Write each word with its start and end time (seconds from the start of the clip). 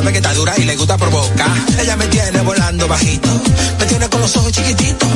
sabe 0.00 0.12
que 0.12 0.18
está 0.18 0.32
dura 0.32 0.54
y 0.56 0.64
le 0.64 0.76
gusta 0.76 0.96
provocar. 0.96 1.50
Ella 1.78 1.94
me 1.96 2.06
tiene 2.06 2.40
volando 2.40 2.88
bajito. 2.88 3.28
Me 3.78 3.84
tiene 3.84 4.08
con 4.08 4.20
los 4.22 4.34
ojos 4.36 4.52
chiquititos. 4.52 5.08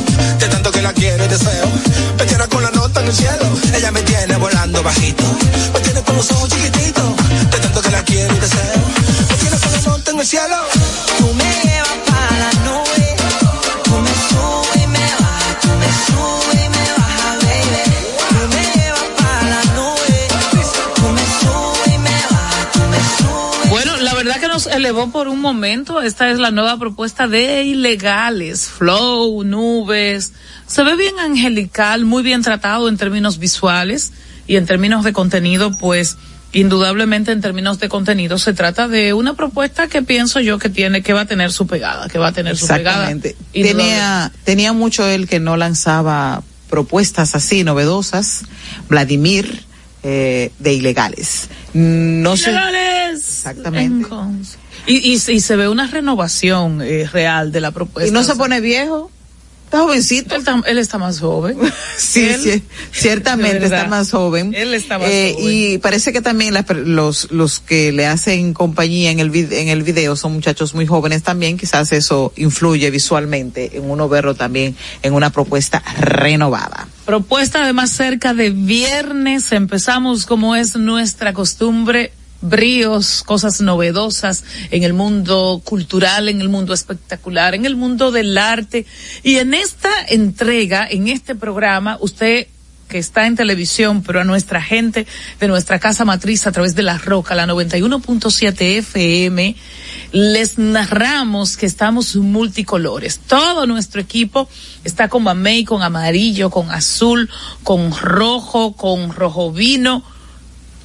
Elevó 24.84 25.10
por 25.10 25.28
un 25.28 25.40
momento. 25.40 26.02
Esta 26.02 26.30
es 26.30 26.38
la 26.38 26.50
nueva 26.50 26.78
propuesta 26.78 27.26
de 27.26 27.64
ilegales. 27.64 28.66
Flow, 28.66 29.42
nubes. 29.42 30.32
Se 30.66 30.82
ve 30.82 30.94
bien 30.96 31.18
angelical, 31.18 32.04
muy 32.04 32.22
bien 32.22 32.42
tratado 32.42 32.88
en 32.90 32.98
términos 32.98 33.38
visuales 33.38 34.12
y 34.46 34.56
en 34.56 34.66
términos 34.66 35.02
de 35.02 35.14
contenido, 35.14 35.72
pues 35.78 36.18
indudablemente 36.52 37.32
en 37.32 37.40
términos 37.40 37.80
de 37.80 37.88
contenido 37.88 38.38
se 38.38 38.52
trata 38.52 38.86
de 38.86 39.14
una 39.14 39.34
propuesta 39.34 39.88
que 39.88 40.02
pienso 40.02 40.38
yo 40.40 40.58
que 40.58 40.68
tiene, 40.68 41.02
que 41.02 41.14
va 41.14 41.22
a 41.22 41.26
tener 41.26 41.50
su 41.50 41.66
pegada, 41.66 42.08
que 42.08 42.18
va 42.18 42.28
a 42.28 42.32
tener 42.32 42.56
su 42.56 42.68
pegada. 42.68 43.10
Tenía, 43.52 44.32
tenía 44.44 44.74
mucho 44.74 45.06
él 45.06 45.26
que 45.26 45.40
no 45.40 45.56
lanzaba 45.56 46.42
propuestas 46.68 47.34
así 47.34 47.64
novedosas. 47.64 48.42
Vladimir, 48.90 49.64
eh, 50.02 50.52
de 50.58 50.74
ilegales. 50.74 51.48
No 51.72 52.36
sé. 52.36 52.50
Ilegales. 52.50 52.94
Exactamente. 53.14 54.06
Y, 54.86 54.96
y, 54.96 55.12
y 55.14 55.40
se 55.40 55.56
ve 55.56 55.68
una 55.68 55.86
renovación 55.86 56.82
eh, 56.82 57.08
real 57.10 57.52
de 57.52 57.60
la 57.60 57.70
propuesta. 57.70 58.08
Y 58.08 58.12
no 58.12 58.20
se 58.20 58.26
sea, 58.26 58.34
pone 58.36 58.60
viejo. 58.60 59.10
Está 59.64 59.78
jovencito. 59.80 60.34
Él, 60.36 60.40
está- 60.42 60.62
él 60.66 60.78
está 60.78 60.98
más 60.98 61.18
joven. 61.20 61.56
Sí, 61.96 62.24
Él- 62.28 62.40
sí, 62.40 62.62
ciertamente 62.92 63.64
está 63.64 63.86
más 63.86 64.10
joven. 64.10 64.52
Él 64.54 64.74
está 64.74 64.98
más 64.98 65.08
Eh, 65.08 65.32
joven. 65.36 65.48
Y 65.50 65.78
parece 65.78 66.12
que 66.12 66.20
también 66.20 66.52
las 66.54 66.64
los, 66.70 67.30
los 67.32 67.60
que 67.60 67.90
le 67.92 68.06
hacen 68.06 68.52
compañía 68.52 69.10
en 69.10 69.20
el, 69.20 69.34
en 69.34 69.68
el 69.68 69.82
video 69.82 70.16
son 70.16 70.32
muchachos 70.34 70.74
muy 70.74 70.86
jóvenes 70.86 71.22
también. 71.22 71.56
Quizás 71.56 71.90
eso 71.92 72.32
influye 72.36 72.90
visualmente 72.90 73.76
en 73.76 73.90
uno 73.90 74.08
verlo 74.08 74.34
también 74.34 74.76
en 75.02 75.14
una 75.14 75.30
propuesta 75.30 75.82
renovada. 75.98 76.88
Propuesta 77.06 77.64
de 77.66 77.72
más 77.72 77.90
cerca 77.90 78.34
de 78.34 78.50
viernes. 78.50 79.50
Empezamos 79.52 80.26
como 80.26 80.54
es 80.56 80.76
nuestra 80.76 81.32
costumbre. 81.32 82.12
Bríos, 82.44 83.22
cosas 83.22 83.62
novedosas 83.62 84.44
en 84.70 84.82
el 84.82 84.92
mundo 84.92 85.62
cultural, 85.64 86.28
en 86.28 86.42
el 86.42 86.50
mundo 86.50 86.74
espectacular, 86.74 87.54
en 87.54 87.64
el 87.64 87.74
mundo 87.74 88.12
del 88.12 88.36
arte. 88.36 88.84
Y 89.22 89.36
en 89.36 89.54
esta 89.54 89.90
entrega, 90.08 90.86
en 90.88 91.08
este 91.08 91.34
programa, 91.34 91.96
usted 92.00 92.48
que 92.88 92.98
está 92.98 93.26
en 93.26 93.34
televisión, 93.34 94.02
pero 94.02 94.20
a 94.20 94.24
nuestra 94.24 94.62
gente 94.62 95.06
de 95.40 95.48
nuestra 95.48 95.78
casa 95.78 96.04
matriz 96.04 96.46
a 96.46 96.52
través 96.52 96.74
de 96.74 96.82
La 96.82 96.98
Roca, 96.98 97.34
la 97.34 97.46
91.7 97.46 98.60
FM, 98.78 99.56
les 100.12 100.58
narramos 100.58 101.56
que 101.56 101.66
estamos 101.66 102.14
multicolores. 102.16 103.18
Todo 103.26 103.66
nuestro 103.66 104.00
equipo 104.00 104.48
está 104.84 105.08
con 105.08 105.22
mamey, 105.22 105.64
con 105.64 105.82
amarillo, 105.82 106.50
con 106.50 106.70
azul, 106.70 107.30
con 107.62 107.90
rojo, 107.96 108.74
con 108.74 109.12
rojo 109.12 109.50
vino, 109.50 110.04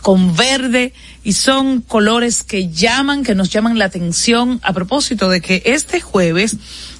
con 0.01 0.35
verde 0.35 0.93
y 1.23 1.33
son 1.33 1.81
colores 1.81 2.43
que 2.43 2.69
llaman, 2.69 3.23
que 3.23 3.35
nos 3.35 3.49
llaman 3.49 3.77
la 3.77 3.85
atención 3.85 4.59
a 4.63 4.73
propósito 4.73 5.29
de 5.29 5.41
que 5.41 5.61
este 5.65 6.01
jueves 6.01 6.55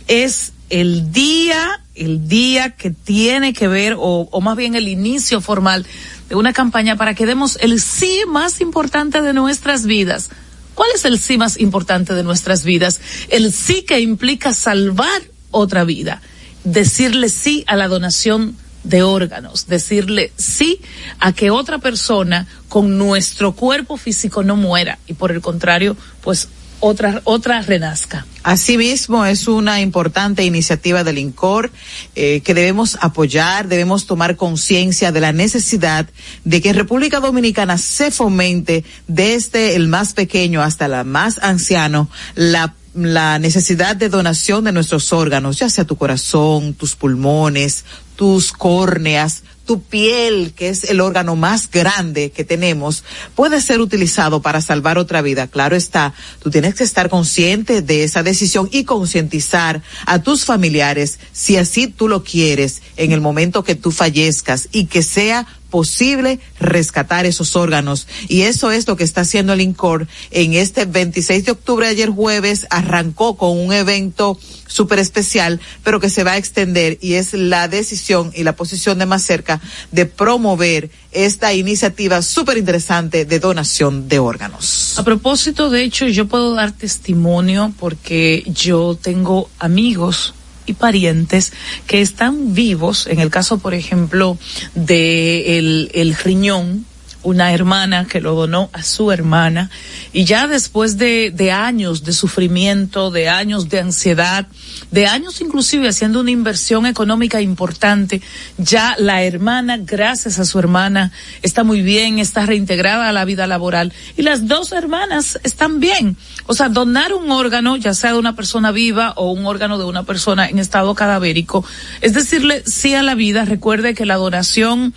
es 0.08 0.54
el 0.70 1.12
día, 1.12 1.82
el 1.96 2.28
día 2.28 2.72
que 2.72 2.92
tiene 2.92 3.54
que 3.54 3.68
ver 3.68 3.96
o, 3.98 4.30
más 4.42 4.56
bien 4.56 4.76
el 4.76 4.88
inicio 4.88 5.42
formal 5.42 5.86
de 6.28 6.36
una 6.36 6.54
campaña 6.54 6.96
para 6.96 7.16
que 7.16 7.26
demos 7.26 7.58
el 7.62 7.82
sí 7.82 8.22
más 8.28 8.62
importante 8.62 9.22
de 9.22 9.34
nuestras 9.34 9.86
vidas. 9.86 10.30
¿Cuál 10.76 10.90
es 10.96 11.06
el 11.06 11.20
sí 11.20 11.38
más 11.38 11.60
importante 11.60 12.14
de 12.14 12.24
nuestras 12.24 12.64
vidas? 12.64 13.02
El 13.30 13.52
sí 13.52 13.84
que 13.84 14.00
implica 14.00 14.54
salvar 14.54 15.22
otra 15.52 15.84
vida. 15.84 16.22
Decirle 16.64 17.30
sí 17.30 17.64
a 17.68 17.76
la 17.76 17.88
donación 17.88 18.56
de 18.84 19.04
órganos, 19.04 19.68
decirle 19.68 20.32
sí 20.38 20.82
a 21.20 21.34
que 21.34 21.52
otra 21.52 21.80
persona 21.80 22.48
con 22.68 22.98
nuestro 22.98 23.54
cuerpo 23.54 23.98
físico 23.98 24.44
no 24.44 24.56
muera 24.56 25.00
y 25.08 25.14
por 25.14 25.32
el 25.32 25.42
contrario, 25.42 25.98
pues 26.22 26.50
otra, 26.80 27.22
otra 27.26 27.62
renazca. 27.62 28.26
Asimismo, 28.44 29.26
es 29.26 29.48
una 29.48 29.82
importante 29.82 30.44
iniciativa 30.44 31.04
del 31.04 31.18
INCOR 31.18 31.72
eh, 32.16 32.42
que 32.42 32.54
debemos 32.54 32.98
apoyar, 33.02 33.68
debemos 33.68 34.08
tomar 34.08 34.38
conciencia 34.38 35.12
de 35.12 35.20
la 35.20 35.34
necesidad 35.34 36.08
de 36.46 36.62
que 36.62 36.74
República 36.74 37.20
Dominicana 37.20 37.78
se 37.78 38.12
fomente 38.12 38.86
desde 39.08 39.76
el 39.76 39.90
más 39.90 40.14
pequeño 40.14 40.62
hasta 40.62 40.86
el 40.86 41.06
más 41.06 41.40
anciano 41.44 42.10
la 42.36 42.74
la 42.94 43.40
necesidad 43.40 43.96
de 43.96 44.10
donación 44.10 44.64
de 44.64 44.72
nuestros 44.72 45.14
órganos, 45.14 45.60
ya 45.60 45.70
sea 45.70 45.86
tu 45.86 45.96
corazón, 45.96 46.74
tus 46.74 46.96
pulmones, 46.96 47.86
tus 48.16 48.52
córneas, 48.52 49.44
tu 49.66 49.84
piel, 49.84 50.54
que 50.56 50.70
es 50.70 50.86
el 50.86 51.00
órgano 51.00 51.36
más 51.36 51.70
grande 51.70 52.32
que 52.32 52.44
tenemos, 52.44 53.04
puede 53.36 53.62
ser 53.62 53.82
utilizado 53.82 54.42
para 54.42 54.62
salvar 54.62 54.98
otra 54.98 55.22
vida. 55.22 55.46
Claro 55.46 55.76
está, 55.76 56.16
tú 56.42 56.50
tienes 56.50 56.74
que 56.74 56.84
estar 56.84 57.08
consciente 57.08 57.84
de 57.84 58.04
esa 58.04 58.24
decisión 58.24 58.68
y 58.72 58.84
concientizar 58.84 59.84
a 60.08 60.24
tus 60.24 60.44
familiares, 60.44 61.20
si 61.34 61.58
así 61.58 61.86
tú 61.86 62.08
lo 62.08 62.24
quieres, 62.24 62.82
en 62.98 63.12
el 63.12 63.22
momento 63.22 63.64
que 63.64 63.76
tú 63.76 63.92
fallezcas 63.92 64.70
y 64.72 64.86
que 64.86 65.04
sea 65.04 65.46
posible 65.70 66.40
rescatar 66.60 67.26
esos 67.26 67.56
órganos. 67.56 68.08
Y 68.28 68.42
eso 68.42 68.72
es 68.72 68.88
lo 68.88 68.96
que 68.96 69.04
está 69.04 69.22
haciendo 69.22 69.54
el 69.54 69.62
INCOR 69.62 70.08
en 70.32 70.54
este 70.54 70.86
26 70.86 71.46
de 71.46 71.52
octubre, 71.52 71.88
ayer 71.88 72.10
jueves, 72.10 72.68
arrancó 72.70 73.38
con 73.38 73.58
un 73.58 73.74
evento 73.74 74.38
súper 74.68 75.00
especial, 75.00 75.60
pero 75.84 76.00
que 76.00 76.10
se 76.10 76.24
va 76.24 76.34
a 76.34 76.38
extender 76.38 76.98
y 77.02 77.14
es 77.14 77.34
la 77.34 77.68
decisión 77.68 78.32
y 78.36 78.44
la 78.44 78.56
posición 78.56 79.00
de 79.00 79.06
más 79.06 79.24
cerca 79.24 79.60
de 79.92 80.06
promover 80.06 80.92
esta 81.12 81.54
iniciativa 81.54 82.22
súper 82.22 82.58
interesante 82.58 83.26
de 83.26 83.40
donación 83.40 84.08
de 84.08 84.20
órganos. 84.20 84.98
A 84.98 85.04
propósito, 85.04 85.70
de 85.70 85.84
hecho, 85.84 86.08
yo 86.08 86.28
puedo 86.28 86.54
dar 86.54 86.72
testimonio 86.72 87.74
porque 87.80 88.44
yo 88.48 88.98
tengo 89.02 89.50
amigos 89.58 90.34
y 90.70 90.74
parientes 90.74 91.52
que 91.88 92.02
están 92.02 92.54
vivos, 92.54 93.08
en 93.08 93.20
el 93.20 93.30
caso, 93.30 93.58
por 93.58 93.74
ejemplo, 93.74 94.38
de 94.76 95.58
el, 95.58 95.92
el 95.94 96.16
riñón, 96.16 96.86
una 97.24 97.54
hermana 97.54 98.06
que 98.06 98.22
lo 98.22 98.34
donó 98.34 98.70
a 98.72 98.84
su 98.84 99.12
hermana 99.12 99.70
y 100.14 100.26
ya 100.26 100.48
después 100.48 100.98
de, 100.98 101.52
años 101.52 102.04
de 102.04 102.14
sufrimiento, 102.14 103.12
de 103.12 103.30
años 103.30 103.70
de 103.70 103.80
ansiedad, 103.80 104.48
de 104.92 105.08
años 105.08 105.42
inclusive 105.42 105.90
haciendo 105.90 106.22
una 106.22 106.32
inversión 106.32 106.86
económica 106.86 107.42
importante, 107.42 108.22
ya 108.58 108.96
la 108.98 109.24
hermana, 109.24 109.78
gracias 109.78 110.40
a 110.40 110.46
su 110.46 110.60
hermana, 110.60 111.12
está 111.42 111.64
muy 111.64 111.82
bien, 111.82 112.20
está 112.20 112.46
reintegrada 112.46 113.10
a 113.10 113.14
la 113.14 113.26
vida 113.26 113.48
laboral 113.48 113.94
y 114.16 114.22
las 114.22 114.48
dos 114.48 114.72
hermanas 114.72 115.40
están 115.44 115.80
bien. 115.80 116.16
O 116.46 116.54
sea, 116.54 116.70
donar 116.70 117.14
un 117.14 117.30
órgano, 117.32 117.76
ya 117.76 117.94
sea 117.94 118.14
de 118.14 118.20
una 118.20 118.36
persona 118.36 118.72
viva 118.72 119.14
o 119.16 119.32
un 119.32 119.46
órgano 119.46 119.78
de 119.78 119.86
una 119.86 120.04
persona 120.04 120.48
en 120.48 120.58
estado 120.58 120.96
cadavérico, 120.96 121.66
es 122.02 122.14
decirle 122.14 122.64
sí 122.66 122.96
a 122.96 123.04
la 123.04 123.16
vida. 123.16 123.46
Recuerde 123.46 123.94
que 123.94 124.06
la 124.06 124.16
donación, 124.16 124.94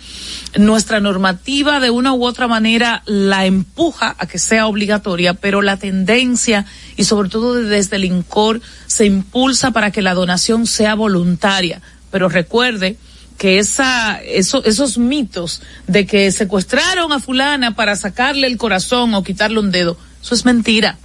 nuestra 0.57 0.99
normativa 0.99 1.79
de 1.79 1.89
una 1.89 2.12
u 2.13 2.25
otra 2.25 2.47
manera 2.47 3.03
la 3.05 3.45
empuja 3.45 4.15
a 4.17 4.25
que 4.25 4.39
sea 4.39 4.67
obligatoria, 4.67 5.33
pero 5.33 5.61
la 5.61 5.77
tendencia 5.77 6.65
y 6.95 7.03
sobre 7.03 7.29
todo 7.29 7.55
desde 7.55 7.95
el 7.95 8.05
INCOR 8.05 8.61
se 8.87 9.05
impulsa 9.05 9.71
para 9.71 9.91
que 9.91 10.01
la 10.01 10.13
donación 10.13 10.67
sea 10.67 10.95
voluntaria. 10.95 11.81
Pero 12.11 12.29
recuerde 12.29 12.97
que 13.37 13.59
esa, 13.59 14.21
eso, 14.23 14.63
esos 14.65 14.97
mitos 14.97 15.61
de 15.87 16.05
que 16.05 16.31
secuestraron 16.31 17.11
a 17.11 17.19
fulana 17.19 17.75
para 17.75 17.95
sacarle 17.95 18.47
el 18.47 18.57
corazón 18.57 19.13
o 19.15 19.23
quitarle 19.23 19.59
un 19.59 19.71
dedo, 19.71 19.97
eso 20.21 20.35
es 20.35 20.45
mentira. 20.45 20.97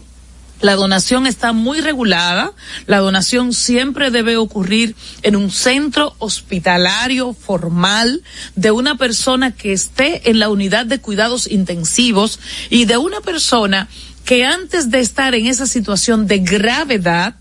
La 0.61 0.75
donación 0.75 1.27
está 1.27 1.53
muy 1.53 1.81
regulada. 1.81 2.53
La 2.87 2.99
donación 2.99 3.53
siempre 3.53 4.11
debe 4.11 4.37
ocurrir 4.37 4.97
en 5.23 5.37
un 5.37 5.51
centro 5.51 6.15
hospitalario 6.19 7.33
formal 7.33 8.23
de 8.57 8.71
una 8.73 8.97
persona 8.97 9.53
que 9.53 9.73
esté 9.73 10.31
en 10.31 10.41
la 10.41 10.49
unidad 10.49 10.87
de 10.87 11.01
cuidados 11.01 11.47
intensivos 11.47 12.41
y 12.71 12.87
de 12.87 12.97
una 12.97 13.21
persona 13.21 13.89
que 14.25 14.45
antes 14.45 14.91
de 14.91 15.01
estar 15.01 15.35
en 15.35 15.47
esa 15.47 15.67
situación 15.67 16.27
de 16.27 16.39
gravedad 16.39 17.37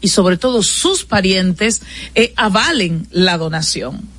y 0.00 0.08
sobre 0.08 0.36
todo 0.36 0.62
sus 0.62 1.04
parientes 1.04 1.82
eh, 2.14 2.32
avalen 2.36 3.06
la 3.10 3.38
donación. 3.38 4.11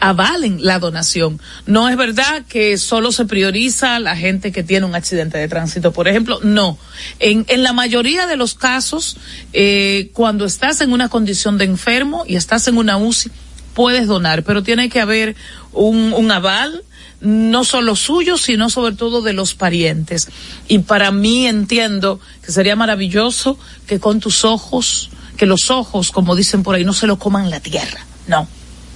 Avalen 0.00 0.64
la 0.64 0.78
donación. 0.78 1.40
No 1.66 1.88
es 1.88 1.96
verdad 1.96 2.44
que 2.48 2.78
solo 2.78 3.12
se 3.12 3.26
prioriza 3.26 3.98
la 3.98 4.16
gente 4.16 4.50
que 4.50 4.62
tiene 4.62 4.86
un 4.86 4.94
accidente 4.94 5.38
de 5.38 5.46
tránsito, 5.46 5.92
por 5.92 6.08
ejemplo. 6.08 6.40
No. 6.42 6.78
En, 7.18 7.44
en 7.48 7.62
la 7.62 7.72
mayoría 7.72 8.26
de 8.26 8.36
los 8.36 8.54
casos, 8.54 9.18
eh, 9.52 10.10
cuando 10.14 10.46
estás 10.46 10.80
en 10.80 10.92
una 10.92 11.08
condición 11.08 11.58
de 11.58 11.66
enfermo 11.66 12.24
y 12.26 12.36
estás 12.36 12.66
en 12.66 12.78
una 12.78 12.96
UCI, 12.96 13.30
puedes 13.74 14.06
donar, 14.06 14.42
pero 14.42 14.62
tiene 14.62 14.88
que 14.88 15.00
haber 15.00 15.36
un, 15.72 16.12
un 16.14 16.30
aval, 16.32 16.82
no 17.20 17.64
solo 17.64 17.94
suyo, 17.94 18.38
sino 18.38 18.70
sobre 18.70 18.94
todo 18.94 19.20
de 19.20 19.34
los 19.34 19.54
parientes. 19.54 20.28
Y 20.66 20.80
para 20.80 21.10
mí 21.10 21.46
entiendo 21.46 22.20
que 22.42 22.52
sería 22.52 22.74
maravilloso 22.74 23.58
que 23.86 24.00
con 24.00 24.20
tus 24.20 24.44
ojos, 24.46 25.10
que 25.36 25.44
los 25.44 25.70
ojos, 25.70 26.10
como 26.10 26.34
dicen 26.34 26.62
por 26.62 26.74
ahí, 26.74 26.84
no 26.84 26.94
se 26.94 27.06
lo 27.06 27.18
coman 27.18 27.50
la 27.50 27.60
tierra. 27.60 28.06
No 28.26 28.48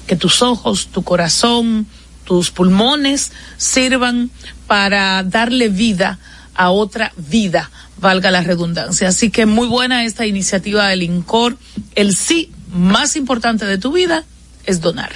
que 0.07 0.17
tus 0.17 0.43
ojos, 0.43 0.89
tu 0.89 1.03
corazón, 1.03 1.87
tus 2.25 2.51
pulmones 2.51 3.33
sirvan 3.57 4.31
para 4.67 5.23
darle 5.23 5.69
vida 5.69 6.19
a 6.55 6.71
otra 6.71 7.13
vida, 7.17 7.71
valga 7.99 8.31
la 8.31 8.43
redundancia. 8.43 9.09
Así 9.09 9.31
que 9.31 9.47
muy 9.47 9.67
buena 9.67 10.05
esta 10.05 10.27
iniciativa 10.27 10.89
del 10.89 11.03
INCOR. 11.03 11.57
El 11.95 12.15
sí 12.15 12.51
más 12.73 13.17
importante 13.17 13.67
de 13.67 13.79
tu 13.79 13.93
vida 13.93 14.25
es 14.65 14.81
donar. 14.81 15.13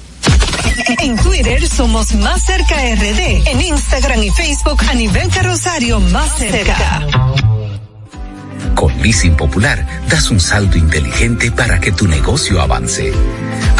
En 0.99 1.15
Twitter 1.17 1.67
somos 1.67 2.13
Más 2.15 2.43
Cerca 2.45 2.75
RD. 2.75 3.47
En 3.47 3.61
Instagram 3.61 4.23
y 4.23 4.29
Facebook 4.29 4.81
a 4.89 4.93
nivel 4.93 5.29
carrosario 5.29 5.99
Más 5.99 6.37
Cerca. 6.37 7.07
Con 8.75 9.01
Leasing 9.01 9.35
Popular 9.35 9.85
das 10.09 10.29
un 10.29 10.39
salto 10.39 10.77
inteligente 10.77 11.51
para 11.51 11.79
que 11.79 11.91
tu 11.91 12.07
negocio 12.07 12.61
avance. 12.61 13.11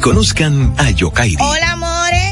Conozcan 0.00 0.74
a 0.78 0.90
Yokairi. 0.90 1.36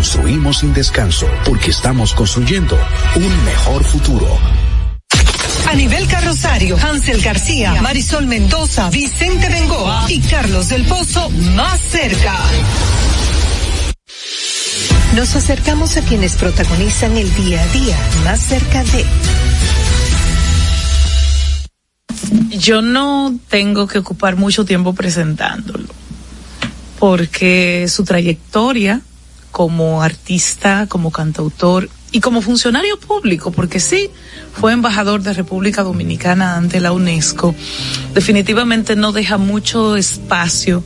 construimos 0.00 0.60
sin 0.60 0.72
descanso 0.72 1.26
porque 1.44 1.72
estamos 1.72 2.14
construyendo 2.14 2.74
un 3.16 3.44
mejor 3.44 3.84
futuro. 3.84 4.26
A 5.68 5.74
nivel 5.74 6.06
carrosario, 6.06 6.78
Hansel 6.78 7.20
García, 7.20 7.82
Marisol 7.82 8.26
Mendoza, 8.26 8.88
Vicente 8.88 9.50
Bengoa 9.50 10.06
y 10.08 10.20
Carlos 10.20 10.70
del 10.70 10.86
Pozo 10.86 11.28
más 11.54 11.78
cerca. 11.82 12.34
Nos 15.14 15.36
acercamos 15.36 15.98
a 15.98 16.00
quienes 16.00 16.34
protagonizan 16.34 17.18
el 17.18 17.34
día 17.34 17.62
a 17.62 17.66
día 17.66 17.98
más 18.24 18.40
cerca 18.40 18.82
de... 18.84 19.04
Yo 22.56 22.80
no 22.80 23.38
tengo 23.50 23.86
que 23.86 23.98
ocupar 23.98 24.36
mucho 24.36 24.64
tiempo 24.64 24.94
presentándolo, 24.94 25.88
porque 26.98 27.84
su 27.86 28.02
trayectoria 28.04 29.02
como 29.50 30.02
artista, 30.02 30.86
como 30.88 31.10
cantautor 31.10 31.88
y 32.12 32.20
como 32.20 32.40
funcionario 32.40 32.98
público, 32.98 33.52
porque 33.52 33.80
sí, 33.80 34.10
fue 34.52 34.72
embajador 34.72 35.22
de 35.22 35.32
República 35.32 35.82
Dominicana 35.82 36.56
ante 36.56 36.80
la 36.80 36.92
UNESCO, 36.92 37.54
definitivamente 38.14 38.96
no 38.96 39.12
deja 39.12 39.38
mucho 39.38 39.96
espacio 39.96 40.82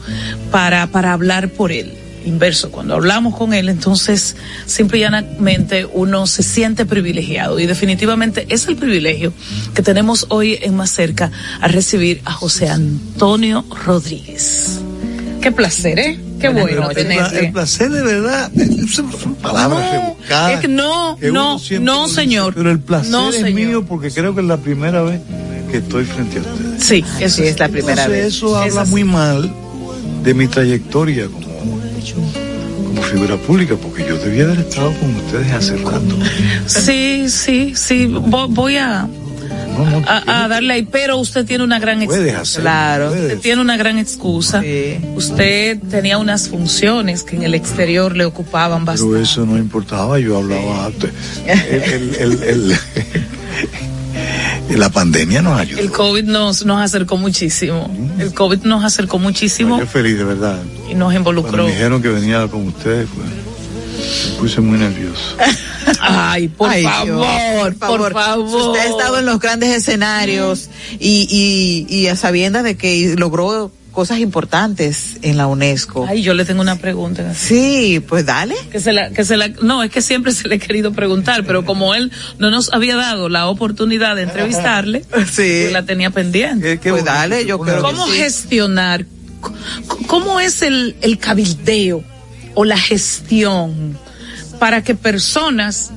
para, 0.51 0.87
para 0.89 1.13
hablar 1.13 1.51
por 1.51 1.73
él. 1.73 1.99
Inverso, 2.27 2.71
cuando 2.71 2.95
hablamos 2.95 3.37
con 3.37 3.53
él, 3.53 3.69
entonces 3.69 4.37
simple 4.65 4.97
y 4.99 5.01
llanamente 5.03 5.87
uno 5.93 6.27
se 6.27 6.43
siente 6.43 6.87
privilegiado 6.87 7.59
y 7.61 7.67
definitivamente 7.67 8.47
es 8.49 8.67
el 8.67 8.77
privilegio 8.77 9.35
que 9.75 9.83
tenemos 9.83 10.27
hoy 10.31 10.59
en 10.63 10.75
más 10.75 10.91
cerca 10.91 11.31
a 11.61 11.69
recibir 11.69 12.23
a 12.25 12.33
José 12.33 12.71
Antonio 12.71 13.65
Rodríguez. 13.85 14.81
Qué 15.45 15.53
placer, 15.53 15.99
¿eh? 15.99 16.19
Qué 16.41 16.49
bueno. 16.49 16.69
El, 16.69 16.77
pla- 16.77 16.95
tenerte. 16.95 17.39
el 17.47 17.53
placer 17.53 17.91
de 17.91 18.03
verdad, 18.03 18.51
son 18.93 19.35
palabras 19.37 19.85
No, 19.85 19.93
rebuscadas. 19.93 20.53
es 20.55 20.61
que 20.61 20.69
no, 20.69 21.17
que 21.21 21.31
no, 21.31 21.59
no, 21.81 22.05
dice, 22.09 22.15
señor. 22.15 22.55
Pero 22.55 22.71
el 22.71 22.81
placer 22.81 23.11
No, 23.11 23.29
es 23.29 23.37
señor. 23.37 23.53
mío 23.53 23.85
porque 23.87 24.11
creo 24.11 24.35
que 24.35 24.41
es 24.41 24.47
la 24.47 24.57
primera 24.57 25.03
vez 25.03 25.21
que 25.71 25.77
estoy 25.79 26.05
frente 26.05 26.39
a 26.39 26.41
ustedes. 26.41 26.83
Sí, 26.85 27.05
eso 27.21 27.37
Sí, 27.37 27.45
es 27.49 27.59
la 27.59 27.69
primera 27.69 28.05
Entonces, 28.05 28.25
vez. 28.25 28.35
Eso 28.37 28.65
Es 28.65 28.73
habla 28.73 28.85
muy 28.91 29.05
mal 29.05 29.53
de 30.23 30.35
mi 30.35 30.49
trayectoria 30.49 31.27
como, 31.27 31.47
como 32.87 33.03
figura 33.03 33.37
pública, 33.37 33.75
porque 33.81 34.05
yo 34.09 34.17
debía 34.19 34.45
haber 34.45 34.61
estado 34.61 34.93
con 34.99 35.15
ustedes 35.17 35.53
hace 35.53 35.77
rato. 35.77 36.17
Sí, 36.67 37.27
sí, 37.29 37.75
sí. 37.77 38.07
Vo- 38.07 38.49
Voy 38.49 38.77
a, 38.77 39.07
No, 39.77 39.91
no, 39.91 40.03
a, 40.07 40.45
a 40.45 40.49
darle 40.49 40.75
ahí, 40.75 40.83
pero 40.91 41.19
usted 41.19 41.45
tiene 41.45 41.65
una 41.65 41.79
gran 41.79 42.05
puedes 42.05 42.23
excusa. 42.23 42.41
hacer. 42.43 42.61
Claro. 42.63 43.09
Usted 43.11 43.39
tiene 43.41 43.61
una 43.61 43.77
gran 43.77 43.99
excusa. 43.99 44.61
Sí. 44.63 44.99
Usted 45.17 45.79
tenía 45.91 46.19
unas 46.19 46.49
funciones 46.49 47.23
que 47.23 47.37
en 47.37 47.43
el 47.43 47.55
exterior 47.55 48.17
le 48.17 48.25
ocupaban 48.25 48.85
Pero 48.85 48.93
bastante. 49.09 49.23
eso 49.23 49.47
no 49.47 49.57
importaba, 49.59 50.19
yo 50.19 50.37
hablaba 50.39 50.87
antes. 50.87 51.11
El- 51.47 52.15
el- 52.15 52.43
el- 52.43 52.79
el- 54.71 54.79
la 54.79 54.89
pandemia 54.91 55.43
nos 55.43 55.59
ayudó. 55.61 55.81
El 55.81 55.91
COVID 55.91 56.25
nos, 56.25 56.65
nos 56.65 56.81
acercó 56.81 57.17
muchísimo. 57.17 57.91
El 58.19 58.33
COVID 58.33 58.61
nos 58.65 58.85
acercó 58.85 59.19
muchísimo 59.19 59.79
Yo 59.79 59.87
feliz, 59.87 60.17
de 60.17 60.25
verdad. 60.25 60.59
y 60.91 60.95
nos 60.95 61.13
Cuando 61.13 61.19
involucró. 61.19 61.65
me 61.65 61.71
dijeron 61.73 62.01
que 62.03 62.09
venía 62.09 62.47
con 62.49 62.69
ustedes, 62.69 63.09
pues, 63.15 63.29
me 64.33 64.39
puse 64.39 64.61
muy 64.61 64.79
nervioso. 64.79 65.37
Ay, 66.01 66.49
por 66.49 66.71
Ay, 66.71 66.83
favor, 66.85 67.07
Dios, 67.75 67.75
por 67.79 68.13
favor. 68.13 68.49
Si 68.51 68.57
Usted 68.57 68.81
ha 68.81 68.85
estado 68.87 69.19
en 69.19 69.27
los 69.27 69.39
grandes 69.41 69.71
escenarios 69.71 70.69
y, 70.99 71.27
y, 71.89 71.95
y 71.95 72.07
a 72.09 72.17
sabiendas 72.17 72.65
de 72.65 72.77
que 72.77 73.15
logró 73.19 73.71
cosas 73.93 74.19
importantes 74.19 75.19
en 75.23 75.37
la 75.37 75.47
UNESCO. 75.47 76.05
Ay, 76.09 76.23
yo 76.23 76.35
le 76.35 76.45
tengo 76.45 76.61
una 76.61 76.77
pregunta. 76.77 77.33
Sí, 77.33 78.03
pues 78.09 78.27
dale. 78.27 78.57
Que 78.73 78.81
se 78.81 78.93
la, 78.93 79.11
que 79.11 79.25
se 79.25 79.37
la, 79.37 79.47
no, 79.63 79.85
es 79.85 79.91
que 79.93 80.03
siempre 80.03 80.33
se 80.33 80.49
le 80.49 80.57
he 80.57 80.59
querido 80.59 80.93
preguntar, 80.93 81.45
pero 81.47 81.65
como 81.65 81.95
él 81.95 82.11
no 82.39 82.51
nos 82.51 82.73
había 82.73 82.97
dado 82.97 83.29
la 83.29 83.47
oportunidad 83.47 84.17
de 84.17 84.23
entrevistarle, 84.23 85.05
Sí. 85.31 85.61
pues 85.63 85.73
la 85.73 85.85
tenía 85.85 86.11
pendiente. 86.11 86.77
Pues 86.79 86.91
bonito, 86.93 87.05
dale, 87.13 87.47
yo 87.47 87.61
creo 87.61 87.77
que 87.77 87.83
¿Cómo 87.83 88.07
sí. 88.09 88.13
gestionar? 88.19 89.07
¿Cómo 90.09 90.41
es 90.41 90.63
el, 90.63 90.97
el 91.01 91.19
cabildeo 91.19 92.03
o 92.55 92.65
la 92.65 92.79
gestión 92.79 93.97
para 94.59 94.83
que 94.83 94.95
personas 94.95 95.91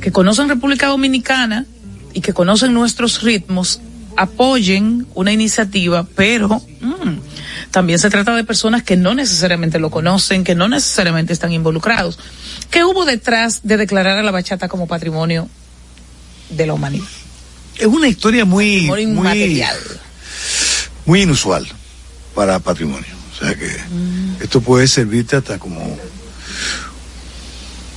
que 0.00 0.12
conocen 0.12 0.48
República 0.48 0.86
Dominicana 0.88 1.66
y 2.12 2.20
que 2.20 2.32
conocen 2.32 2.72
nuestros 2.72 3.22
ritmos 3.22 3.80
apoyen 4.16 5.06
una 5.14 5.32
iniciativa, 5.32 6.06
pero 6.16 6.62
mm, 6.80 7.18
también 7.70 7.98
se 7.98 8.08
trata 8.08 8.34
de 8.34 8.44
personas 8.44 8.82
que 8.82 8.96
no 8.96 9.14
necesariamente 9.14 9.78
lo 9.78 9.90
conocen, 9.90 10.42
que 10.44 10.54
no 10.54 10.68
necesariamente 10.68 11.32
están 11.34 11.52
involucrados. 11.52 12.18
¿Qué 12.70 12.82
hubo 12.84 13.04
detrás 13.04 13.60
de 13.62 13.76
declarar 13.76 14.16
a 14.18 14.22
la 14.22 14.30
bachata 14.30 14.68
como 14.68 14.86
patrimonio 14.86 15.48
de 16.50 16.66
la 16.66 16.72
humanidad? 16.74 17.04
Es 17.78 17.86
una 17.86 18.08
historia 18.08 18.46
muy, 18.46 18.86
muy, 18.86 19.06
muy 21.04 21.22
inusual 21.22 21.66
para 22.34 22.58
patrimonio. 22.58 23.14
O 23.34 23.38
sea 23.38 23.54
que 23.54 23.66
Mm. 23.90 24.42
esto 24.42 24.62
puede 24.62 24.88
servirte 24.88 25.36
hasta 25.36 25.58
como, 25.58 25.85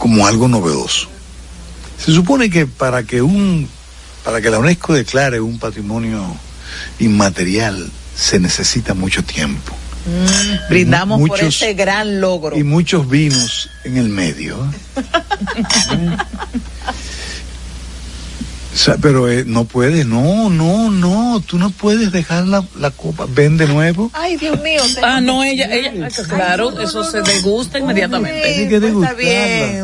como 0.09 0.25
algo 0.25 0.47
novedoso. 0.47 1.07
Se 2.03 2.11
supone 2.11 2.49
que 2.49 2.65
para 2.65 3.03
que 3.03 3.21
un, 3.21 3.69
para 4.25 4.41
que 4.41 4.49
la 4.49 4.57
UNESCO 4.57 4.95
declare 4.95 5.39
un 5.39 5.59
patrimonio 5.59 6.35
inmaterial 6.97 7.91
se 8.15 8.39
necesita 8.39 8.95
mucho 8.95 9.23
tiempo 9.23 9.71
Brindamos 10.67 11.21
por 11.29 11.39
ese 11.39 11.75
gran 11.75 12.19
logro. 12.21 12.57
y 12.57 12.63
muchos 12.63 13.07
vinos 13.07 13.69
en 13.83 13.97
el 13.97 14.09
medio. 14.09 14.57
¿eh? 14.65 16.17
O 18.71 18.77
sea, 18.77 18.95
pero 19.01 19.29
eh, 19.29 19.43
no 19.45 19.65
puedes, 19.65 20.05
no, 20.05 20.49
no, 20.49 20.89
no, 20.89 21.43
tú 21.45 21.57
no 21.57 21.69
puedes 21.69 22.11
dejar 22.11 22.47
la, 22.47 22.63
la 22.77 22.91
copa, 22.91 23.25
ven 23.27 23.57
de 23.57 23.67
nuevo. 23.67 24.09
Ay, 24.13 24.37
Dios 24.37 24.61
mío. 24.61 24.81
Ah, 25.03 25.19
no, 25.19 25.43
ella, 25.43 25.73
ella, 25.73 26.07
claro, 26.29 26.79
eso 26.79 27.03
se 27.03 27.21
degusta 27.21 27.79
inmediatamente. 27.79 28.69
Que 28.69 28.75
Está 28.77 29.13
bien. 29.15 29.83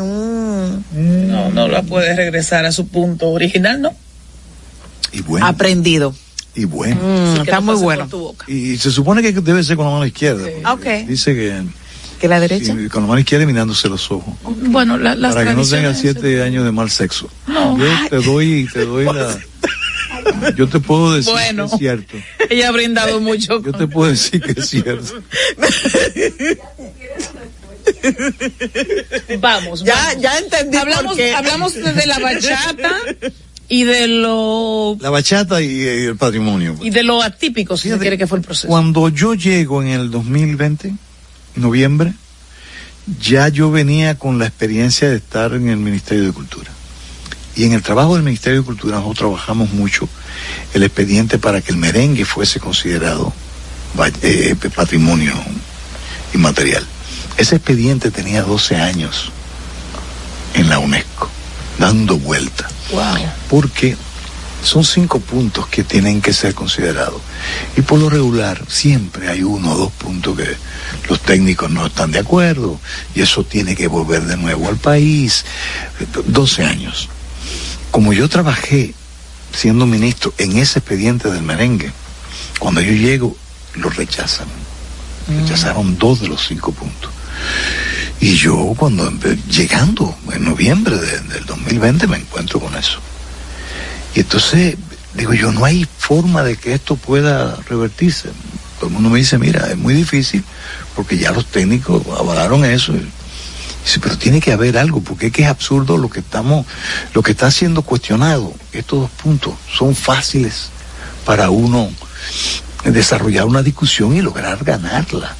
No, 0.96 1.50
no 1.50 1.68
la 1.68 1.82
puede 1.82 2.14
regresar 2.16 2.64
a 2.64 2.72
su 2.72 2.88
punto 2.88 3.28
original, 3.28 3.82
¿no? 3.82 3.90
Y 5.12 5.20
bueno, 5.22 5.46
Aprendido. 5.46 6.14
y 6.54 6.64
bueno. 6.64 6.96
Mm, 7.02 7.40
está 7.42 7.60
muy 7.60 7.76
bueno. 7.76 8.08
Y 8.46 8.76
se 8.78 8.90
supone 8.90 9.20
que 9.22 9.32
debe 9.32 9.62
ser 9.62 9.76
con 9.76 9.84
la 9.86 9.92
mano 9.92 10.06
izquierda. 10.06 10.46
Sí. 10.46 10.52
porque 10.62 11.00
Ok. 11.02 11.08
Dice 11.08 11.34
que 11.34 11.62
¿Que 12.20 12.28
la 12.28 12.40
derecha? 12.40 12.74
con 12.90 13.02
la 13.02 13.08
mano 13.08 13.20
izquierda 13.20 13.44
mirándose 13.46 13.88
los 13.90 14.10
ojos. 14.10 14.34
Bueno, 14.42 14.96
la, 14.96 15.14
las 15.14 15.34
para 15.34 15.50
que 15.50 15.56
no 15.56 15.66
tenga 15.66 15.94
siete 15.94 16.42
años 16.42 16.64
de 16.64 16.72
mal 16.72 16.90
sexo. 16.90 17.28
No. 17.46 17.76
Yo 17.78 17.84
te 18.08 18.16
doy, 18.16 18.66
te 18.72 18.84
doy 18.86 19.04
la. 19.04 19.38
Yo 20.56 20.66
te 20.68 20.80
puedo 20.80 21.14
decir 21.14 21.32
Bueno. 21.32 21.68
que 21.68 21.74
es 21.74 21.78
cierto. 21.78 22.16
Ella 22.50 22.68
ha 22.68 22.72
brindado 22.72 23.20
mucho. 23.20 23.62
Yo 23.62 23.72
te 23.72 23.86
puedo 23.86 24.10
decir 24.10 24.40
que 24.40 24.58
es 24.58 24.68
cierto. 24.68 25.14
Vamos, 29.40 29.82
Ya, 29.84 29.94
vamos. 29.94 30.22
ya 30.22 30.38
entendí 30.38 30.76
hablamos, 30.76 31.04
por 31.12 31.16
qué. 31.16 31.34
hablamos 31.34 31.74
de, 31.74 32.06
la 32.06 32.18
bachata 32.18 32.96
y 33.68 33.84
de 33.84 34.06
lo 34.08 34.96
La 35.00 35.10
bachata 35.10 35.60
y, 35.60 35.66
y 35.66 35.82
el 36.06 36.16
patrimonio. 36.16 36.76
y 36.80 36.90
de 36.90 37.02
lo 37.02 37.22
atípico, 37.22 37.76
si 37.76 37.82
se 37.84 37.88
Fíjate, 37.88 38.00
quiere 38.02 38.18
que 38.18 38.26
fue 38.26 38.38
el 38.38 38.44
proceso. 38.44 38.68
Cuando 38.68 39.08
yo 39.08 39.34
llego 39.34 39.82
en 39.82 39.88
el 39.88 40.10
2020, 40.10 40.94
noviembre, 41.56 42.12
ya 43.20 43.48
yo 43.48 43.70
venía 43.70 44.16
con 44.16 44.38
la 44.38 44.46
experiencia 44.46 45.08
de 45.08 45.16
estar 45.16 45.52
en 45.54 45.68
el 45.68 45.76
Ministerio 45.78 46.24
de 46.24 46.32
Cultura. 46.32 46.70
Y 47.54 47.64
en 47.64 47.72
el 47.72 47.82
trabajo 47.82 48.14
del 48.14 48.22
Ministerio 48.24 48.60
de 48.60 48.66
Cultura 48.66 48.96
nosotros 48.96 49.18
trabajamos 49.18 49.70
mucho 49.72 50.08
el 50.74 50.82
expediente 50.82 51.38
para 51.38 51.60
que 51.62 51.72
el 51.72 51.78
merengue 51.78 52.24
fuese 52.24 52.60
considerado 52.60 53.32
va- 53.98 54.10
eh, 54.22 54.54
patrimonio 54.74 55.32
inmaterial. 56.34 56.86
Ese 57.36 57.56
expediente 57.56 58.10
tenía 58.10 58.42
12 58.42 58.76
años 58.76 59.30
en 60.54 60.68
la 60.68 60.78
UNESCO, 60.78 61.28
dando 61.78 62.18
vuelta 62.18 62.66
Wow. 62.92 63.16
porque 63.50 63.96
son 64.62 64.84
cinco 64.84 65.20
puntos 65.20 65.66
que 65.66 65.84
tienen 65.84 66.20
que 66.22 66.32
ser 66.32 66.54
considerados. 66.54 67.20
Y 67.76 67.82
por 67.82 67.98
lo 67.98 68.08
regular, 68.08 68.62
siempre 68.68 69.28
hay 69.28 69.42
uno 69.42 69.72
o 69.72 69.76
dos 69.76 69.92
puntos 69.92 70.36
que 70.36 70.56
los 71.08 71.20
técnicos 71.20 71.70
no 71.70 71.86
están 71.86 72.10
de 72.10 72.20
acuerdo 72.20 72.80
y 73.14 73.20
eso 73.22 73.44
tiene 73.44 73.76
que 73.76 73.86
volver 73.86 74.24
de 74.24 74.36
nuevo 74.36 74.68
al 74.68 74.76
país. 74.76 75.44
12 76.26 76.64
años. 76.64 77.08
Como 77.90 78.12
yo 78.12 78.28
trabajé 78.28 78.94
siendo 79.52 79.86
ministro 79.86 80.32
en 80.38 80.56
ese 80.58 80.78
expediente 80.80 81.30
del 81.30 81.42
merengue, 81.42 81.92
cuando 82.58 82.80
yo 82.80 82.92
llego, 82.92 83.36
lo 83.74 83.90
rechazan. 83.90 84.46
Rechazaron 85.28 85.98
dos 85.98 86.20
de 86.20 86.28
los 86.28 86.46
cinco 86.46 86.72
puntos. 86.72 87.10
Y 88.20 88.34
yo 88.36 88.72
cuando 88.76 89.10
llegando 89.50 90.16
en 90.32 90.44
noviembre 90.44 90.96
de- 90.98 91.20
del 91.20 91.44
2020 91.46 92.06
me 92.06 92.16
encuentro 92.16 92.60
con 92.60 92.74
eso. 92.76 92.98
Y 94.14 94.20
entonces 94.20 94.76
digo 95.14 95.34
yo, 95.34 95.52
no 95.52 95.64
hay 95.64 95.86
forma 95.98 96.42
de 96.42 96.56
que 96.56 96.74
esto 96.74 96.96
pueda 96.96 97.56
revertirse. 97.68 98.30
Todo 98.78 98.88
el 98.88 98.92
mundo 98.94 99.10
me 99.10 99.18
dice, 99.18 99.38
mira, 99.38 99.70
es 99.70 99.76
muy 99.76 99.94
difícil 99.94 100.44
porque 100.94 101.18
ya 101.18 101.30
los 101.32 101.46
técnicos 101.46 102.02
avalaron 102.18 102.64
eso. 102.64 102.92
Dice, 102.92 104.00
pero 104.00 104.18
tiene 104.18 104.40
que 104.40 104.52
haber 104.52 104.76
algo, 104.78 105.00
porque 105.00 105.26
es 105.26 105.32
que 105.32 105.42
es 105.42 105.48
absurdo 105.48 105.96
lo 105.96 106.10
que 106.10 106.20
estamos, 106.20 106.66
lo 107.14 107.22
que 107.22 107.30
está 107.32 107.50
siendo 107.50 107.82
cuestionado. 107.82 108.52
Estos 108.72 109.00
dos 109.02 109.10
puntos 109.10 109.54
son 109.72 109.94
fáciles 109.94 110.68
para 111.24 111.50
uno 111.50 111.90
desarrollar 112.84 113.44
una 113.46 113.62
discusión 113.62 114.16
y 114.16 114.22
lograr 114.22 114.62
ganarla. 114.64 115.36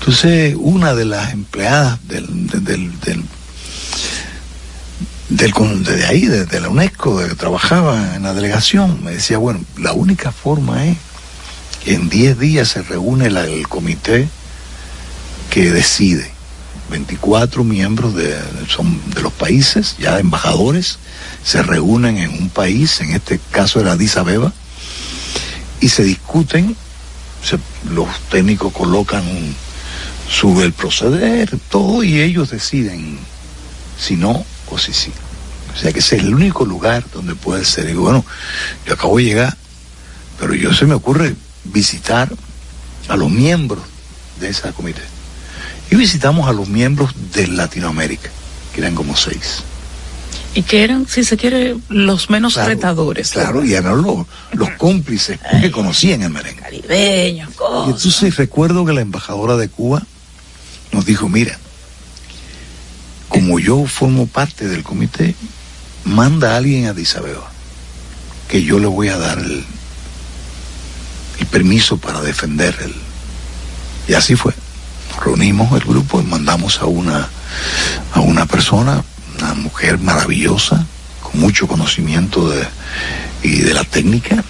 Entonces, 0.00 0.56
una 0.58 0.94
de 0.94 1.04
las 1.04 1.32
empleadas 1.32 1.98
del, 2.08 2.46
de- 2.46 2.60
del, 2.60 3.00
del, 3.00 3.22
del 5.28 5.52
de 5.84 6.06
ahí, 6.06 6.26
de, 6.26 6.60
la 6.60 6.68
UNESCO, 6.68 7.18
que 7.18 7.34
trabajaba 7.34 8.16
en 8.16 8.22
la 8.22 8.32
delegación, 8.34 9.04
me 9.04 9.12
decía, 9.12 9.38
bueno, 9.38 9.60
la 9.78 9.92
única 9.92 10.32
forma 10.32 10.86
es 10.86 10.96
que 11.84 11.94
en 11.94 12.08
10 12.08 12.38
días 12.38 12.68
se 12.68 12.82
reúne 12.82 13.26
el 13.26 13.68
comité 13.68 14.28
que 15.50 15.70
decide. 15.70 16.30
24 16.90 17.62
miembros 17.62 18.16
de, 18.16 18.36
son 18.68 18.98
de 19.14 19.20
los 19.22 19.32
países, 19.32 19.96
ya 20.00 20.18
embajadores, 20.18 20.98
se 21.44 21.62
reúnen 21.62 22.18
en 22.18 22.30
un 22.30 22.48
país, 22.48 23.00
en 23.00 23.12
este 23.12 23.38
caso 23.52 23.80
era 23.80 23.92
Addis 23.92 24.16
Abeba, 24.16 24.52
y 25.80 25.90
se 25.90 26.02
discuten, 26.02 26.74
se- 27.44 27.58
los 27.94 28.08
técnicos 28.30 28.72
colocan 28.72 29.24
un, 29.26 29.54
sube 30.30 30.64
el 30.64 30.72
proceder, 30.72 31.58
todo, 31.70 32.02
y 32.04 32.20
ellos 32.20 32.50
deciden 32.50 33.18
si 33.98 34.16
no 34.16 34.44
o 34.68 34.78
si 34.78 34.92
sí. 34.92 35.12
O 35.74 35.76
sea 35.78 35.92
que 35.92 35.98
ese 36.00 36.16
es 36.16 36.22
el 36.22 36.34
único 36.34 36.64
lugar 36.64 37.04
donde 37.12 37.34
puede 37.34 37.64
ser. 37.64 37.84
Y 37.84 37.88
digo, 37.88 38.02
bueno, 38.02 38.24
yo 38.86 38.94
acabo 38.94 39.18
de 39.18 39.24
llegar, 39.24 39.56
pero 40.38 40.54
yo 40.54 40.72
se 40.72 40.86
me 40.86 40.94
ocurre 40.94 41.34
visitar 41.64 42.30
a 43.08 43.16
los 43.16 43.30
miembros 43.30 43.82
de 44.40 44.48
esa 44.48 44.72
comité. 44.72 45.02
Y 45.90 45.96
visitamos 45.96 46.48
a 46.48 46.52
los 46.52 46.68
miembros 46.68 47.10
de 47.34 47.48
Latinoamérica, 47.48 48.30
que 48.74 48.80
eran 48.80 48.94
como 48.94 49.16
seis. 49.16 49.62
Y 50.54 50.62
que 50.62 50.82
eran, 50.82 51.06
si 51.08 51.22
se 51.24 51.36
quiere, 51.36 51.76
los 51.88 52.30
menos 52.30 52.54
Claro, 52.54 52.68
retadores. 52.70 53.30
Claro, 53.30 53.64
y 53.64 53.74
eran 53.74 54.02
los, 54.02 54.26
los 54.52 54.70
cómplices 54.70 55.38
que 55.60 55.70
conocían 55.70 56.22
el 56.22 56.30
merengue. 56.30 56.60
Caribeños, 56.60 57.50
Y 57.50 57.54
cosas. 57.54 57.94
entonces 57.96 58.36
recuerdo 58.36 58.84
que 58.84 58.92
la 58.92 59.00
embajadora 59.00 59.56
de 59.56 59.68
Cuba 59.68 60.02
nos 60.92 61.04
dijo, 61.06 61.28
mira, 61.28 61.58
como 63.28 63.58
yo 63.58 63.86
formo 63.86 64.26
parte 64.26 64.68
del 64.68 64.82
comité, 64.82 65.34
manda 66.04 66.52
a 66.52 66.56
alguien 66.56 66.86
a 66.86 66.90
Addis 66.90 67.16
Abeba, 67.16 67.50
que 68.48 68.62
yo 68.62 68.78
le 68.78 68.86
voy 68.86 69.08
a 69.08 69.16
dar 69.16 69.38
el, 69.38 69.64
el 71.38 71.46
permiso 71.46 71.98
para 71.98 72.20
defender 72.20 72.76
el... 72.80 72.94
Y 74.08 74.14
así 74.14 74.34
fue. 74.34 74.52
Nos 75.10 75.24
reunimos 75.24 75.72
el 75.72 75.86
grupo 75.86 76.20
y 76.20 76.24
mandamos 76.24 76.80
a 76.80 76.86
una, 76.86 77.28
a 78.12 78.20
una 78.20 78.46
persona, 78.46 79.04
una 79.38 79.54
mujer 79.54 79.98
maravillosa, 79.98 80.84
con 81.22 81.40
mucho 81.40 81.68
conocimiento 81.68 82.50
de, 82.50 82.66
y 83.42 83.60
de 83.60 83.74
la 83.74 83.84
técnica, 83.84 84.44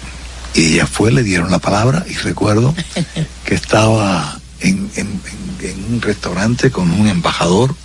y 0.53 0.73
ella 0.73 0.87
fue, 0.87 1.11
le 1.11 1.23
dieron 1.23 1.51
la 1.51 1.59
palabra 1.59 2.03
y 2.09 2.13
recuerdo 2.15 2.73
que 3.45 3.53
estaba 3.55 4.40
en, 4.61 4.89
en- 4.95 5.21
en- 5.61 5.69
en 5.69 5.93
un 5.93 6.01
restaurante 6.01 6.71
con 6.71 6.89
un 6.91 7.07
embajador 7.07 7.75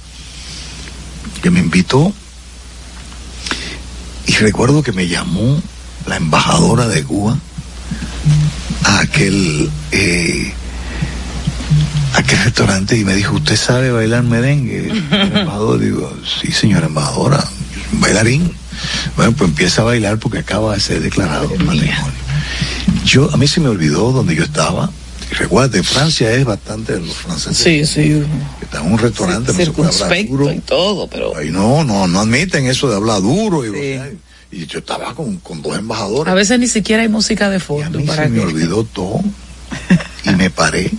que 1.43 1.51
me 1.51 1.61
invitó. 1.61 2.13
Y 4.27 4.33
recuerdo 4.37 4.83
que 4.83 4.93
me 4.93 5.07
llamó 5.09 5.61
la 6.07 6.17
embajadora 6.17 6.87
de 6.89 7.03
Cuba 7.05 7.39
a 8.85 9.01
aquel 9.01 9.71
eh, 9.93 10.53
a 12.15 12.19
aquel 12.19 12.39
restaurante 12.45 12.97
y 12.97 13.05
me 13.05 13.15
dijo 13.15 13.35
usted 13.37 13.57
sabe 13.57 13.91
bailar 13.91 14.23
merengue 14.25 14.91
El 14.91 15.33
embajador 15.33 15.79
digo 15.81 16.13
sí 16.43 16.51
señora 16.53 16.87
embajadora 16.87 17.45
bailarín. 17.93 18.53
Bueno 19.17 19.33
pues 19.33 19.51
empieza 19.51 19.83
a 19.83 19.85
bailar 19.87 20.19
porque 20.19 20.39
acaba 20.39 20.75
de 20.75 20.81
ser 20.81 21.01
declarado 21.03 21.49
matrimonio. 21.49 21.95
yo 23.05 23.33
a 23.33 23.37
mí 23.37 23.47
se 23.47 23.61
me 23.61 23.69
olvidó 23.69 24.13
donde 24.13 24.35
yo 24.35 24.45
estaba 24.45 24.91
recuerda 25.31 25.83
Francia 25.83 26.31
es 26.33 26.45
bastante 26.45 26.99
los 26.99 27.15
franceses 27.17 27.57
Sí, 27.59 27.85
sí. 27.85 28.23
está 28.63 28.81
en 28.81 28.93
un 28.93 28.99
restaurante 28.99 29.53
no 29.53 29.59
se 29.65 29.71
puede 29.73 29.91
hablar 29.91 30.27
duro 30.29 30.53
y 30.53 30.61
todo, 30.61 31.09
pero 31.09 31.33
Ay, 31.37 31.51
no, 31.51 31.85
no, 31.85 32.07
no 32.07 32.21
admiten 32.21 32.67
eso 32.67 32.89
de 32.89 32.97
hablar 32.97 33.21
duro. 33.23 33.65
Y, 33.67 34.01
y 34.53 34.67
yo 34.67 34.79
estaba 34.79 35.15
con, 35.15 35.37
con 35.39 35.61
dos 35.63 35.77
embajadores. 35.77 36.31
a 36.31 36.35
veces 36.35 36.59
ni 36.59 36.69
siquiera 36.69 37.03
hay 37.03 37.09
música 37.09 37.51
de 37.51 37.57
y 37.57 37.59
a 37.59 37.61
fondo. 37.61 37.99
mí 37.99 38.05
para 38.07 38.25
se 38.25 38.29
me 38.31 38.39
que- 38.39 38.45
olvidó 38.47 38.85
todo. 38.85 39.21
Y 40.25 40.31
me 40.31 40.51
paré 40.51 40.91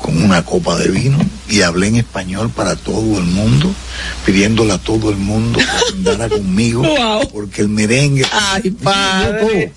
con 0.00 0.22
una 0.22 0.44
copa 0.44 0.76
de 0.78 0.88
vino 0.88 1.18
y 1.48 1.62
hablé 1.62 1.86
en 1.88 1.96
español 1.96 2.50
para 2.50 2.76
todo 2.76 3.18
el 3.18 3.24
mundo, 3.24 3.72
pidiéndole 4.26 4.72
a 4.72 4.78
todo 4.78 5.10
el 5.10 5.16
mundo 5.16 5.58
que 5.58 5.92
andara 5.96 6.28
conmigo, 6.28 6.82
Wow. 6.86 7.28
porque 7.32 7.62
el 7.62 7.68
merengue. 7.68 8.24
Ay, 8.32 8.62
me 8.64 8.70
padre. 8.72 9.72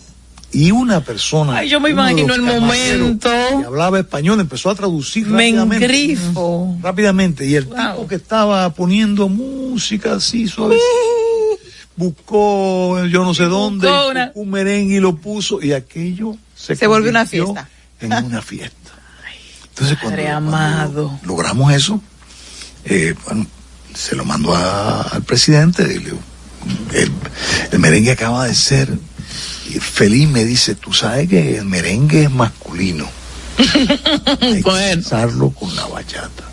Y 0.52 0.72
una 0.72 1.02
persona. 1.02 1.58
Ay, 1.58 1.70
yo 1.70 1.80
me 1.82 1.90
imagino 1.90 2.34
el 2.34 2.42
momento. 2.42 3.30
Que 3.30 3.66
hablaba 3.66 4.00
español, 4.00 4.40
empezó 4.40 4.70
a 4.70 4.76
traducir 4.76 5.28
Me 5.28 5.44
rápidamente. 5.52 5.86
engrifo. 5.86 6.78
Rápidamente. 6.82 7.46
Y 7.46 7.56
el 7.56 7.66
Wow. 7.66 7.76
tipo 7.76 8.08
que 8.08 8.16
estaba 8.16 8.70
poniendo 8.74 9.28
música 9.28 10.14
así 10.16 10.48
suave, 10.48 10.78
buscó 11.98 13.06
yo 13.06 13.24
no 13.24 13.34
sé 13.34 13.44
dónde, 13.46 13.88
una- 13.90 14.32
un 14.36 14.50
merengue 14.50 14.96
y 14.96 15.00
lo 15.00 15.16
puso, 15.16 15.62
y 15.62 15.74
aquello 15.74 16.36
se, 16.56 16.76
Se 16.76 16.88
volvió 16.88 17.10
una 17.10 17.26
fiesta. 17.26 17.68
En 18.00 18.12
una 18.14 18.42
fiesta. 18.42 18.76
Entonces, 19.70 19.98
cuando, 20.02 21.20
logramos 21.26 21.74
eso, 21.74 22.02
eh, 22.86 23.14
bueno, 23.26 23.46
se 23.94 24.16
lo 24.16 24.24
mandó 24.24 24.56
a- 24.56 25.02
al 25.02 25.24
presidente. 25.24 25.84
y 25.84 26.00
le 26.00 26.14
el 27.72 27.80
merengue 27.80 28.12
acaba 28.12 28.46
de 28.46 28.56
ser. 28.56 28.90
Feliz 29.80 30.28
me 30.30 30.44
dice, 30.46 30.76
tú 30.76 30.94
sabes 30.94 31.28
que 31.30 31.58
el 31.58 31.66
merengue 31.66 32.24
es 32.24 32.32
masculino. 32.32 33.08
Hay 34.42 34.56
que 34.56 34.62
Bueno. 34.64 35.02
casarlo 35.04 35.50
con 35.52 35.76
la 35.76 35.86
bachata. 35.88 36.44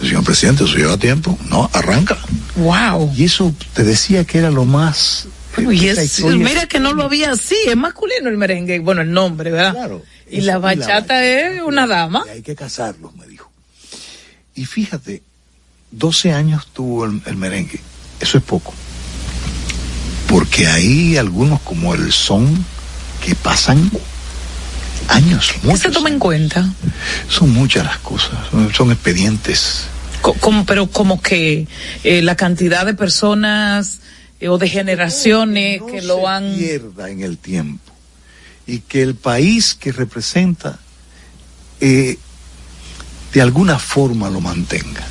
Señor 0.00 0.22
presidente, 0.24 0.64
¿eso 0.64 0.76
lleva 0.76 0.96
tiempo? 0.98 1.38
No, 1.48 1.68
arranca. 1.72 2.18
Wow. 2.56 3.12
Y 3.16 3.24
eso 3.24 3.54
te 3.72 3.84
decía 3.84 4.24
que 4.24 4.38
era 4.38 4.50
lo 4.50 4.64
más... 4.64 5.26
eh, 5.56 5.66
Y 5.72 5.88
es, 5.88 5.98
historia- 5.98 6.44
mira 6.44 6.66
que 6.66 6.78
no 6.78 6.92
lo 6.92 7.04
había 7.04 7.30
así, 7.32 7.56
es 7.66 7.76
masculino 7.76 8.28
el 8.28 8.36
merengue, 8.36 8.78
bueno, 8.80 9.00
el 9.00 9.10
nombre, 9.12 9.50
¿verdad? 9.50 9.72
Claro. 9.72 10.02
Y 10.30 10.42
la 10.42 10.58
bachata 10.58 11.24
es 11.24 11.62
una 11.62 11.86
dama. 11.86 12.24
Y 12.26 12.30
hay 12.30 12.42
que 12.42 12.54
casarlos, 12.54 13.14
me 13.16 13.26
dijo. 13.26 13.50
Y 14.54 14.66
fíjate, 14.66 15.22
12 15.90 16.32
años 16.32 16.68
tuvo 16.72 17.06
el, 17.06 17.22
el 17.26 17.36
merengue. 17.36 17.80
Eso 18.20 18.38
es 18.38 18.44
poco. 18.44 18.72
Porque 20.28 20.66
hay 20.66 21.16
algunos 21.16 21.60
como 21.62 21.94
el 21.94 22.12
son 22.12 22.64
que 23.24 23.34
pasan 23.34 23.90
años, 25.08 25.52
¿Qué 25.62 25.76
se 25.76 25.90
toma 25.90 26.08
en 26.08 26.18
cuenta? 26.18 26.68
Son 27.28 27.50
muchas 27.50 27.84
las 27.84 27.98
cosas, 27.98 28.32
son, 28.50 28.72
son 28.72 28.92
expedientes. 28.92 29.84
Como- 30.40 30.64
pero 30.64 30.88
como 30.88 31.20
que 31.20 31.66
eh, 32.04 32.22
la 32.22 32.36
cantidad 32.36 32.86
de 32.86 32.94
personas 32.94 34.00
eh, 34.40 34.48
o 34.48 34.58
de 34.58 34.68
generaciones 34.68 35.80
No 35.80 35.86
que 35.86 36.00
se 36.00 36.06
lo 36.06 36.28
han... 36.28 36.54
pierda 36.56 37.10
en 37.10 37.22
el 37.22 37.38
tiempo 37.38 37.92
y 38.66 38.78
que 38.80 39.02
el 39.02 39.16
país 39.16 39.74
que 39.74 39.90
representa 39.92 40.78
eh, 41.80 42.16
de 43.34 43.42
alguna 43.42 43.78
forma 43.80 44.30
lo 44.30 44.40
mantenga. 44.40 45.02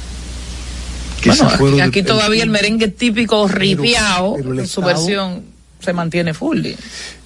Que 1.21 1.29
Bueno, 1.29 1.49
aquí, 1.49 1.63
de- 1.75 1.81
aquí 1.81 2.03
todavía 2.03 2.43
el 2.43 2.49
merengue 2.49 2.87
típico 2.87 3.47
ripiao, 3.47 4.37
en 4.39 4.67
su 4.67 4.81
versión 4.81 5.43
se 5.83 5.91
mantiene 5.93 6.33
full. 6.33 6.65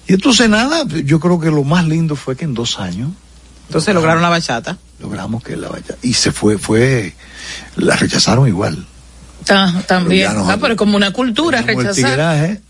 Y 0.08 0.14
entonces 0.14 0.48
nada, 0.48 0.84
yo 1.04 1.18
creo 1.20 1.40
que 1.40 1.50
lo 1.50 1.64
más 1.64 1.86
lindo 1.86 2.14
fue 2.16 2.36
que 2.36 2.44
en 2.44 2.54
dos 2.54 2.78
años 2.78 3.10
Entonces 3.68 3.94
lograron 3.94 4.22
la 4.22 4.28
bachata. 4.28 4.78
logramos 5.00 5.42
que 5.42 5.56
la 5.56 5.68
vaya 5.68 5.96
y 6.02 6.14
se 6.14 6.30
fue, 6.32 6.58
fue, 6.58 7.14
la 7.76 7.96
rechazaron 7.96 8.46
igual. 8.48 8.86
Ta- 9.44 9.82
también, 9.86 10.28
Pero 10.30 10.46
ya 10.46 10.52
ah, 10.54 10.58
pero 10.60 10.76
como 10.76 10.96
una 10.96 11.12
cultura 11.12 11.58
Como 11.60 11.72
el 11.72 11.76
rechazar. 11.88 11.94
tigueraje, 12.10 12.60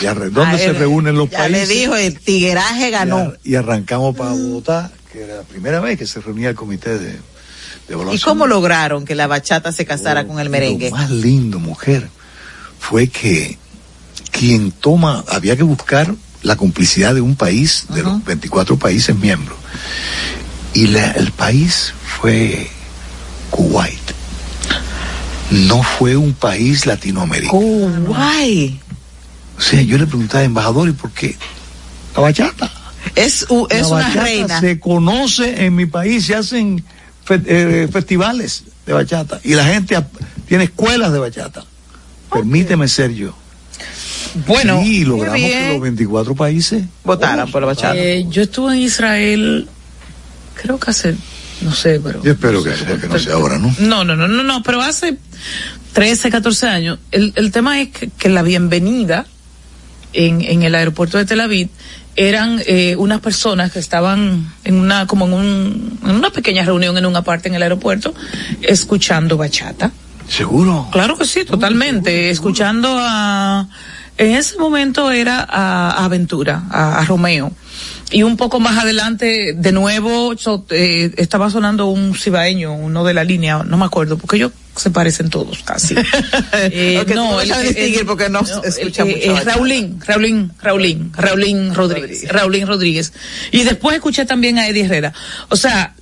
y 0.00 0.04
arre- 0.06 0.30
¿dónde 0.30 0.56
Ah, 0.56 0.58
se 0.58 0.66
él- 0.66 0.76
reúnen 0.76 1.16
los 1.16 1.30
ya 1.30 1.38
países? 1.38 1.68
le 1.68 1.74
dijo, 1.74 1.96
el 1.96 2.18
tigueraje 2.20 2.88
Y 2.88 2.90
ganó. 2.90 3.32
Y, 3.44 3.54
arrancamos 3.54 4.16
para 4.16 4.30
Bogotá, 4.32 4.90
que 5.12 5.22
era 5.24 5.36
la 5.36 5.42
primera 5.42 5.80
vez 5.80 5.98
que 5.98 6.06
se 6.06 6.20
reunía 6.20 6.50
el 6.50 6.54
comité 6.54 6.98
de, 6.98 7.12
de 7.88 8.14
¿Y 8.14 8.18
cómo 8.20 8.46
lograron 8.46 9.04
que 9.06 9.14
la 9.14 9.26
bachata 9.26 9.72
se 9.72 9.86
casara 9.86 10.26
con 10.26 10.38
el 10.40 10.50
merengue? 10.50 10.90
Lo 10.90 10.96
más 10.96 11.10
lindo, 11.10 11.58
mujer, 11.58 12.08
fue 12.78 13.08
que 13.08 13.58
quien 14.30 14.70
toma, 14.72 15.24
había 15.28 15.56
que 15.56 15.62
buscar 15.62 16.14
la 16.42 16.56
complicidad 16.56 17.14
de 17.14 17.20
un 17.20 17.34
país, 17.36 17.86
de 17.90 18.02
los 18.02 18.24
24 18.24 18.76
países 18.78 19.16
miembros. 19.16 19.58
Y 20.74 20.88
la- 20.88 21.10
el 21.12 21.32
país 21.32 21.92
fue 22.20 22.70
Kuwait. 23.50 23.98
No 25.50 25.82
fue 25.82 26.16
un 26.16 26.34
país 26.34 26.84
latinoamericano. 26.86 27.58
Guay. 28.06 28.80
O 29.58 29.60
sea, 29.60 29.80
yo 29.82 29.98
le 29.98 30.06
preguntaba, 30.06 30.44
embajador, 30.44 30.88
¿y 30.88 30.92
por 30.92 31.10
qué? 31.10 31.36
La 32.14 32.22
bachata. 32.22 32.70
Es, 33.14 33.46
u- 33.48 33.66
es 33.70 33.88
la 33.88 33.96
una 33.96 34.10
reina. 34.10 34.60
se 34.60 34.78
conoce 34.78 35.64
en 35.64 35.74
mi 35.74 35.86
país, 35.86 36.26
se 36.26 36.34
hacen 36.34 36.84
fe- 37.24 37.42
eh, 37.46 37.88
festivales 37.90 38.64
de 38.86 38.92
bachata 38.92 39.40
y 39.42 39.54
la 39.54 39.64
gente 39.64 39.96
tiene 40.46 40.64
escuelas 40.64 41.12
de 41.12 41.18
bachata. 41.18 41.64
Permíteme 42.32 42.86
ser 42.88 43.12
yo. 43.14 43.34
Bueno, 44.46 44.82
y 44.84 45.04
logramos 45.04 45.40
que 45.40 45.68
los 45.72 45.80
24 45.80 46.34
países 46.34 46.84
Votaran 47.04 47.50
por 47.50 47.62
la 47.62 47.66
bachata. 47.68 47.96
eh, 47.96 48.26
yo 48.28 48.42
estuve 48.42 48.74
en 48.74 48.80
Israel, 48.80 49.68
creo 50.54 50.78
que 50.78 50.90
hace, 50.90 51.14
no 51.62 51.74
sé, 51.74 52.00
pero... 52.02 52.22
Yo 52.22 52.32
espero 52.32 52.62
que, 52.62 52.70
que 53.00 53.08
no 53.08 53.18
sea 53.18 53.34
ahora, 53.34 53.58
¿no? 53.58 53.74
No, 53.78 54.04
no, 54.04 54.16
no, 54.16 54.28
no, 54.28 54.42
no, 54.42 54.62
pero 54.62 54.80
hace 54.82 55.16
13, 55.92 56.30
14 56.30 56.66
años. 56.68 56.98
El, 57.10 57.32
el 57.36 57.50
tema 57.52 57.80
es 57.80 57.88
que, 57.88 58.08
que 58.08 58.28
la 58.28 58.42
bienvenida 58.42 59.26
en, 60.12 60.40
en 60.42 60.62
el 60.62 60.74
aeropuerto 60.74 61.18
de 61.18 61.24
Tel 61.24 61.40
Aviv 61.40 61.68
eran 62.16 62.60
eh, 62.66 62.96
unas 62.96 63.20
personas 63.20 63.70
que 63.70 63.78
estaban 63.78 64.52
en 64.64 64.74
una, 64.74 65.06
como 65.06 65.26
en, 65.26 65.32
un, 65.34 65.98
en 66.04 66.10
una 66.16 66.30
pequeña 66.30 66.64
reunión 66.64 66.96
en 66.98 67.06
una 67.06 67.22
parte 67.22 67.48
en 67.48 67.54
el 67.54 67.62
aeropuerto, 67.62 68.12
escuchando 68.62 69.36
bachata. 69.36 69.92
¿Seguro? 70.28 70.88
Claro 70.90 71.16
que 71.16 71.24
sí, 71.24 71.44
totalmente. 71.44 72.28
Escuchando 72.30 72.88
a, 73.00 73.68
en 74.18 74.34
ese 74.34 74.58
momento 74.58 75.10
era 75.10 75.46
a, 75.48 76.04
Aventura, 76.04 76.64
a, 76.70 76.98
a 77.00 77.04
Romeo. 77.04 77.52
Y 78.10 78.22
un 78.22 78.38
poco 78.38 78.58
más 78.58 78.78
adelante, 78.82 79.52
de 79.54 79.72
nuevo, 79.72 80.34
so- 80.38 80.64
eh, 80.70 81.12
estaba 81.18 81.50
sonando 81.50 81.86
un 81.86 82.14
cibaeño, 82.14 82.72
uno 82.72 83.04
de 83.04 83.12
la 83.12 83.22
línea, 83.22 83.62
no 83.64 83.76
me 83.76 83.84
acuerdo, 83.84 84.16
porque 84.16 84.36
ellos 84.36 84.52
se 84.76 84.88
parecen 84.90 85.28
todos 85.28 85.62
casi. 85.62 85.94
Eh, 86.54 87.04
no 87.14 87.44
sabes 87.44 87.74
distinguir 87.74 88.06
porque 88.06 88.28
no 88.30 88.44
se 88.46 88.66
escucha 88.66 89.04
mucho 89.04 89.18
eh. 89.18 89.40
Raulín, 89.44 90.00
Raulín, 90.06 90.52
Raulín, 90.62 91.12
Raulín 91.14 91.74
Rodríguez, 91.74 92.28
Raulín 92.28 92.66
Rodríguez. 92.66 93.12
Y 93.52 93.64
después 93.64 93.94
escuché 93.96 94.24
también 94.24 94.58
a 94.58 94.66
Eddie 94.68 94.84
Herrera. 94.86 95.12
O 95.50 95.56
sea, 95.56 95.94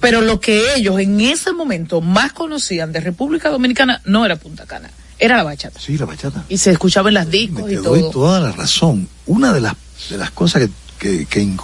Pero 0.00 0.20
lo 0.20 0.38
que 0.40 0.74
ellos 0.76 1.00
en 1.00 1.20
ese 1.20 1.52
momento 1.52 2.00
más 2.02 2.32
conocían 2.32 2.92
de 2.92 3.00
República 3.00 3.48
Dominicana 3.50 4.00
no 4.04 4.24
era 4.26 4.36
Punta 4.36 4.64
Cana, 4.66 4.90
era 5.18 5.36
la 5.36 5.42
bachata. 5.42 5.80
Sí, 5.80 5.96
la 5.98 6.06
bachata. 6.06 6.44
Y 6.48 6.58
se 6.58 6.70
escuchaba 6.70 7.08
en 7.08 7.14
las 7.14 7.30
discos 7.30 7.66
Te 7.66 7.72
y 7.72 7.76
doy 7.76 8.00
todo. 8.00 8.10
toda 8.10 8.40
la 8.40 8.52
razón. 8.52 9.08
Una 9.26 9.52
de 9.52 9.60
las, 9.60 9.74
de 10.10 10.16
las 10.18 10.30
cosas 10.30 10.62
que, 10.62 10.70
que, 10.98 11.26
que 11.26 11.40
in- 11.40 11.60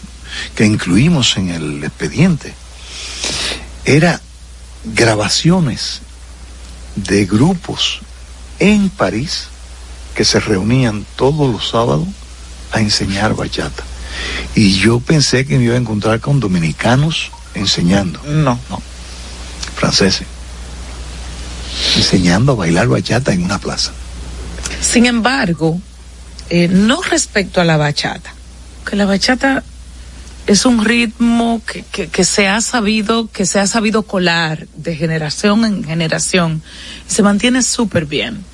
que 0.57 0.65
incluimos 0.67 1.37
en 1.37 1.51
el 1.51 1.85
expediente 1.85 2.53
era 3.85 4.21
grabaciones 4.85 6.01
de 6.97 7.25
grupos 7.27 8.01
en 8.59 8.89
París 8.91 9.45
que 10.15 10.25
se 10.25 10.41
reunían 10.41 11.05
todos 11.17 11.51
los 11.53 11.69
sábados 11.69 12.07
a 12.73 12.81
enseñar 12.81 13.35
bachata. 13.35 13.83
Y 14.55 14.79
yo 14.79 15.01
pensé 15.01 15.45
que 15.47 15.59
me 15.59 15.65
iba 15.65 15.75
a 15.75 15.79
encontrar 15.79 16.21
con 16.21 16.41
dominicanos 16.41 17.31
enseñando. 17.55 18.21
No. 18.25 18.59
No. 18.71 18.83
Franceses. 19.77 20.27
Enseñando 21.97 22.53
a 22.53 22.57
bailar 22.57 22.89
bachata 22.89 23.33
en 23.33 23.45
una 23.45 23.59
plaza. 23.59 23.93
Sin 24.81 25.07
embargo, 25.07 25.81
eh, 26.51 26.69
no 26.69 27.03
respecto 27.03 27.61
a 27.61 27.65
la 27.65 27.77
bachata, 27.77 28.35
que 28.85 28.97
la 28.97 29.07
bachata 29.07 29.63
es 30.47 30.67
un 30.67 30.85
ritmo 30.85 31.63
que, 31.65 32.25
se 32.25 32.49
ha 32.49 32.61
sabido, 32.61 33.29
que 33.29 33.47
se 33.47 33.59
ha 33.61 33.67
sabido 33.67 34.03
colar 34.03 34.67
de 34.77 34.95
generación 34.95 35.65
en 35.65 35.85
generación, 35.85 36.63
y 37.09 37.13
se 37.13 37.23
mantiene 37.23 37.63
súper 37.63 38.05
bien. 38.05 38.45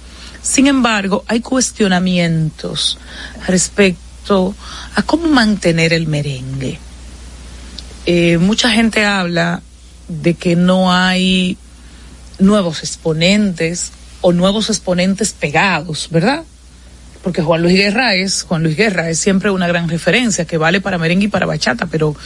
Sin 0.43 0.69
embargo, 0.69 1.25
hay 1.27 1.41
cuestionamientos 1.41 2.99
respecto 3.47 4.55
a 4.95 5.03
cómo 5.03 5.27
mantener 5.29 5.93
el 5.93 6.07
merengue. 6.07 6.79
Eh, 8.07 8.39
mucha 8.39 8.71
gente 8.71 9.05
habla 9.05 9.63
de 10.09 10.35
que 10.35 10.57
no 10.57 10.93
hay 10.93 11.59
nuevos 12.41 12.81
exponentes 12.81 13.93
o 14.21 14.33
nuevos 14.33 14.69
exponentes 14.69 15.33
pegados, 15.33 16.09
¿verdad? 16.11 16.45
Porque 17.23 17.43
Juan 17.43 17.61
Luis 17.61 17.75
Guerra 17.75 18.15
es, 18.15 18.45
Juan 18.45 18.63
Luis 18.63 18.77
Guerra 18.77 19.11
es 19.11 19.19
siempre 19.19 19.51
una 19.51 19.67
gran 19.69 19.89
referencia 19.89 20.47
que 20.47 20.57
vale 20.57 20.81
para 20.81 20.97
merengue 20.97 21.27
y 21.27 21.29
para 21.29 21.45
bachata, 21.45 21.87
pero 21.87 22.17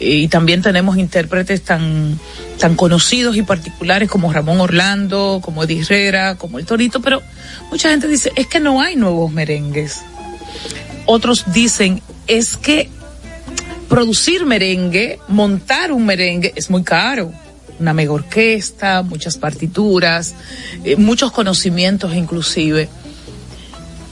eh, 0.00 0.16
y 0.16 0.28
también 0.28 0.60
tenemos 0.60 0.98
intérpretes 0.98 1.62
tan 1.62 2.18
tan 2.58 2.74
conocidos 2.74 3.36
y 3.36 3.42
particulares 3.42 4.08
como 4.08 4.32
Ramón 4.32 4.60
Orlando, 4.60 5.40
como 5.42 5.64
Eddie 5.64 5.82
Herrera, 5.82 6.34
como 6.34 6.58
el 6.58 6.66
Torito, 6.66 7.00
pero 7.00 7.22
mucha 7.70 7.90
gente 7.90 8.08
dice, 8.08 8.32
es 8.34 8.48
que 8.48 8.60
no 8.60 8.80
hay 8.80 8.96
nuevos 8.96 9.32
merengues. 9.32 10.00
Otros 11.06 11.44
dicen, 11.52 12.02
es 12.26 12.56
que 12.56 12.90
producir 13.88 14.46
merengue, 14.46 15.18
montar 15.28 15.90
un 15.92 16.06
merengue 16.06 16.52
es 16.54 16.70
muy 16.70 16.82
caro. 16.82 17.32
Una 17.80 17.94
mega 17.94 18.12
orquesta, 18.12 19.02
muchas 19.02 19.38
partituras, 19.38 20.34
eh, 20.84 20.96
muchos 20.96 21.32
conocimientos 21.32 22.14
inclusive. 22.14 22.88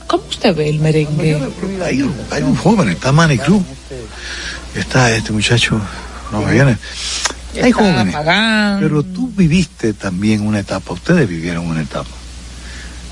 ¿Cómo 0.07 0.23
usted 0.27 0.55
ve 0.55 0.69
el 0.69 0.79
merengue? 0.79 1.39
Hay, 1.85 2.01
un- 2.01 2.15
hay 2.31 2.41
un 2.41 2.55
joven, 2.55 2.89
está 2.89 3.11
Manny 3.11 3.37
Cruz. 3.37 3.61
Está 4.75 5.15
este 5.15 5.31
muchacho, 5.31 5.79
no 6.31 6.41
me 6.41 6.53
viene. 6.53 6.77
Hay 7.61 7.71
jóvenes. 7.71 8.15
Pero 8.79 9.03
tú 9.03 9.31
viviste 9.35 9.93
también 9.93 10.41
una 10.45 10.59
etapa, 10.59 10.93
ustedes 10.93 11.27
vivieron 11.29 11.67
una 11.67 11.81
etapa. 11.81 12.09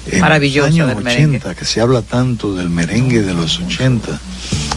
En 0.10 0.22
Maravillosa 0.22 0.68
los 0.70 0.74
años 0.76 0.88
del 0.88 0.98
80, 0.98 1.28
merengue. 1.28 1.56
que 1.60 1.66
se 1.66 1.82
habla 1.82 2.02
tanto 2.02 2.56
del 2.56 2.70
merengue 2.70 3.22
de 3.22 3.34
los 3.34 3.60
80, 3.60 4.20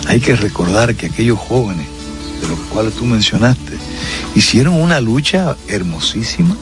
hay 0.09 0.21
que 0.21 0.35
recordar 0.37 0.95
que 0.97 1.07
aquellos 1.07 1.39
jóvenes, 1.39 1.87
de 2.41 2.49
los 2.49 2.59
cuales 2.73 2.95
tú 2.95 3.05
mencionaste, 3.05 3.79
hicieron 4.35 4.75
una 4.75 5.01
lucha 5.01 5.57
hermosísima, 5.69 6.57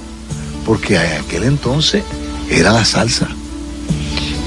porque 0.67 0.97
en 0.97 1.21
aquel 1.21 1.45
entonces 1.45 2.03
era 2.51 2.73
la 2.73 2.85
salsa. 2.85 3.29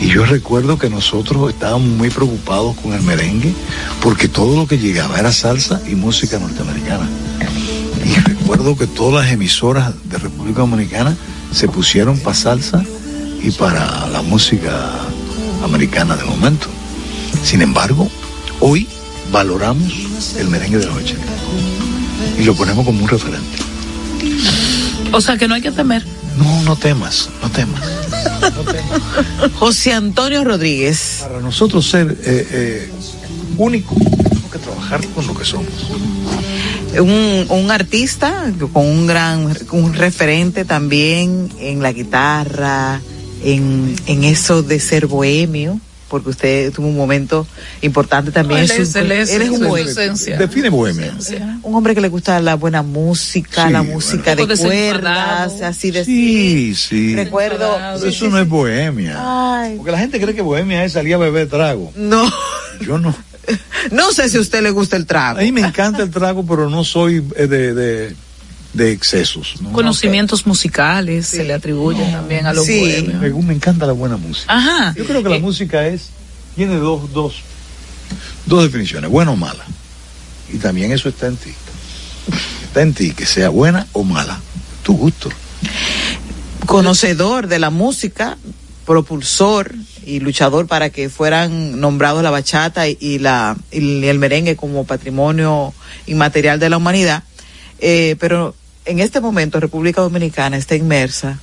Y 0.02 0.08
yo 0.08 0.26
recuerdo 0.26 0.80
que 0.80 0.90
nosotros 0.90 1.52
estábamos 1.52 1.88
muy 1.88 2.10
preocupados 2.10 2.76
con 2.78 2.94
el 2.94 3.02
merengue, 3.04 3.54
porque 4.02 4.28
todo 4.28 4.56
lo 4.56 4.68
que 4.68 4.80
llegaba 4.80 5.20
era 5.20 5.32
salsa 5.32 5.80
y 5.88 5.96
música 5.96 6.40
norteamericana. 6.40 7.08
Y 8.04 8.16
recuerdo 8.16 8.76
que 8.76 8.88
todas 8.88 9.24
las 9.24 9.34
emisoras 9.34 9.94
de 10.06 10.18
República 10.18 10.62
Dominicana 10.62 11.16
se 11.54 11.68
pusieron 11.68 12.18
para 12.18 12.36
salsa 12.36 12.84
y 13.44 13.52
para 13.52 14.08
la 14.08 14.24
música 14.24 14.92
americana 15.64 16.16
de 16.16 16.24
momento. 16.24 16.68
Sin 17.44 17.62
embargo, 17.62 18.10
hoy 18.60 18.88
valoramos 19.32 20.36
el 20.38 20.50
merengue 20.50 20.78
de 20.80 20.86
los 20.86 20.98
80 20.98 21.26
y 22.40 22.44
lo 22.44 22.54
ponemos 22.56 22.86
como 22.86 23.04
un 23.04 23.10
referente. 23.10 23.58
O 25.12 25.22
sea 25.22 25.38
que 25.38 25.48
no 25.48 25.56
hay 25.56 25.62
que 25.62 25.72
temer. 25.72 26.06
No, 26.38 26.64
no 26.64 26.76
temas, 26.76 27.30
no 27.42 27.50
temas. 27.50 27.82
José 29.56 29.94
Antonio 29.94 30.44
Rodríguez. 30.44 31.20
Para 31.22 31.40
nosotros 31.40 31.88
ser 31.88 32.18
eh, 32.24 32.48
eh, 32.52 32.92
único, 33.58 33.96
tenemos 33.96 34.52
que 34.52 34.60
trabajar 34.60 35.06
con 35.08 35.28
lo 35.28 35.36
que 35.36 35.46
somos. 35.46 35.68
un, 37.00 37.46
un 37.50 37.72
artista 37.72 38.52
con 38.72 38.86
un 38.86 39.08
gran 39.08 39.56
un 39.72 39.94
referente 39.94 40.66
también 40.66 41.50
en 41.60 41.82
la 41.82 41.92
guitarra, 41.92 43.02
en, 43.44 43.96
en 44.06 44.24
eso 44.24 44.64
de 44.64 44.80
ser 44.80 45.08
bohemio, 45.08 45.80
porque 46.12 46.30
usted 46.30 46.72
tuvo 46.74 46.88
un 46.88 46.96
momento 46.98 47.48
importante 47.82 48.32
también. 48.32 48.60
No, 48.68 48.74
él 48.74 48.82
es- 48.82 48.92
su- 48.92 49.00
él 49.00 49.12
es- 49.14 49.32
él 49.32 49.42
es 49.44 49.50
un 49.50 49.68
bohemio. 49.68 49.94
Define 50.38 50.70
bohemia. 50.70 51.16
Un 51.64 51.74
hombre 51.74 51.96
que 51.96 52.02
le 52.02 52.10
gusta 52.10 52.40
la 52.42 52.56
buena 52.56 52.84
música, 52.84 53.66
Sí, 53.68 53.72
la 53.74 53.82
música 53.82 54.36
de 54.36 54.46
cuerdas, 54.46 55.62
así 55.62 55.90
de 55.92 56.06
Sí, 56.06 56.76
sí. 56.76 57.16
Recuerdo. 57.16 57.78
Pero 58.00 58.10
eso 58.10 58.28
no 58.30 58.38
es 58.38 58.48
bohemia. 58.48 59.16
Ay, 59.18 59.78
Porque 59.78 59.92
la 59.92 59.98
gente 60.00 60.20
cree 60.22 60.36
que 60.36 60.42
bohemia 60.42 60.84
es 60.86 60.92
salir 60.92 61.16
a 61.16 61.18
beber 61.18 61.48
trago. 61.50 61.92
no, 61.96 62.30
Yo 62.82 62.98
no. 63.00 63.16
no 63.92 64.12
sé 64.12 64.30
si 64.30 64.38
a 64.38 64.42
usted 64.42 64.62
le 64.62 64.72
gusta 64.72 64.96
el 64.98 65.06
trago. 65.06 65.40
A 65.40 65.42
mí 65.42 65.52
me 65.52 65.62
encanta 65.62 66.04
el 66.04 66.12
trago, 66.12 66.46
pero 66.46 66.70
no 66.70 66.84
soy 66.84 67.24
eh, 67.36 67.48
de, 67.48 67.74
de, 67.74 68.16
de 68.74 68.92
excesos. 68.92 69.56
¿no? 69.62 69.72
Conocimientos 69.74 70.46
musicales 70.48 71.28
se 71.28 71.44
le 71.44 71.54
atribuyen 71.54 72.12
también 72.12 72.46
a 72.46 72.54
los 72.54 72.66
Sí. 72.66 72.80
bohemios. 72.80 73.22
Me, 73.22 73.30
me 73.48 73.54
encanta 73.54 73.86
la 73.86 73.94
buena 73.94 74.18
música. 74.18 74.54
Ajá. 74.54 74.94
Yo 74.98 75.06
creo 75.06 75.22
que 75.24 75.30
la 75.30 75.36
Eh, 75.38 75.42
música 75.42 75.86
es 75.88 76.10
tiene 76.56 76.76
dos, 76.76 77.12
dos, 77.14 77.36
dos 78.46 78.64
definiciones, 78.64 79.10
buena 79.10 79.32
o 79.32 79.36
mala. 79.36 79.66
Y 80.54 80.58
también 80.58 80.92
eso 80.92 81.10
está 81.10 81.28
en 81.28 81.38
ti. 81.38 81.52
Está 82.64 82.82
en 82.82 82.94
ti, 82.94 83.12
que 83.12 83.26
sea 83.26 83.50
buena 83.50 83.88
o 83.94 84.04
mala. 84.04 84.40
Tu 84.84 84.94
gusto. 84.96 85.30
conocedor 86.66 87.48
de 87.48 87.60
la 87.60 87.70
música, 87.70 88.38
propulsor 88.86 89.74
y 90.06 90.20
luchador 90.20 90.68
para 90.68 90.90
que 90.90 91.10
fueran 91.10 91.80
nombrados 91.80 92.24
la 92.24 92.30
bachata 92.32 92.88
y, 92.88 92.98
y 93.00 93.20
la 93.20 93.58
y 93.72 94.06
el 94.06 94.20
merengue 94.20 94.56
como 94.56 94.86
patrimonio 94.86 95.74
inmaterial 96.08 96.60
de 96.60 96.70
la 96.70 96.78
humanidad. 96.78 97.24
Eh, 97.80 98.16
pero 98.20 98.56
en 98.86 99.00
este 99.00 99.22
momento 99.22 99.60
República 99.60 100.02
Dominicana 100.02 100.58
está 100.58 100.76
inmersa 100.76 101.40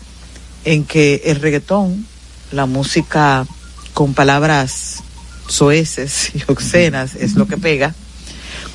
en 0.65 0.85
que 0.85 1.23
el 1.27 1.41
reggaetón, 1.41 2.07
la 2.53 2.67
música 2.67 3.47
con 3.95 4.15
palabras 4.15 5.03
soeces 5.49 6.33
y 6.35 6.43
obscenas 6.49 7.15
es 7.15 7.35
lo 7.35 7.47
que 7.47 7.57
pega. 7.57 7.95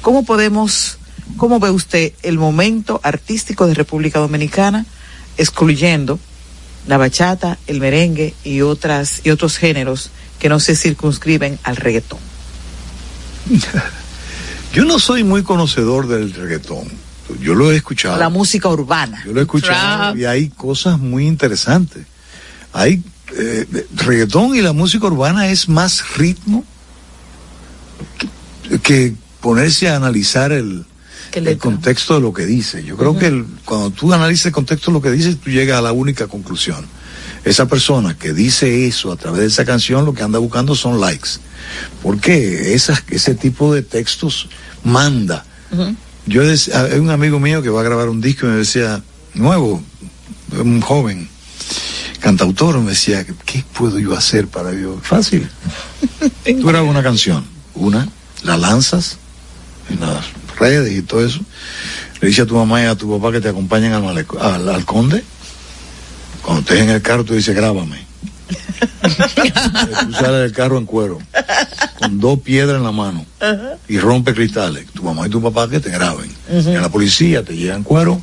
¿Cómo 0.02 0.26
podemos, 0.26 0.98
cómo 1.38 1.60
ve 1.60 1.70
usted 1.70 2.14
el 2.24 2.38
momento 2.38 3.00
artístico 3.04 3.68
de 3.68 3.74
República 3.74 4.20
Dominicana, 4.20 4.86
excluyendo 5.38 6.20
la 6.88 6.98
bachata, 6.98 7.58
el 7.68 7.80
merengue 7.80 8.34
y 8.44 8.62
otras 8.62 9.22
y 9.24 9.30
otros 9.30 9.58
géneros 9.58 10.10
que 10.40 10.50
no 10.50 10.60
se 10.60 10.76
circunscriben 10.76 11.60
al 11.64 11.78
reggaetón? 11.78 12.20
Yo 14.74 14.86
no 14.86 14.98
soy 15.00 15.24
muy 15.24 15.44
conocedor 15.44 16.08
del 16.08 16.34
reggaetón. 16.34 17.03
Yo 17.40 17.56
lo 17.56 17.72
he 17.72 17.76
escuchado. 17.76 18.18
La 18.18 18.30
música 18.30 18.68
urbana. 18.70 19.24
Yo 19.26 19.34
lo 19.34 19.40
he 19.40 19.44
escuchado 19.44 19.98
Trap. 20.14 20.18
y 20.18 20.26
hay 20.26 20.50
cosas 20.50 21.00
muy 21.00 21.26
interesantes. 21.28 22.06
Hay 22.74 23.04
eh, 23.38 23.66
reggaetón 23.96 24.56
y 24.56 24.62
la 24.62 24.74
música 24.74 25.08
urbana 25.08 25.48
es 25.48 25.70
más 25.70 26.16
ritmo 26.18 26.64
que, 28.70 28.80
que 28.80 29.14
ponerse 29.42 29.90
a 29.90 29.96
analizar 29.96 30.52
el, 30.52 30.86
¿Qué 31.32 31.40
el 31.40 31.58
contexto 31.58 32.16
de 32.16 32.22
lo 32.22 32.34
que 32.34 32.46
dice. 32.46 32.84
Yo 32.84 32.98
creo 32.98 33.18
que 33.18 33.28
el- 33.28 33.46
cuando 33.66 33.90
tú 33.92 34.14
analizas 34.14 34.48
el 34.48 34.52
contexto 34.52 34.92
de 34.92 34.94
lo 34.96 35.02
que 35.02 35.12
dice, 35.12 35.36
tú 35.36 35.50
llegas 35.50 35.80
a 35.80 35.82
la 35.82 35.92
única 35.92 36.28
conclusión. 36.28 36.86
Esa 37.46 37.66
persona 37.68 38.18
que 38.18 38.32
dice 38.34 38.88
eso 38.88 39.12
a 39.12 39.16
través 39.18 39.42
de 39.42 39.48
esa 39.48 39.66
canción, 39.66 40.06
lo 40.06 40.14
que 40.14 40.24
anda 40.24 40.40
buscando 40.40 40.76
son 40.76 41.00
likes. 41.02 41.30
Porque 42.02 42.74
esas, 42.74 43.04
ese 43.10 43.36
tipo 43.36 43.74
de 43.74 43.82
textos 43.82 44.48
manda. 44.84 45.46
Yo 46.26 46.44
decía, 46.44 46.82
hay 46.82 47.00
un 47.00 47.10
amigo 47.10 47.40
mío 47.40 47.62
que 47.62 47.70
va 47.70 47.82
a 47.82 47.84
grabar 47.84 48.10
un 48.10 48.22
disco 48.22 48.46
y 48.46 48.50
me 48.50 48.58
decía, 48.58 49.02
nuevo, 49.34 49.82
un 50.52 50.82
joven 50.82 51.30
cantautor, 52.20 52.80
me 52.80 52.92
decía, 52.92 53.26
¿qué 53.46 53.66
puedo 53.74 54.00
yo 54.00 54.16
hacer 54.16 54.48
para 54.48 54.72
yo? 54.72 54.98
Fácil. 55.02 55.50
Tú 56.46 56.66
grabas 56.66 56.90
una 56.90 57.04
canción, 57.04 57.46
una, 57.76 58.08
la 58.44 58.56
lanzas 58.56 59.18
en 59.90 60.00
las 60.00 60.26
redes 60.58 60.98
y 60.98 61.02
todo 61.02 61.26
eso, 61.26 61.42
Le 62.22 62.30
dice 62.30 62.44
a 62.44 62.46
tu 62.46 62.56
mamá 62.56 62.82
y 62.82 62.86
a 62.86 62.96
tu 62.96 63.12
papá 63.12 63.34
que 63.34 63.42
te 63.42 63.50
acompañen 63.50 63.92
al, 63.92 64.26
al, 64.40 64.70
al 64.70 64.86
conde. 64.86 65.22
Cuando 66.42 66.62
estés 66.62 66.80
en 66.80 66.90
el 66.90 67.02
carro, 67.02 67.26
tú 67.26 67.34
dices, 67.34 67.54
grábame. 67.54 68.06
tú 70.06 70.14
sales 70.14 70.42
del 70.42 70.52
carro 70.52 70.78
en 70.78 70.86
cuero, 70.86 71.20
con 72.00 72.20
dos 72.20 72.40
piedras 72.40 72.78
en 72.78 72.84
la 72.84 72.92
mano 72.92 73.26
y 73.88 74.00
rompe 74.00 74.34
cristales. 74.34 74.88
Tu 74.94 75.04
mamá 75.04 75.28
y 75.28 75.30
tu 75.30 75.42
papá 75.42 75.70
que 75.70 75.80
te 75.80 75.90
graben. 75.90 76.32
Y 76.50 76.76
a 76.76 76.82
la 76.82 76.90
policía 76.90 77.44
te 77.44 77.56
llegan 77.56 77.84
cuero, 77.84 78.22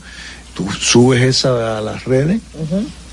tú 0.54 0.70
subes 0.72 1.22
esa 1.22 1.78
a 1.78 1.80
las 1.80 2.04
redes 2.04 2.40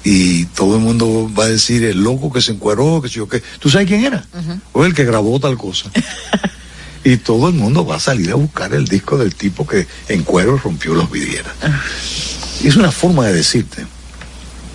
y 0.03 0.45
todo 0.45 0.77
el 0.77 0.81
mundo 0.81 1.29
va 1.37 1.45
a 1.45 1.49
decir 1.49 1.83
el 1.83 2.01
loco 2.01 2.31
que 2.31 2.41
se 2.41 2.53
encueró, 2.53 3.01
que 3.01 3.09
yo 3.09 3.27
qué. 3.27 3.43
¿Tú 3.59 3.69
sabes 3.69 3.87
quién 3.87 4.05
era? 4.05 4.25
O 4.73 4.85
el 4.85 4.93
que 4.93 5.03
grabó 5.03 5.39
tal 5.39 5.57
cosa. 5.57 5.91
y 7.03 7.17
todo 7.17 7.49
el 7.49 7.55
mundo 7.55 7.85
va 7.85 7.95
a 7.95 7.99
salir 7.99 8.31
a 8.31 8.35
buscar 8.35 8.73
el 8.73 8.85
disco 8.85 9.17
del 9.17 9.35
tipo 9.35 9.67
que 9.67 9.87
en 10.07 10.23
cuero 10.23 10.57
rompió 10.57 10.93
los 10.93 11.11
vidrieras. 11.11 11.53
Y 12.61 12.67
es 12.67 12.75
una 12.75 12.91
forma 12.91 13.25
de 13.27 13.33
decirte 13.33 13.85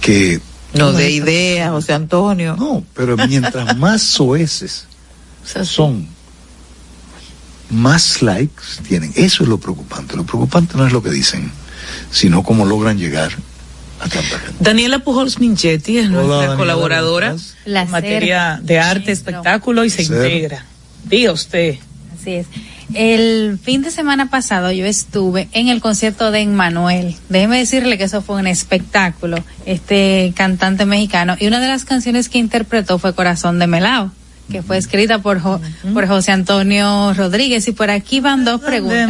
que... 0.00 0.40
No 0.74 0.92
de 0.92 1.10
idea, 1.10 1.70
José 1.70 1.92
Antonio. 1.92 2.56
No, 2.58 2.84
pero 2.94 3.16
mientras 3.16 3.76
más 3.78 4.02
soeces 4.02 4.86
son, 5.64 6.08
más 7.70 8.22
likes 8.22 8.62
tienen. 8.88 9.12
Eso 9.16 9.42
es 9.42 9.48
lo 9.48 9.58
preocupante. 9.58 10.16
Lo 10.16 10.24
preocupante 10.24 10.76
no 10.76 10.86
es 10.86 10.92
lo 10.92 11.02
que 11.02 11.10
dicen, 11.10 11.50
sino 12.10 12.42
cómo 12.42 12.64
logran 12.64 12.98
llegar 12.98 13.32
a 14.00 14.08
tanta 14.08 14.38
gente. 14.38 14.56
Daniela 14.60 15.00
Pujols 15.00 15.38
Minchetti 15.38 15.98
es 15.98 16.10
nuestra 16.10 16.36
Daniela, 16.36 16.56
colaboradora 16.56 17.30
¿cómo 17.30 17.78
en 17.78 17.90
materia 17.90 18.60
de 18.62 18.78
arte, 18.78 19.12
espectáculo 19.12 19.84
y 19.84 19.90
se 19.90 20.02
integra. 20.02 20.64
Diga 21.04 21.32
usted. 21.32 21.76
Así 22.18 22.34
es. 22.34 22.46
El 22.94 23.58
fin 23.62 23.82
de 23.82 23.90
semana 23.90 24.30
pasado 24.30 24.72
yo 24.72 24.86
estuve 24.86 25.48
en 25.52 25.68
el 25.68 25.80
concierto 25.80 26.30
de 26.30 26.40
Emmanuel. 26.40 27.16
Déjeme 27.28 27.58
decirle 27.58 27.98
que 27.98 28.04
eso 28.04 28.22
fue 28.22 28.36
un 28.36 28.46
espectáculo, 28.46 29.38
este 29.66 30.32
cantante 30.36 30.86
mexicano. 30.86 31.36
Y 31.38 31.46
una 31.46 31.60
de 31.60 31.68
las 31.68 31.84
canciones 31.84 32.28
que 32.28 32.38
interpretó 32.38 32.98
fue 32.98 33.14
Corazón 33.14 33.58
de 33.58 33.66
Melao, 33.66 34.10
que 34.52 34.62
fue 34.62 34.76
escrita 34.76 35.18
por, 35.20 35.40
Jo- 35.40 35.60
por 35.92 36.06
José 36.06 36.30
Antonio 36.30 37.12
Rodríguez. 37.14 37.66
Y 37.66 37.72
por 37.72 37.90
aquí 37.90 38.20
van 38.20 38.44
dos 38.44 38.60
preguntas. 38.60 39.08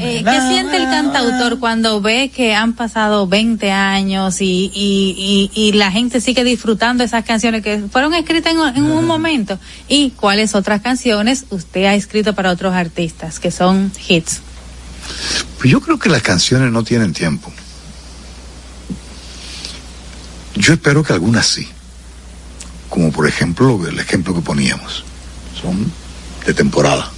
Eh, 0.00 0.22
¿Qué 0.24 0.40
siente 0.48 0.76
el 0.76 0.84
cantautor 0.84 1.58
cuando 1.58 2.00
ve 2.00 2.30
que 2.34 2.54
han 2.54 2.72
pasado 2.72 3.26
20 3.26 3.70
años 3.72 4.40
y, 4.40 4.70
y, 4.74 5.50
y, 5.54 5.60
y 5.60 5.72
la 5.72 5.90
gente 5.90 6.20
sigue 6.20 6.44
disfrutando 6.44 7.04
esas 7.04 7.24
canciones 7.24 7.62
que 7.62 7.82
fueron 7.90 8.14
escritas 8.14 8.52
en, 8.54 8.76
en 8.76 8.90
un 8.90 9.04
momento? 9.04 9.58
¿Y 9.88 10.10
cuáles 10.10 10.54
otras 10.54 10.80
canciones 10.80 11.44
usted 11.50 11.84
ha 11.84 11.94
escrito 11.94 12.34
para 12.34 12.50
otros 12.50 12.72
artistas 12.74 13.40
que 13.40 13.50
son 13.50 13.92
hits? 14.08 14.40
Pues 15.58 15.70
yo 15.70 15.80
creo 15.80 15.98
que 15.98 16.08
las 16.08 16.22
canciones 16.22 16.70
no 16.70 16.84
tienen 16.84 17.12
tiempo. 17.12 17.52
Yo 20.54 20.72
espero 20.72 21.02
que 21.02 21.12
algunas 21.12 21.46
sí. 21.46 21.68
Como 22.88 23.12
por 23.12 23.28
ejemplo 23.28 23.86
el 23.86 23.98
ejemplo 23.98 24.34
que 24.34 24.40
poníamos. 24.40 25.04
Son 25.60 25.90
de 26.46 26.54
temporada. 26.54 27.10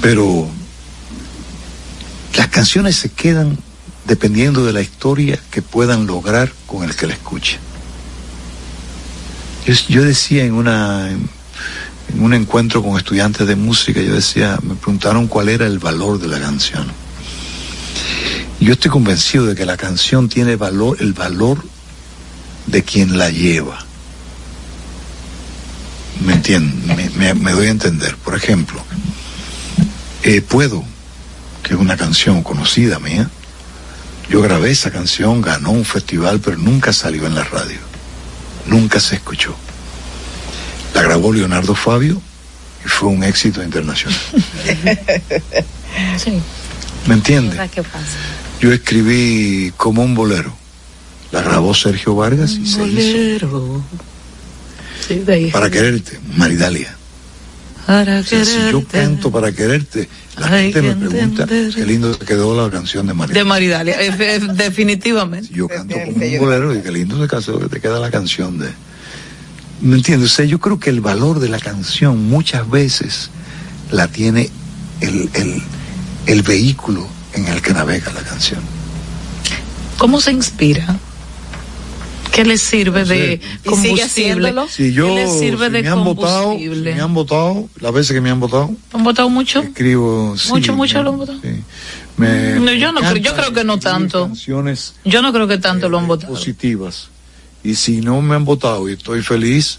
Pero 0.00 0.48
las 2.36 2.48
canciones 2.48 2.96
se 2.96 3.10
quedan 3.10 3.58
dependiendo 4.06 4.64
de 4.64 4.72
la 4.72 4.80
historia 4.80 5.38
que 5.50 5.62
puedan 5.62 6.06
lograr 6.06 6.52
con 6.66 6.84
el 6.84 6.96
que 6.96 7.06
la 7.06 7.12
escuche. 7.12 7.58
Yo, 9.66 9.74
yo 9.88 10.02
decía 10.02 10.44
en 10.44 10.54
una 10.54 11.10
en, 11.10 11.28
un 12.18 12.34
encuentro 12.34 12.82
con 12.82 12.96
estudiantes 12.96 13.46
de 13.46 13.56
música, 13.56 14.00
yo 14.00 14.14
decía, 14.14 14.58
me 14.62 14.74
preguntaron 14.74 15.28
cuál 15.28 15.48
era 15.48 15.66
el 15.66 15.78
valor 15.78 16.18
de 16.18 16.28
la 16.28 16.40
canción. 16.40 16.86
Yo 18.58 18.72
estoy 18.72 18.90
convencido 18.90 19.46
de 19.46 19.54
que 19.54 19.64
la 19.64 19.76
canción 19.76 20.28
tiene 20.28 20.56
valor, 20.56 20.96
el 21.00 21.12
valor 21.12 21.62
de 22.66 22.82
quien 22.82 23.16
la 23.16 23.30
lleva. 23.30 23.86
¿Me 26.24 26.34
entienden? 26.34 26.96
Me, 26.96 27.10
me- 27.10 27.34
me 27.34 27.52
doy 27.52 27.68
a 27.68 27.70
entender. 27.70 28.16
Por 28.16 28.34
ejemplo, 28.34 28.82
eh, 30.22 30.42
Puedo, 30.42 30.84
que 31.62 31.74
es 31.74 31.80
una 31.80 31.96
canción 31.96 32.42
conocida 32.42 32.98
mía, 32.98 33.30
yo 34.28 34.40
grabé 34.42 34.70
esa 34.70 34.90
canción, 34.90 35.40
ganó 35.40 35.70
un 35.70 35.84
festival, 35.84 36.40
pero 36.40 36.56
nunca 36.58 36.92
salió 36.92 37.26
en 37.26 37.34
la 37.34 37.44
radio. 37.44 37.78
Nunca 38.66 39.00
se 39.00 39.16
escuchó. 39.16 39.56
La 40.94 41.02
grabó 41.02 41.32
Leonardo 41.32 41.74
Fabio 41.74 42.20
y 42.84 42.88
fue 42.88 43.08
un 43.08 43.24
éxito 43.24 43.62
internacional. 43.62 44.18
Sí. 46.16 46.40
¿Me 47.06 47.14
entiende? 47.14 47.56
¿Qué 47.74 47.82
pasa? 47.82 48.16
Yo 48.60 48.72
escribí 48.72 49.72
como 49.76 50.04
un 50.04 50.14
bolero. 50.14 50.54
La 51.32 51.42
grabó 51.42 51.74
Sergio 51.74 52.14
Vargas 52.14 52.52
y 52.52 52.64
se 52.66 52.80
hizo. 52.86 53.82
Bolero. 55.14 55.24
Sí, 55.24 55.26
de 55.26 55.32
ahí. 55.34 55.50
Para 55.50 55.70
quererte, 55.70 56.18
Maridalia. 56.36 56.94
Para 57.86 58.20
O 58.20 58.22
sea, 58.22 58.44
si 58.44 58.54
yo 58.56 58.86
quererte. 58.86 58.98
canto 58.98 59.30
para 59.32 59.52
quererte, 59.52 60.08
la 60.38 60.46
Hay 60.46 60.72
gente 60.72 60.82
me 60.94 61.08
pregunta 61.08 61.42
entender. 61.42 61.74
qué 61.74 61.86
lindo 61.86 62.14
te 62.14 62.24
quedó 62.26 62.54
la 62.64 62.70
canción 62.70 63.06
de 63.06 63.14
Maridalia. 63.14 63.42
De 63.42 63.48
Maridalia, 63.48 64.00
eh, 64.00 64.14
eh, 64.18 64.40
definitivamente. 64.54 65.48
Yo 65.52 65.66
canto 65.66 65.94
como 65.94 66.24
un 66.24 66.38
bolero 66.38 66.74
y 66.74 66.82
qué 66.82 66.92
lindo 66.92 67.20
se 67.20 67.26
casó 67.28 67.58
que 67.58 67.68
te 67.68 67.80
queda 67.80 67.98
la 67.98 68.10
canción 68.10 68.58
de. 68.58 68.68
¿Me 69.80 69.96
entiendes? 69.96 70.30
O 70.32 70.34
sea, 70.34 70.44
yo 70.44 70.60
creo 70.60 70.78
que 70.78 70.90
el 70.90 71.00
valor 71.00 71.40
de 71.40 71.48
la 71.48 71.58
canción 71.58 72.28
muchas 72.28 72.68
veces 72.70 73.30
la 73.90 74.06
tiene 74.08 74.50
el, 75.00 75.28
el, 75.34 75.62
el 76.26 76.42
vehículo 76.42 77.08
en 77.32 77.46
el 77.48 77.60
que 77.62 77.72
navega 77.72 78.12
la 78.12 78.20
canción. 78.20 78.60
¿Cómo 79.98 80.20
se 80.20 80.32
inspira? 80.32 80.96
¿Qué 82.32 82.44
le 82.44 82.58
sirve 82.58 83.04
de 83.04 83.34
¿Y 83.34 83.38
sigue 83.38 83.60
combustible? 83.64 84.02
haciéndolo? 84.02 84.68
Si 84.68 84.92
yo, 84.92 85.06
¿Qué 85.08 85.14
le 85.14 85.28
sirve 85.28 85.66
si 85.66 85.72
de 85.72 85.82
me 85.82 85.88
han 85.88 86.04
votado, 86.04 86.40
si 86.40 86.46
combustible? 86.64 86.94
me 86.94 87.00
han 87.00 87.14
votado, 87.14 87.68
las 87.80 87.92
veces 87.92 88.12
que 88.14 88.20
me 88.20 88.30
han 88.30 88.40
votado, 88.40 88.70
¿Han 88.92 89.02
votado 89.04 89.28
mucho? 89.28 89.60
escribo. 89.62 90.36
sí, 90.36 90.48
mucho, 90.50 90.74
mucho 90.74 90.98
me- 90.98 91.04
lo 91.04 91.10
han 91.10 91.16
votado. 91.18 91.40
me- 92.16 92.60
No, 92.60 92.72
yo 92.72 92.92
no 92.92 93.00
me 93.00 93.08
creo, 93.10 93.22
yo 93.22 93.34
creo 93.34 93.52
que 93.52 93.64
no 93.64 93.78
tanto. 93.78 94.26
Canciones 94.26 94.94
Yo 95.04 95.22
no 95.22 95.32
creo 95.32 95.48
que 95.48 95.58
tanto 95.58 95.88
lo 95.88 95.98
han 95.98 96.06
votado. 96.06 96.32
positivas. 96.32 97.08
Y 97.62 97.74
si 97.74 98.00
no 98.00 98.20
me 98.22 98.36
han 98.36 98.44
votado 98.44 98.88
y 98.88 98.92
estoy 98.94 99.22
feliz, 99.22 99.78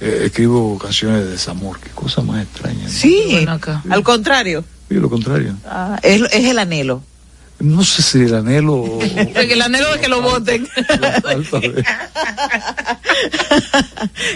eh, 0.00 0.22
escribo 0.26 0.78
canciones 0.78 1.24
de 1.24 1.30
desamor. 1.32 1.78
Qué 1.80 1.90
cosa 1.90 2.22
más 2.22 2.42
extraña. 2.44 2.84
¿no? 2.84 2.88
Sí, 2.88 3.46
al 3.90 4.02
contrario. 4.02 4.64
Sí, 4.88 4.94
lo 4.94 5.10
contrario. 5.10 5.54
Ah, 5.66 5.98
es, 6.02 6.22
es 6.32 6.44
el 6.46 6.58
anhelo. 6.58 7.02
No 7.60 7.82
sé 7.84 8.02
si 8.02 8.18
el 8.20 8.34
anhelo 8.34 8.74
o 8.74 9.02
El 9.02 9.62
anhelo 9.62 9.92
de 9.94 10.00
que 10.00 10.08
lo 10.08 10.22
voten. 10.22 10.68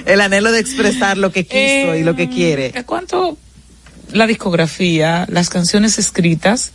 el 0.06 0.20
anhelo 0.20 0.52
de 0.52 0.61
expresar 0.61 1.18
lo 1.18 1.32
que 1.32 1.44
quiso 1.44 1.94
y 1.94 2.02
lo 2.02 2.14
que 2.16 2.28
quiere. 2.28 2.72
¿A 2.76 2.85
cuánto 2.85 3.37
la 4.12 4.26
discografía, 4.26 5.26
las 5.30 5.48
canciones 5.50 5.98
escritas 5.98 6.72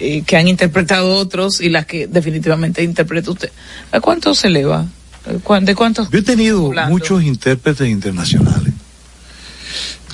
eh, 0.00 0.22
que 0.26 0.36
han 0.36 0.48
interpretado 0.48 1.14
otros 1.16 1.60
y 1.60 1.68
las 1.70 1.86
que 1.86 2.06
definitivamente 2.06 2.82
interpreta 2.82 3.30
usted, 3.30 3.50
¿a 3.92 4.00
cuánto 4.00 4.34
se 4.34 4.48
eleva? 4.48 4.86
¿De 5.26 5.38
cuán- 5.38 5.64
¿De 5.64 5.74
cuántos? 5.74 6.10
Yo 6.10 6.18
he 6.18 6.22
tenido 6.22 6.66
Hablando. 6.66 6.90
muchos 6.90 7.22
intérpretes 7.22 7.88
internacionales. 7.88 8.74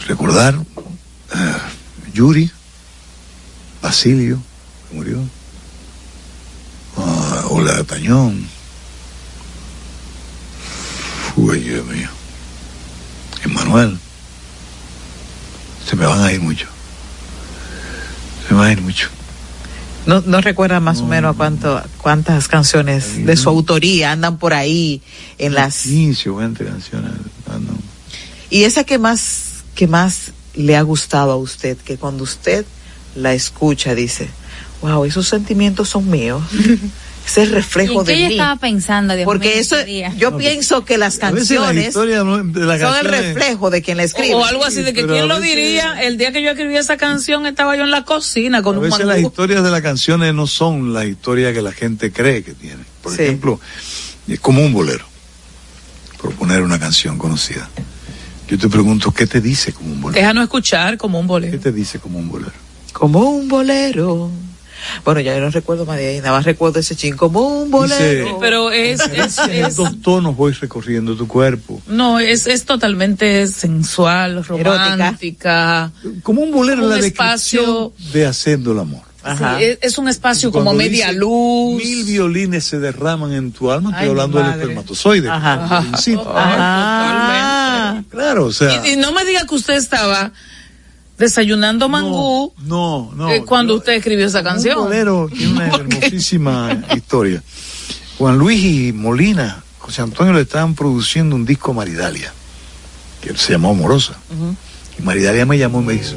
Recordar 0.07 0.55
eh, 0.55 1.37
Yuri, 2.13 2.51
Basilio, 3.83 4.41
murió, 4.93 5.19
ah, 6.97 7.45
Olga 7.51 7.83
Tañón, 7.85 8.47
Uy, 11.37 11.61
Dios 11.61 11.87
mío, 11.87 12.09
Emanuel. 13.45 13.99
Se 15.89 15.97
me 15.97 16.05
van 16.05 16.21
a 16.21 16.33
ir 16.33 16.41
mucho. 16.41 16.67
Se 18.47 18.53
me 18.53 18.61
van 18.61 18.69
a 18.69 18.73
ir 18.73 18.81
mucho. 18.83 19.09
No, 20.07 20.23
no 20.27 20.41
recuerda 20.41 20.81
más 20.81 21.01
o 21.01 21.07
menos 21.07 21.37
cuánto, 21.37 21.83
cuántas 21.99 22.49
canciones 22.49 23.25
de 23.25 23.37
su 23.37 23.49
autoría 23.49 24.13
andan 24.13 24.39
por 24.39 24.55
ahí 24.55 25.03
en 25.39 25.55
las 25.55 25.83
15 25.83 26.31
o 26.31 26.37
20 26.37 26.65
canciones. 26.65 27.13
ah, 27.49 27.59
no. 27.59 27.77
y 28.51 28.65
esa 28.65 28.85
que 28.85 28.99
más 28.99 29.63
que 29.75 29.87
más 29.87 30.33
le 30.55 30.77
ha 30.77 30.83
gustado 30.83 31.33
a 31.33 31.37
usted, 31.37 31.77
que 31.79 31.97
cuando 31.97 32.25
usted 32.25 32.65
la 33.15 33.35
escucha 33.35 33.95
dice, 33.95 34.29
wow, 34.83 35.05
esos 35.05 35.27
sentimientos 35.29 35.89
son 35.89 36.09
míos. 36.11 36.43
Ese 37.27 37.43
es 37.43 37.49
el 37.49 37.53
¿Y 37.53 37.55
reflejo 37.57 38.03
qué 38.03 38.13
de 38.13 38.21
yo 38.23 38.27
mí. 38.29 38.35
estaba 38.35 38.57
pensando? 38.57 39.15
Dios 39.15 39.25
Porque 39.27 39.51
mío, 39.51 39.59
eso, 39.61 39.77
yo 40.17 40.37
pienso 40.39 40.85
que 40.87 40.97
las 40.99 41.19
la 41.19 41.31
canciones 41.31 41.95
de 41.95 42.67
la 42.67 42.79
son 42.79 42.97
el 42.99 43.05
reflejo 43.05 43.71
de 43.71 43.83
quien 43.83 43.99
la 43.99 44.05
escribe. 44.05 44.35
O 44.35 44.45
algo 44.45 44.65
así 44.65 44.83
de 44.83 44.93
que 44.95 45.03
pero 45.03 45.13
quién 45.13 45.29
lo 45.29 45.39
veces- 45.39 45.55
diría, 45.55 46.03
el 46.03 46.17
día 46.17 46.33
que 46.33 46.43
yo 46.43 46.51
escribí 46.51 46.77
esa 46.77 46.97
canción 46.97 47.47
estaba 47.47 47.77
yo 47.77 47.83
en 47.85 47.91
la 47.91 48.05
cocina 48.05 48.63
con 48.63 48.77
A 48.77 48.79
un 48.79 48.85
veces 48.85 49.05
las 49.07 49.21
historias 49.21 49.63
de 49.63 49.71
las 49.71 49.83
canciones 49.83 50.35
no 50.35 50.47
son 50.47 50.93
las 50.95 51.05
historias 51.05 51.53
que 51.53 51.61
la 51.63 51.73
gente 51.73 52.11
cree 52.11 52.43
que 52.43 52.55
tienen. 52.55 52.87
Por 53.03 53.15
Sí. 53.15 53.23
ejemplo, 53.23 53.61
es 54.27 54.41
como 54.41 54.63
un 54.65 54.73
bolero. 54.73 55.05
Proponer 56.21 56.63
una 56.63 56.79
canción 56.81 57.17
conocida. 57.19 57.69
Yo 58.49 58.59
te 58.59 58.69
pregunto, 58.69 59.13
¿qué 59.13 59.27
te 59.27 59.41
dice 59.41 59.73
como 59.73 59.93
un 59.93 60.01
bolero? 60.01 60.21
Déjanos 60.21 60.43
escuchar 60.45 60.97
como 60.99 61.19
un 61.21 61.27
¿Qué 61.27 61.29
bolero. 61.29 61.61
te 61.61 61.71
dice 61.71 61.99
como 61.99 62.19
un 62.19 62.29
bolero? 62.29 62.53
Como 62.93 63.21
un 63.31 63.47
bolero 63.49 64.31
Bueno, 65.05 65.21
ya 65.21 65.35
yo 65.35 65.41
no 65.41 65.51
recuerdo 65.51 65.85
más 65.87 65.97
de 65.99 66.09
ahí, 66.09 66.17
nada 66.19 66.33
más 66.33 66.45
recuerdo 66.45 66.81
ese 66.81 66.97
chin 66.97 67.17
como 67.17 67.63
un 67.63 67.71
bolero. 67.71 68.25
Dice- 68.25 68.37
Pero 68.41 68.71
es, 68.71 69.01
es, 69.01 69.39
En 69.39 69.65
es- 69.67 69.77
dos 69.77 70.01
tonos 70.03 70.37
voy 70.37 70.53
recorriendo 70.53 71.17
tu 71.17 71.27
cuerpo. 71.29 71.81
no, 71.87 72.19
es, 72.19 72.47
es 72.47 72.65
totalmente 72.65 73.47
sensual, 73.47 74.45
romántica. 74.45 75.91
Como 76.23 76.43
un 76.43 76.51
bolero 76.51 76.85
Un 76.85 76.91
la 76.91 76.99
espacio- 76.99 77.93
de 78.13 78.27
haciendo 78.27 78.73
el 78.73 78.79
amor. 78.81 79.03
Sí, 79.23 79.77
es, 79.83 79.99
un 79.99 80.09
espacio 80.09 80.51
como 80.51 80.73
media 80.73 81.09
dice, 81.09 81.19
luz. 81.19 81.77
Mil 81.77 82.05
violines 82.05 82.65
se 82.65 82.79
derraman 82.79 83.33
en 83.35 83.53
tu 83.53 83.71
alma. 83.71 83.91
Estoy 83.91 84.09
hablando 84.09 84.39
del 84.39 84.51
espermatozoide. 84.53 85.29
Ajá. 85.29 85.85
Sí, 85.99 86.17
Ajá. 86.25 88.03
Claro, 88.09 88.47
o 88.47 88.53
sea. 88.53 88.87
Y, 88.87 88.93
y 88.93 88.97
no 88.97 89.13
me 89.13 89.25
diga 89.25 89.45
que 89.47 89.55
usted 89.55 89.75
estaba 89.75 90.33
desayunando 91.21 91.89
mangú 91.89 92.53
No, 92.65 93.13
no. 93.15 93.31
eh, 93.31 93.45
cuando 93.47 93.77
usted 93.77 93.93
escribió 93.93 94.27
esa 94.27 94.43
canción. 94.43 94.79
Un 94.79 94.85
bolero 94.85 95.29
tiene 95.33 95.53
una 95.53 95.69
hermosísima 95.77 96.83
historia. 96.97 97.43
Juan 98.19 98.39
Luis 98.39 98.65
y 98.65 98.93
Molina, 98.93 99.63
José 99.79 100.03
Antonio 100.03 100.33
le 100.33 100.41
estaban 100.41 100.75
produciendo 100.75 101.37
un 101.37 101.45
disco 101.47 101.71
a 101.71 101.75
Maridalia, 101.75 102.33
que 103.21 103.37
se 103.37 103.53
llamó 103.53 103.71
Amorosa. 103.71 104.15
Y 104.99 105.03
Maridalia 105.03 105.47
me 105.47 105.57
llamó 105.59 105.81
y 105.83 105.85
me 105.85 105.93
dijo, 105.93 106.17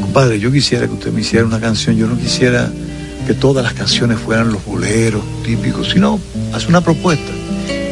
compadre, 0.00 0.40
yo 0.40 0.50
quisiera 0.50 0.86
que 0.86 0.94
usted 0.94 1.12
me 1.12 1.20
hiciera 1.20 1.44
una 1.46 1.60
canción, 1.60 1.96
yo 1.96 2.06
no 2.06 2.18
quisiera 2.18 2.70
que 3.26 3.34
todas 3.34 3.62
las 3.62 3.74
canciones 3.74 4.18
fueran 4.18 4.52
los 4.52 4.64
boleros 4.64 5.22
típicos, 5.44 5.90
sino 5.90 6.18
hace 6.54 6.66
una 6.68 6.80
propuesta. 6.80 7.30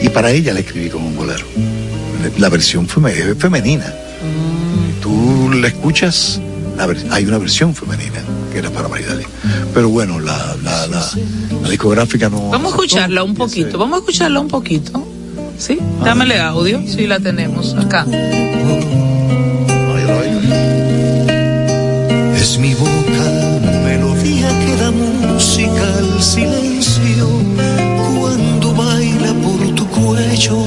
Y 0.02 0.09
para 0.09 0.31
ella 0.31 0.52
la 0.55 0.61
escribí 0.61 0.88
como 0.90 1.09
un 1.09 1.16
bolero. 1.16 1.46
La 2.38 2.48
versión 2.48 2.87
es 2.87 3.38
femenina. 3.38 3.94
La 5.61 5.69
escuchas, 5.69 6.40
la 6.77 6.87
hay 7.11 7.25
una 7.25 7.38
versión 7.38 7.75
femenina 7.75 8.23
que 8.53 8.59
era 8.59 8.71
para 8.71 8.88
Maridalia. 8.88 9.27
Pero 9.73 9.88
bueno, 9.88 10.21
la, 10.21 10.55
la, 10.62 10.87
la, 10.87 11.11
la 11.62 11.69
discográfica 11.69 12.29
no... 12.29 12.51
Vamos 12.51 12.73
a 12.73 12.77
escucharla 12.77 13.23
un 13.23 13.35
poquito, 13.35 13.79
vamos 13.79 13.97
a 13.97 14.01
escucharla 14.01 14.40
un 14.40 14.49
poquito. 14.49 15.07
¿Sí? 15.59 15.79
Dámele 16.05 16.38
audio, 16.40 16.83
sí 16.87 17.07
la 17.07 17.19
tenemos 17.21 17.75
acá. 17.75 18.07
Es 22.37 22.59
mi 22.59 22.75
boca 22.75 23.25
melodía 23.85 24.49
que 24.61 24.77
da 24.77 24.90
música 24.90 25.95
al 25.99 26.23
silencio 26.23 27.29
cuando 28.21 28.75
baila 28.75 29.33
por 29.42 29.75
tu 29.75 29.87
cuello 29.88 30.66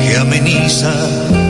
que 0.00 0.16
ameniza 0.16 0.92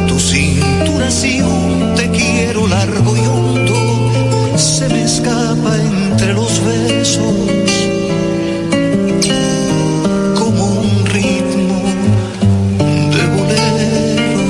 tu 0.07 0.21
cintura 0.21 1.11
si 1.11 1.41
un 1.41 1.95
te 1.97 2.11
quiero 2.11 2.67
largo 2.67 3.17
y 3.17 3.21
hondo 3.21 4.59
se 4.59 4.87
me 4.91 5.05
escapa 5.05 5.77
entre 5.79 6.35
los 6.35 6.63
besos 6.63 7.35
como 10.39 10.81
un 10.81 11.07
ritmo 11.07 11.83
de 13.17 13.27
bolero. 13.35 14.45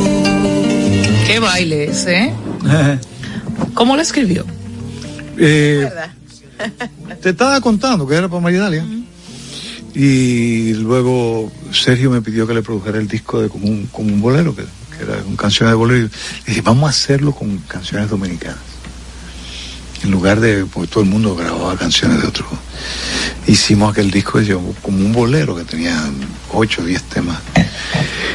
¿Qué 1.24 1.38
baile 1.38 1.84
ese, 1.84 2.24
eh? 2.24 2.34
¿Cómo 3.74 3.94
lo 3.94 4.02
escribió? 4.02 4.44
Eh, 5.38 5.88
te 7.20 7.28
estaba 7.30 7.60
contando 7.60 8.08
que 8.08 8.16
era 8.16 8.28
para 8.28 8.40
Maridalia. 8.40 8.84
Y 9.94 10.72
luego 10.74 11.52
Sergio 11.70 12.10
me 12.10 12.22
pidió 12.22 12.46
que 12.46 12.54
le 12.54 12.62
produjera 12.62 12.98
el 12.98 13.08
disco 13.08 13.42
de 13.42 13.48
como 13.48 13.66
un, 13.66 13.86
como 13.86 14.08
un 14.12 14.20
bolero, 14.20 14.54
que, 14.54 14.64
era 15.00 15.18
con 15.22 15.36
canciones 15.36 15.72
de 15.72 15.76
bolero. 15.76 16.08
Y 16.46 16.50
dije, 16.50 16.60
vamos 16.62 16.84
a 16.84 16.90
hacerlo 16.90 17.32
con 17.32 17.58
canciones 17.58 18.08
dominicanas. 18.08 18.58
En 20.02 20.10
lugar 20.10 20.40
de, 20.40 20.64
porque 20.64 20.90
todo 20.90 21.04
el 21.04 21.10
mundo 21.10 21.36
grababa 21.36 21.76
canciones 21.76 22.22
de 22.22 22.28
otros. 22.28 22.48
Hicimos 23.46 23.92
aquel 23.92 24.10
disco 24.10 24.40
yo, 24.40 24.60
como 24.82 24.98
un 24.98 25.12
bolero 25.12 25.54
que 25.54 25.64
tenía 25.64 26.02
8 26.52 26.82
o 26.82 26.84
10 26.84 27.02
temas. 27.04 27.38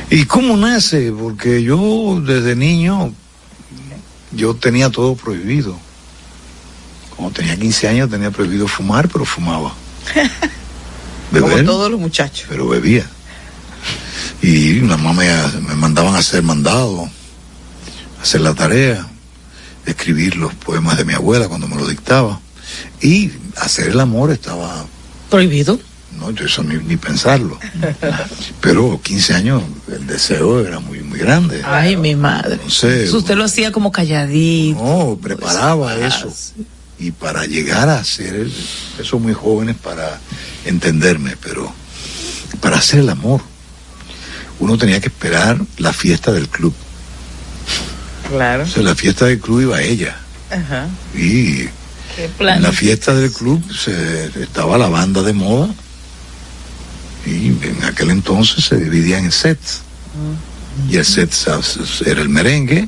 ¿Y 0.10 0.26
cómo 0.26 0.56
nace? 0.56 1.12
Porque 1.12 1.64
yo 1.64 2.22
desde 2.26 2.56
niño, 2.56 3.14
yo 4.32 4.54
tenía 4.56 4.90
todo 4.90 5.16
prohibido. 5.16 5.78
Cuando 7.16 7.34
tenía 7.34 7.58
15 7.58 7.88
años 7.88 8.10
tenía 8.10 8.32
prohibido 8.32 8.68
fumar, 8.68 9.10
pero 9.10 9.26
fumaba. 9.26 9.74
Como 11.32 11.48
Beber, 11.48 11.66
todos 11.66 11.92
los 11.92 12.00
muchachos. 12.00 12.46
pero 12.50 12.68
bebía. 12.68 13.06
Y 14.42 14.80
mamá 14.82 15.14
me, 15.14 15.28
me 15.62 15.76
mandaban 15.76 16.16
a 16.16 16.20
hacer 16.20 16.44
mandado, 16.44 17.10
hacer 18.22 18.42
la 18.42 18.54
tarea, 18.54 19.08
escribir 19.86 20.36
los 20.38 20.54
poemas 20.56 20.98
de 20.98 21.06
mi 21.06 21.14
abuela 21.14 21.48
cuando 21.48 21.68
me 21.68 21.76
lo 21.76 21.88
dictaba. 21.88 22.40
Y 23.02 23.32
hacer 23.58 23.90
el 23.90 24.00
amor 24.00 24.32
estaba, 24.32 24.86
¿Prohibido? 25.30 25.80
no, 26.20 26.32
yo 26.32 26.46
eso 26.46 26.64
ni, 26.64 26.76
ni 26.84 26.98
pensarlo. 26.98 27.58
Pero 28.62 29.00
15 29.02 29.34
años, 29.36 29.64
el 29.88 30.06
deseo 30.08 30.66
era 30.66 30.80
muy, 30.80 31.00
muy 31.02 31.20
grande. 31.20 31.62
Ay, 31.66 31.96
mi 31.96 32.16
madre. 32.16 32.54
Entonces, 32.54 32.84
Entonces 32.84 33.14
usted 33.14 33.36
lo 33.36 33.44
hacía 33.46 33.72
como 33.72 33.92
calladito. 33.92 34.82
No, 34.84 35.18
preparaba 35.22 35.96
eso. 35.96 36.34
Y 37.00 37.12
para 37.12 37.46
llegar 37.46 37.90
a 37.90 38.00
hacer 38.00 38.34
el- 38.36 38.54
eso 39.00 39.20
muy 39.20 39.34
jóvenes 39.34 39.76
para 39.76 40.20
entenderme, 40.66 41.36
pero 41.42 41.72
para 42.60 42.78
hacer 42.78 43.02
el 43.02 43.10
amor, 43.10 43.42
uno 44.60 44.78
tenía 44.78 45.00
que 45.00 45.08
esperar 45.10 45.60
la 45.78 45.94
fiesta 45.94 46.32
del 46.32 46.50
club. 46.50 46.74
Claro. 48.30 48.64
O 48.64 48.68
sea, 48.68 48.84
la 48.84 48.96
fiesta 48.96 49.26
del 49.26 49.40
club 49.40 49.62
iba 49.62 49.82
ella. 49.82 50.18
Ajá. 50.50 50.88
Y 51.16 51.70
en 52.56 52.62
la 52.64 52.72
fiesta 52.72 53.14
del 53.14 53.32
club 53.32 53.64
se, 53.72 54.26
estaba 54.42 54.78
la 54.78 54.90
banda 54.90 55.22
de 55.22 55.34
moda. 55.34 55.70
Y 57.26 57.48
en 57.50 57.84
aquel 57.84 58.10
entonces 58.10 58.66
se 58.66 58.78
dividía 58.78 59.20
en 59.20 59.32
sets. 59.32 59.82
Y 60.90 60.98
el 60.98 61.06
set 61.06 61.32
era 62.06 62.22
el 62.22 62.30
merengue, 62.30 62.88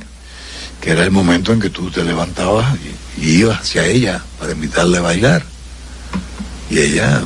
que 0.81 0.91
era 0.91 1.03
el 1.03 1.11
momento 1.11 1.53
en 1.53 1.59
que 1.59 1.69
tú 1.69 1.91
te 1.91 2.03
levantabas 2.03 2.75
y, 2.77 2.95
y 3.21 3.39
ibas 3.39 3.61
hacia 3.61 3.85
ella 3.85 4.23
para 4.39 4.51
invitarle 4.51 4.97
a 4.97 5.01
bailar. 5.01 5.43
Y 6.69 6.79
ella 6.79 7.23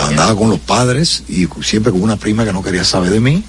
andaba 0.00 0.36
con 0.36 0.50
los 0.50 0.60
padres 0.60 1.24
y 1.28 1.46
siempre 1.62 1.92
con 1.92 2.02
una 2.02 2.16
prima 2.16 2.44
que 2.44 2.52
no 2.52 2.62
quería 2.62 2.84
saber 2.84 3.10
de 3.10 3.20
mí. 3.20 3.44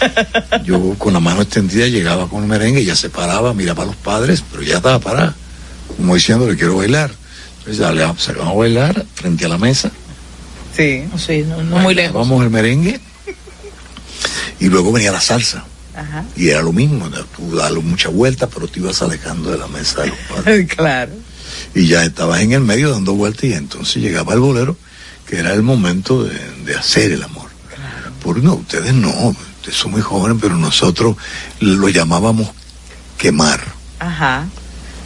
Yo 0.64 0.94
con 0.98 1.12
la 1.12 1.20
mano 1.20 1.42
extendida 1.42 1.86
llegaba 1.86 2.28
con 2.28 2.42
el 2.42 2.48
merengue, 2.48 2.80
ella 2.80 2.94
se 2.94 3.10
paraba, 3.10 3.54
miraba 3.54 3.82
a 3.82 3.86
los 3.86 3.96
padres, 3.96 4.44
pero 4.50 4.62
ya 4.62 4.76
estaba 4.76 4.98
parada, 5.00 5.34
como 5.96 6.14
diciéndole 6.14 6.56
quiero 6.56 6.76
bailar. 6.76 7.10
Entonces 7.58 7.78
ya 7.78 7.92
le 7.92 8.04
a 8.04 8.52
bailar 8.52 9.04
frente 9.14 9.44
a 9.44 9.48
la 9.48 9.58
mesa. 9.58 9.90
Sí. 10.76 11.04
Sí, 11.18 11.44
no, 11.48 11.62
no 11.64 11.78
muy 11.78 11.94
lejos. 11.94 12.14
Vamos 12.14 12.44
el 12.44 12.50
merengue 12.50 13.00
y 14.60 14.68
luego 14.68 14.92
venía 14.92 15.10
la 15.10 15.20
salsa. 15.20 15.64
Ajá. 15.98 16.24
Y 16.36 16.48
era 16.50 16.62
lo 16.62 16.72
mismo, 16.72 17.10
tú 17.36 17.56
darle 17.56 17.80
mucha 17.80 18.08
vuelta, 18.08 18.46
pero 18.46 18.68
te 18.68 18.78
ibas 18.78 19.02
alejando 19.02 19.50
de 19.50 19.58
la 19.58 19.66
mesa 19.66 20.02
de 20.02 20.08
los 20.08 20.18
padres. 20.34 20.68
claro. 20.74 21.12
Y 21.74 21.88
ya 21.88 22.04
estabas 22.04 22.40
en 22.40 22.52
el 22.52 22.60
medio 22.60 22.90
dando 22.90 23.14
vueltas 23.14 23.44
y 23.44 23.52
entonces 23.52 24.02
llegaba 24.02 24.34
el 24.34 24.40
bolero, 24.40 24.76
que 25.26 25.38
era 25.38 25.52
el 25.52 25.62
momento 25.62 26.22
de, 26.24 26.38
de 26.64 26.74
hacer 26.76 27.12
el 27.12 27.22
amor. 27.22 27.48
Porque 28.22 28.42
no, 28.42 28.54
ustedes 28.54 28.92
no, 28.94 29.10
ustedes 29.58 29.76
son 29.76 29.92
muy 29.92 30.02
jóvenes, 30.02 30.38
pero 30.40 30.56
nosotros 30.56 31.16
lo 31.60 31.88
llamábamos 31.88 32.48
quemar. 33.16 33.60
Ajá. 33.98 34.46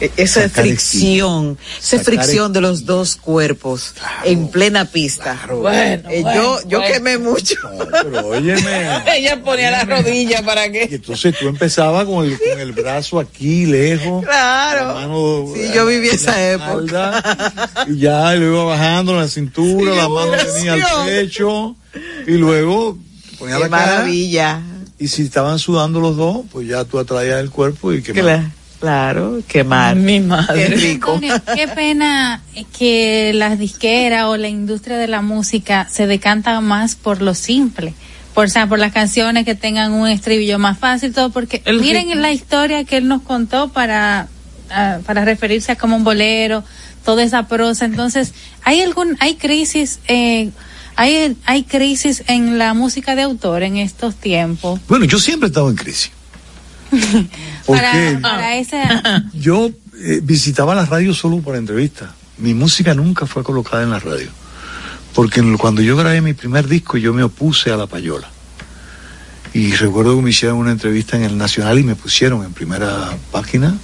E- 0.03 0.11
Esa 0.17 0.41
Sacar 0.43 0.63
fricción, 0.65 1.57
esa 1.79 1.99
fricción 1.99 2.51
de 2.51 2.61
los 2.61 2.85
dos 2.85 3.15
cuerpos 3.15 3.93
en 4.25 4.49
plena 4.49 4.85
pista. 4.85 5.39
Bueno, 5.49 6.09
Eh, 6.09 6.21
bueno, 6.21 6.33
yo 6.35 6.59
yo 6.67 6.79
bueno. 6.79 6.93
quemé 6.93 7.17
mucho. 7.17 7.55
Pero 8.03 8.27
óyeme. 8.27 9.01
Ella 9.17 9.41
ponía 9.43 9.71
la 9.71 9.85
rodilla 9.85 10.43
para 10.43 10.67
Y 10.67 10.71
que. 10.71 10.83
entonces 10.95 11.35
tú 11.39 11.47
empezabas 11.47 12.05
con 12.05 12.25
el, 12.25 12.37
con 12.37 12.59
el 12.59 12.71
brazo 12.73 13.19
aquí 13.19 13.65
lejos. 13.65 14.23
Claro. 14.25 14.87
la 14.89 14.93
mano, 14.93 15.45
Sí, 15.55 15.71
yo 15.73 15.85
viví 15.85 16.09
en 16.09 16.15
esa 16.15 16.31
la 16.31 16.51
época. 16.51 16.73
espalda, 17.19 17.85
y 17.87 17.97
ya 17.99 18.33
lo 18.35 18.45
iba 18.51 18.63
bajando 18.65 19.13
en 19.13 19.19
la 19.19 19.27
cintura, 19.27 19.95
la 19.95 20.09
mano 20.09 20.31
venía 20.55 20.73
al 20.73 21.05
pecho. 21.05 21.75
Y 22.27 22.31
luego 22.31 22.97
ponía 23.39 23.55
Qué 23.55 23.61
la 23.63 23.69
cara. 23.69 23.85
maravilla. 23.93 24.61
Y 24.99 25.07
si 25.07 25.23
estaban 25.23 25.59
sudando 25.59 25.99
los 25.99 26.15
dos, 26.17 26.41
pues 26.51 26.67
ya 26.67 26.83
tú 26.85 26.97
atraías 26.99 27.39
el 27.39 27.49
cuerpo 27.49 27.91
y 27.93 28.01
que 28.01 28.13
Cla- 28.13 28.51
Claro, 28.83 29.41
quemar. 29.47 29.95
Mi 29.95 30.19
madre. 30.19 30.67
Qué 30.67 30.75
rico. 30.75 31.13
Antonio, 31.13 31.41
qué 31.55 31.69
pena 31.69 32.41
que 32.77 33.31
las 33.33 33.57
disqueras 33.57 34.25
o 34.25 34.35
la 34.35 34.49
industria 34.49 34.97
de 34.97 35.07
la 35.07 35.21
música 35.21 35.87
se 35.89 36.05
decanta 36.05 36.59
más 36.59 36.95
por 36.95 37.21
lo 37.21 37.33
simple, 37.33 37.93
por, 38.33 38.47
o 38.47 38.49
sea, 38.49 38.67
por 38.67 38.79
las 38.79 38.91
canciones 38.91 39.45
que 39.45 39.55
tengan 39.55 39.93
un 39.93 40.09
estribillo 40.09 40.59
más 40.59 40.77
fácil, 40.79 41.13
todo, 41.13 41.29
porque 41.29 41.61
El 41.63 41.79
miren 41.79 42.07
ritmo. 42.07 42.21
la 42.23 42.33
historia 42.33 42.83
que 42.83 42.97
él 42.97 43.07
nos 43.07 43.21
contó 43.21 43.69
para, 43.69 44.27
ah, 44.69 44.97
para 45.05 45.23
referirse 45.23 45.71
a 45.71 45.77
como 45.77 45.95
un 45.95 46.03
bolero, 46.03 46.65
toda 47.05 47.23
esa 47.23 47.47
prosa. 47.47 47.85
Entonces, 47.85 48.33
¿hay 48.63 48.81
algún, 48.81 49.15
hay 49.21 49.35
crisis, 49.35 50.01
eh, 50.09 50.49
hay, 50.97 51.37
hay 51.45 51.63
crisis 51.63 52.25
en 52.27 52.57
la 52.57 52.73
música 52.73 53.15
de 53.15 53.21
autor 53.21 53.63
en 53.63 53.77
estos 53.77 54.15
tiempos? 54.15 54.81
Bueno, 54.89 55.05
yo 55.05 55.19
siempre 55.19 55.47
he 55.47 55.51
estado 55.51 55.69
en 55.69 55.77
crisis. 55.77 56.11
Porque 57.65 58.17
Para, 58.21 58.21
yo 59.33 59.69
eh, 59.99 60.19
visitaba 60.23 60.75
la 60.75 60.85
radio 60.85 61.13
solo 61.13 61.39
para 61.41 61.57
entrevistas. 61.57 62.09
Mi 62.37 62.53
música 62.53 62.93
nunca 62.93 63.25
fue 63.25 63.43
colocada 63.43 63.83
en 63.83 63.89
la 63.91 63.99
radio. 63.99 64.29
Porque 65.13 65.39
en- 65.39 65.57
cuando 65.57 65.81
yo 65.81 65.95
grabé 65.95 66.21
mi 66.21 66.33
primer 66.33 66.67
disco 66.67 66.97
yo 66.97 67.13
me 67.13 67.23
opuse 67.23 67.71
a 67.71 67.77
la 67.77 67.87
payola. 67.87 68.29
Y 69.53 69.73
recuerdo 69.75 70.15
que 70.15 70.21
me 70.23 70.31
hicieron 70.31 70.57
una 70.57 70.71
entrevista 70.71 71.15
en 71.15 71.23
el 71.23 71.37
Nacional 71.37 71.77
y 71.77 71.83
me 71.83 71.95
pusieron 71.95 72.43
en 72.43 72.53
primera 72.53 73.15
página, 73.31 73.75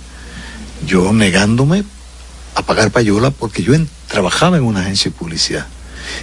yo 0.88 1.14
negándome 1.14 1.84
a 2.55 2.64
pagar 2.64 2.89
payola 2.91 3.30
porque 3.32 3.62
yo 3.62 3.74
en- 3.76 3.88
trabajaba 4.07 4.57
en 4.57 4.64
una 4.64 4.82
agencia 4.82 5.12
de 5.12 5.18
publicidad. 5.18 5.68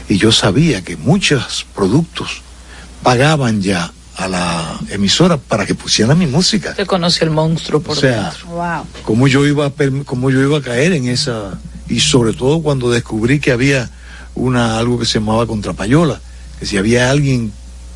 Y 0.09 0.19
yo 0.19 0.33
sabía 0.33 0.83
que 0.83 0.97
muchos 0.97 1.65
productos 1.75 2.43
pagaban 3.05 3.63
ya 3.63 3.93
a 4.17 4.29
la 4.29 4.81
emisora 4.91 5.37
para 5.37 5.67
que 5.67 5.75
pusieran 5.75 6.19
mi 6.19 6.27
música. 6.27 6.75
Te 6.75 6.87
conoce 6.87 7.25
el 7.25 7.31
monstruo 7.31 7.81
por 7.83 7.97
O 7.97 8.01
sea, 8.01 8.31
dentro. 8.31 8.47
wow. 8.49 8.85
cómo 9.05 9.29
yo 9.29 9.47
iba 9.47 9.67
a 9.67 9.73
cómo 10.05 10.31
yo 10.31 10.41
iba 10.43 10.59
a 10.59 10.63
caer 10.63 10.93
en 10.93 11.09
esa 11.09 11.59
y 11.89 12.01
sobre 12.01 12.33
todo 12.33 12.63
cuando 12.63 12.91
descubrí 12.91 13.39
que 13.41 13.53
había 13.53 13.91
una 14.35 14.79
algo 14.79 14.99
que 14.99 15.05
se 15.07 15.19
llamaba 15.19 15.47
contrapayola 15.47 16.21
que 16.59 16.67
si 16.67 16.77
había 16.79 17.11
alguien 17.11 17.53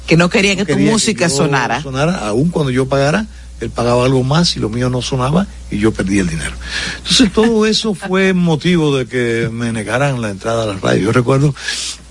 Que 0.06 0.16
no 0.16 0.28
quería 0.28 0.56
que 0.56 0.64
tu 0.64 0.74
quería 0.74 0.90
música 0.92 1.28
yo 1.28 1.36
sonara. 1.36 1.82
sonara 1.82 2.28
aún 2.28 2.50
cuando 2.50 2.70
yo 2.70 2.86
pagara 2.86 3.26
él 3.60 3.68
pagaba 3.70 4.04
algo 4.04 4.22
más 4.22 4.56
y 4.56 4.60
lo 4.60 4.68
mío 4.70 4.88
no 4.90 5.02
sonaba 5.02 5.46
y 5.70 5.78
yo 5.78 5.92
perdí 5.92 6.18
el 6.18 6.28
dinero 6.28 6.52
entonces 6.98 7.32
todo 7.32 7.66
eso 7.74 7.94
fue 7.94 8.32
motivo 8.34 8.96
de 8.96 9.06
que 9.06 9.48
me 9.52 9.72
negaran 9.72 10.20
la 10.20 10.30
entrada 10.30 10.62
a 10.64 10.66
la 10.66 10.74
radio 10.74 11.04
yo 11.04 11.12
recuerdo 11.12 11.54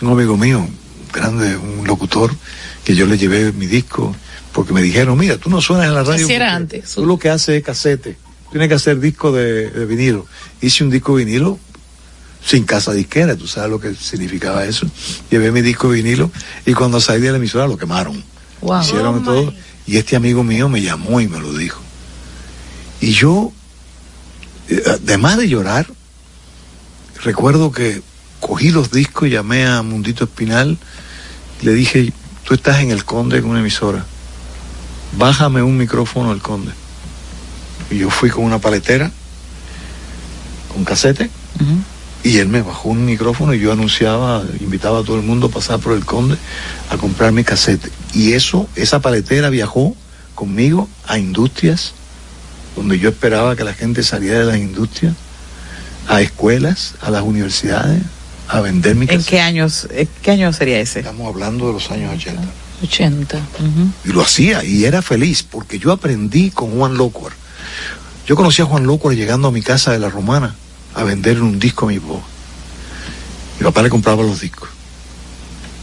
un 0.01 0.09
amigo 0.11 0.35
mío 0.37 0.59
un 0.59 0.75
grande 1.13 1.55
un 1.57 1.85
locutor 1.87 2.31
que 2.89 2.95
yo 2.95 3.05
le 3.05 3.19
llevé 3.19 3.51
mi 3.51 3.67
disco 3.67 4.15
porque 4.51 4.73
me 4.73 4.81
dijeron 4.81 5.15
mira 5.15 5.37
tú 5.37 5.47
no 5.51 5.61
suenas 5.61 5.85
en 5.85 5.93
la 5.93 6.03
radio 6.03 6.27
era 6.27 6.55
antes. 6.55 6.95
tú 6.95 7.05
lo 7.05 7.19
que 7.19 7.29
haces 7.29 7.49
es 7.59 7.63
casete 7.63 8.17
tienes 8.49 8.67
que 8.67 8.73
hacer 8.73 8.99
disco 8.99 9.31
de, 9.31 9.69
de 9.69 9.85
vinilo 9.85 10.25
hice 10.59 10.83
un 10.83 10.89
disco 10.89 11.15
de 11.15 11.25
vinilo 11.25 11.59
sin 12.43 12.63
casa 12.63 12.91
disquera, 12.93 13.35
tú 13.35 13.45
sabes 13.47 13.69
lo 13.69 13.79
que 13.81 13.93
significaba 13.93 14.63
eso. 14.65 14.87
Llevé 15.29 15.51
mi 15.51 15.61
disco 15.61 15.89
de 15.91 15.97
vinilo 16.01 16.31
y 16.65 16.73
cuando 16.73 17.01
salí 17.01 17.19
de 17.21 17.31
la 17.31 17.37
emisora 17.37 17.67
lo 17.67 17.77
quemaron. 17.77 18.23
Wow. 18.61 18.81
Hicieron 18.81 19.17
Oh, 19.19 19.21
todo. 19.23 19.51
my. 19.51 19.57
Y 19.85 19.97
este 19.97 20.15
amigo 20.15 20.41
mío 20.43 20.69
me 20.69 20.81
llamó 20.81 21.19
y 21.19 21.27
me 21.27 21.37
lo 21.37 21.53
dijo. 21.53 21.81
Y 23.01 23.11
yo, 23.11 23.51
eh, 24.69 24.81
además 24.87 25.37
de 25.37 25.49
llorar, 25.49 25.87
recuerdo 27.23 27.73
que 27.73 28.01
cogí 28.39 28.69
los 28.71 28.89
discos, 28.89 29.29
llamé 29.29 29.65
a 29.67 29.81
Mundito 29.81 30.23
Espinal, 30.23 30.77
le 31.61 31.73
dije, 31.73 32.13
tú 32.49 32.55
estás 32.55 32.79
en 32.79 32.89
el 32.89 33.05
Conde 33.05 33.41
con 33.41 33.51
una 33.51 33.59
emisora, 33.59 34.03
bájame 35.19 35.61
un 35.61 35.77
micrófono 35.77 36.31
al 36.31 36.41
Conde. 36.41 36.71
Y 37.91 37.99
yo 37.99 38.09
fui 38.09 38.31
con 38.31 38.43
una 38.43 38.57
paletera, 38.57 39.11
con 40.73 40.83
casete, 40.83 41.29
y 42.23 42.39
él 42.39 42.47
me 42.47 42.63
bajó 42.63 42.89
un 42.89 43.05
micrófono 43.05 43.53
y 43.53 43.59
yo 43.59 43.71
anunciaba, 43.71 44.43
invitaba 44.61 45.01
a 45.01 45.03
todo 45.03 45.17
el 45.17 45.21
mundo 45.21 45.45
a 45.45 45.51
pasar 45.51 45.79
por 45.79 45.93
el 45.93 46.05
Conde 46.05 46.37
a 46.89 46.97
comprar 46.97 47.31
mi 47.33 47.43
casete. 47.43 47.91
Y 48.15 48.33
eso, 48.33 48.67
esa 48.75 48.99
paletera 48.99 49.51
viajó 49.51 49.95
conmigo 50.33 50.89
a 51.05 51.19
industrias, 51.19 51.93
donde 52.75 52.97
yo 52.97 53.09
esperaba 53.09 53.55
que 53.55 53.63
la 53.63 53.75
gente 53.75 54.01
saliera 54.01 54.39
de 54.39 54.45
las 54.45 54.57
industrias, 54.57 55.13
a 56.07 56.19
escuelas, 56.21 56.95
a 56.99 57.11
las 57.11 57.21
universidades, 57.21 58.01
a 58.49 58.61
vender 58.61 58.95
mi 58.95 59.05
¿En 59.07 59.23
qué 59.23 59.39
años, 59.39 59.87
eh, 59.91 60.07
qué 60.23 60.31
año 60.31 60.51
sería 60.51 60.79
ese? 60.79 60.99
Estamos 60.99 61.27
hablando 61.27 61.67
de 61.67 61.73
los 61.73 61.91
años 61.91 62.13
80. 62.15 62.41
80. 62.83 63.39
Y 64.05 64.09
lo 64.09 64.21
hacía 64.21 64.63
y 64.63 64.85
era 64.85 65.01
feliz 65.03 65.43
porque 65.43 65.77
yo 65.77 65.91
aprendí 65.91 66.49
con 66.49 66.71
Juan 66.71 66.97
Lócuar. 66.97 67.33
Yo 68.25 68.35
conocí 68.35 68.61
a 68.61 68.65
Juan 68.65 68.87
Lócuar 68.87 69.15
llegando 69.15 69.49
a 69.49 69.51
mi 69.51 69.61
casa 69.61 69.91
de 69.91 69.99
la 69.99 70.09
Romana 70.09 70.55
a 70.95 71.03
vender 71.03 71.41
un 71.41 71.59
disco 71.59 71.85
a 71.85 71.89
mi 71.89 71.99
papá. 71.99 72.21
Mi 73.59 73.65
papá 73.65 73.83
le 73.83 73.89
compraba 73.89 74.23
los 74.23 74.41
discos. 74.41 74.69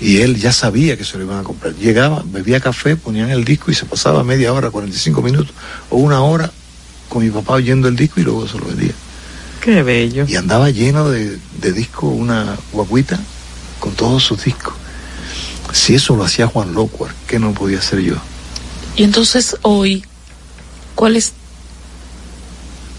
Y 0.01 0.19
él 0.19 0.37
ya 0.37 0.53
sabía 0.53 0.97
que 0.97 1.05
se 1.05 1.17
lo 1.19 1.25
iban 1.25 1.39
a 1.39 1.43
comprar. 1.45 1.75
Llegaba, 1.75 2.23
bebía 2.27 2.61
café, 2.61 2.97
ponían 2.97 3.31
el 3.31 3.45
disco 3.45 3.71
y 3.71 3.75
se 3.75 3.87
pasaba 3.87 4.25
media 4.25 4.53
hora, 4.53 4.71
45 4.71 5.23
minutos 5.23 5.55
o 5.89 5.97
una 5.97 6.21
hora 6.21 6.51
con 7.09 7.23
mi 7.23 7.31
papá 7.31 7.55
oyendo 7.55 7.87
el 7.87 7.95
disco 7.95 8.21
y 8.21 8.25
luego 8.25 8.49
se 8.49 8.59
lo 8.59 8.67
vendía. 8.67 8.93
Qué 9.67 9.83
bello. 9.83 10.27
Y 10.29 10.37
andaba 10.37 10.71
lleno 10.71 11.11
de, 11.11 11.41
de 11.61 11.73
discos, 11.73 12.15
una 12.17 12.57
guaguita 12.71 13.19
con 13.81 13.93
todos 13.95 14.23
sus 14.23 14.45
discos. 14.45 14.75
Si 15.73 15.97
eso 15.97 16.15
lo 16.15 16.23
hacía 16.23 16.47
Juan 16.47 16.73
Lócuar, 16.73 17.13
¿qué 17.27 17.41
no 17.41 17.53
podía 17.53 17.81
hacer 17.81 17.99
yo? 17.99 18.15
Y 18.95 19.03
entonces 19.03 19.57
hoy, 19.63 20.05
¿cuál 20.95 21.17
es 21.17 21.33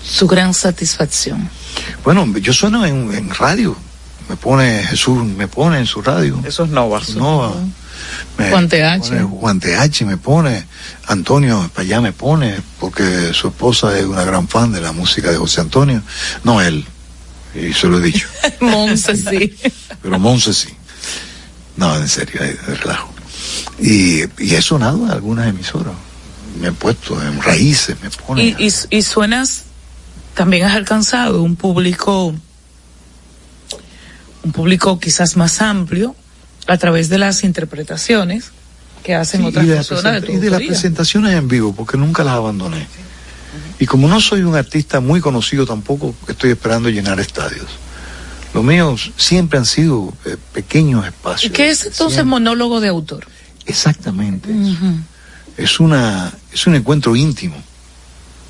su 0.03 0.27
gran 0.27 0.53
satisfacción? 0.53 1.49
Bueno, 2.03 2.27
yo 2.37 2.51
sueno 2.51 2.85
en, 2.85 3.13
en 3.13 3.29
radio. 3.29 3.73
Me 4.27 4.35
pone 4.35 4.83
Jesús, 4.83 5.23
me 5.23 5.47
pone 5.47 5.79
en 5.79 5.85
su 5.85 6.01
radio. 6.01 6.37
Eso 6.43 6.65
es 6.65 6.69
Nova. 6.69 6.99
Nova. 7.15 7.53
Me 8.37 8.51
pone 8.51 9.23
Juan 9.23 9.59
TH 9.59 10.05
me 10.05 10.17
pone. 10.17 10.65
Antonio 11.07 11.69
para 11.73 11.85
allá 11.85 12.01
me 12.01 12.13
pone, 12.13 12.61
porque 12.79 13.33
su 13.33 13.47
esposa 13.47 13.97
es 13.97 14.05
una 14.05 14.23
gran 14.23 14.47
fan 14.47 14.71
de 14.71 14.81
la 14.81 14.91
música 14.91 15.31
de 15.31 15.37
José 15.37 15.61
Antonio. 15.61 16.01
No 16.43 16.61
él, 16.61 16.85
y 17.55 17.73
se 17.73 17.87
lo 17.87 17.99
he 17.99 18.01
dicho. 18.01 18.27
Monse, 18.59 19.15
sí. 19.15 19.55
pero 20.01 20.19
Monse 20.19 20.53
sí. 20.53 20.69
No, 21.75 21.95
en 21.95 22.07
serio, 22.09 22.41
de 22.41 22.75
relajo. 22.75 23.13
Y, 23.79 24.23
y 24.39 24.55
he 24.55 24.61
sonado 24.61 25.05
en 25.05 25.11
algunas 25.11 25.47
emisoras. 25.47 25.93
Me 26.59 26.69
he 26.69 26.71
puesto 26.71 27.21
en 27.21 27.41
raíces, 27.41 27.95
me 28.01 28.09
pone. 28.09 28.43
Y, 28.43 28.55
y, 28.59 28.97
y 28.97 29.01
suenas, 29.03 29.63
también 30.33 30.65
has 30.65 30.75
alcanzado 30.75 31.43
un 31.43 31.55
público, 31.55 32.33
un 34.43 34.51
público 34.51 34.99
quizás 34.99 35.37
más 35.37 35.61
amplio 35.61 36.15
a 36.67 36.77
través 36.77 37.09
de 37.09 37.17
las 37.17 37.43
interpretaciones 37.43 38.51
que 39.03 39.15
hacen 39.15 39.41
Sí, 39.41 39.47
otras 39.47 39.65
y 39.65 39.69
personas 39.69 40.13
de 40.13 40.21
tu 40.21 40.31
y 40.33 40.37
de 40.37 40.49
las 40.49 40.61
presentaciones 40.61 41.33
en 41.33 41.47
vivo, 41.47 41.73
porque 41.73 41.97
nunca 41.97 42.23
las 42.23 42.33
abandoné. 42.35 42.85
Y 43.79 43.85
como 43.85 44.07
no 44.07 44.19
soy 44.19 44.41
un 44.41 44.55
artista 44.55 44.99
muy 44.99 45.21
conocido 45.21 45.65
tampoco, 45.65 46.13
estoy 46.27 46.51
esperando 46.51 46.89
llenar 46.89 47.19
estadios. 47.19 47.67
Los 48.53 48.63
míos 48.63 49.11
siempre 49.17 49.59
han 49.59 49.65
sido 49.65 50.13
eh, 50.25 50.35
pequeños 50.53 51.03
¿Y 51.05 51.07
espacios. 51.07 51.53
qué 51.53 51.69
es 51.69 51.81
entonces 51.85 52.15
Siempre. 52.15 52.23
monólogo 52.25 52.79
de 52.79 52.87
autor? 52.87 53.27
Exactamente. 53.65 54.49
Ujú. 54.51 54.99
Es 55.57 55.79
una 55.79 56.31
es 56.51 56.65
un 56.65 56.75
encuentro 56.75 57.15
íntimo, 57.15 57.55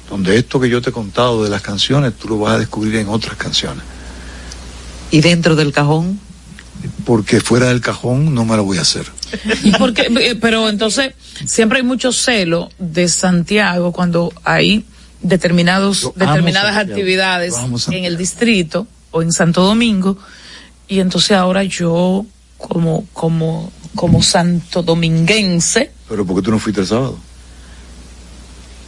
donde 0.10 0.38
esto 0.38 0.60
que 0.60 0.70
yo 0.70 0.82
te 0.82 0.92
he 0.92 0.94
contado 0.94 1.44
de 1.44 1.50
las 1.50 1.62
canciones, 1.62 2.14
tú 2.16 2.30
lo 2.30 2.40
vas 2.40 2.56
a 2.56 2.60
descubrir 2.60 2.96
en 2.96 3.10
otras 3.10 3.36
canciones. 3.36 3.84
¿Y 5.12 5.22
dentro 5.22 5.56
del 5.56 5.72
cajón? 5.74 6.20
Porque 7.06 7.40
fuera 7.42 7.68
del 7.68 7.82
cajón 7.82 8.34
no 8.34 8.46
me 8.46 8.56
lo 8.56 8.64
voy 8.64 8.78
a 8.78 8.82
hacer. 8.82 9.06
Eh, 9.34 10.36
Pero 10.40 10.70
entonces 10.70 11.14
siempre 11.46 11.80
hay 11.80 11.84
mucho 11.84 12.12
celo 12.12 12.70
de 12.80 13.08
Santiago 13.08 13.92
cuando 13.92 14.32
hay 14.44 14.86
determinados 15.22 16.02
Yo 16.02 16.14
determinadas 16.16 16.76
Santiago, 16.76 16.92
actividades 16.92 17.56
en 17.92 18.06
el 18.06 18.18
distrito 18.18 18.88
o 19.12 19.22
en 19.22 19.32
Santo 19.32 19.64
Domingo 19.64 20.18
y 20.88 21.00
entonces 21.00 21.32
ahora 21.32 21.64
yo 21.64 22.26
como 22.58 23.06
como 23.14 23.72
como 23.96 24.22
santo 24.22 24.84
dominguense 24.84 25.92
Pero 26.08 26.26
porque 26.26 26.44
tú 26.44 26.52
no 26.52 26.60
fuiste 26.60 26.82
el 26.82 26.88
sábado. 26.88 27.18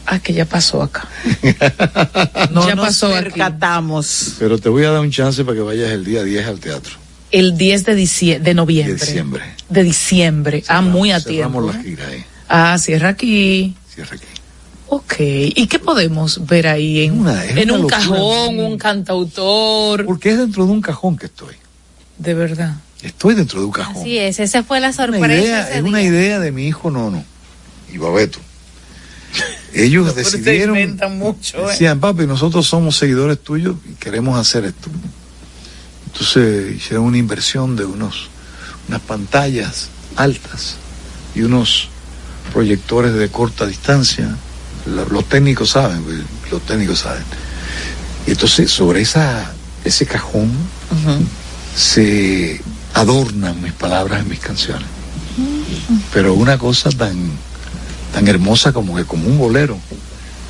ah 0.06 0.18
que 0.20 0.32
ya 0.32 0.44
pasó 0.44 0.82
acá 0.82 1.08
No 2.52 2.66
Ya 2.66 2.74
nos 2.74 2.86
pasó 2.86 3.06
aquí. 3.14 3.24
percatamos. 3.30 4.34
Pero 4.38 4.58
te 4.58 4.68
voy 4.68 4.84
a 4.84 4.90
dar 4.90 5.00
un 5.00 5.10
chance 5.10 5.44
para 5.44 5.56
que 5.56 5.62
vayas 5.62 5.90
el 5.90 6.04
día 6.04 6.22
10 6.22 6.46
al 6.46 6.60
teatro. 6.60 6.94
El 7.32 7.56
10 7.56 7.84
de 7.84 7.94
diciembre 7.94 8.44
de 8.44 8.54
noviembre 8.54 8.94
De 8.94 9.06
diciembre. 9.06 9.42
de 9.68 9.82
diciembre 9.84 10.64
ah 10.68 10.80
muy 10.82 11.10
a 11.12 11.20
Cerramos 11.20 11.62
tiempo 11.64 11.72
la 11.72 11.80
¿eh? 11.80 11.82
gira 11.84 12.06
ahí. 12.08 12.24
ah 12.48 12.78
cierra 12.78 13.08
aquí 13.10 13.74
Cierra 13.94 14.16
aquí. 14.16 14.24
Ok, 14.92 15.14
¿y 15.20 15.66
qué 15.68 15.78
podemos 15.78 16.44
ver 16.46 16.66
ahí 16.66 17.04
en, 17.04 17.20
Una- 17.20 17.44
en 17.44 17.52
una 17.58 17.74
un 17.74 17.80
locura. 17.82 17.96
cajón, 17.98 18.58
un 18.58 18.76
cantautor? 18.76 20.04
Porque 20.04 20.30
es 20.30 20.38
dentro 20.38 20.66
de 20.66 20.72
un 20.72 20.80
cajón 20.80 21.16
que 21.16 21.26
estoy. 21.26 21.54
De 22.18 22.34
verdad. 22.34 22.74
Estoy 23.00 23.34
dentro 23.36 23.60
de 23.60 23.66
un 23.66 23.72
cajón. 23.72 23.96
Así 24.02 24.18
es, 24.18 24.40
esa 24.40 24.64
fue 24.64 24.80
la 24.80 24.88
Una 24.88 24.96
sorpresa. 24.96 25.26
idea, 25.32 25.68
ese 25.68 25.78
es 25.78 25.84
una 25.84 26.02
idea 26.02 26.40
de 26.40 26.50
mi 26.50 26.66
hijo 26.66 26.90
Nono 26.90 27.22
y 27.92 27.98
Babeto. 27.98 28.40
Ellos 29.72 30.08
Se 30.12 30.16
decidieron, 30.22 30.76
inventan 30.76 31.16
mucho, 31.18 31.68
¿eh? 31.68 31.72
decían, 31.72 32.00
papi, 32.00 32.26
nosotros 32.26 32.66
somos 32.66 32.96
seguidores 32.96 33.38
tuyos 33.38 33.76
y 33.88 33.94
queremos 33.94 34.36
hacer 34.38 34.64
esto. 34.64 34.90
Entonces 36.12 36.76
hicieron 36.76 37.04
una 37.06 37.18
inversión 37.18 37.76
de 37.76 37.84
unos, 37.84 38.28
unas 38.88 39.00
pantallas 39.00 39.88
altas 40.16 40.76
y 41.34 41.42
unos 41.42 41.88
proyectores 42.52 43.14
de 43.14 43.28
corta 43.28 43.66
distancia. 43.66 44.34
Lo- 44.86 45.08
Los 45.08 45.24
técnicos 45.28 45.70
saben, 45.70 46.02
los 46.50 46.62
técnicos 46.62 47.00
saben. 47.00 47.22
Y 48.26 48.32
entonces 48.32 48.70
sobre 48.70 49.02
esa, 49.02 49.52
ese 49.84 50.06
cajón 50.06 50.50
se 51.76 52.60
adornan 52.94 53.62
mis 53.62 53.72
palabras 53.72 54.20
en 54.22 54.28
mis 54.28 54.40
canciones. 54.40 54.86
Pero 56.12 56.34
una 56.34 56.58
cosa 56.58 56.90
tan, 56.90 57.16
tan 58.12 58.26
hermosa 58.28 58.72
como 58.72 58.96
que 58.96 59.04
como 59.04 59.26
un 59.28 59.38
bolero. 59.38 59.78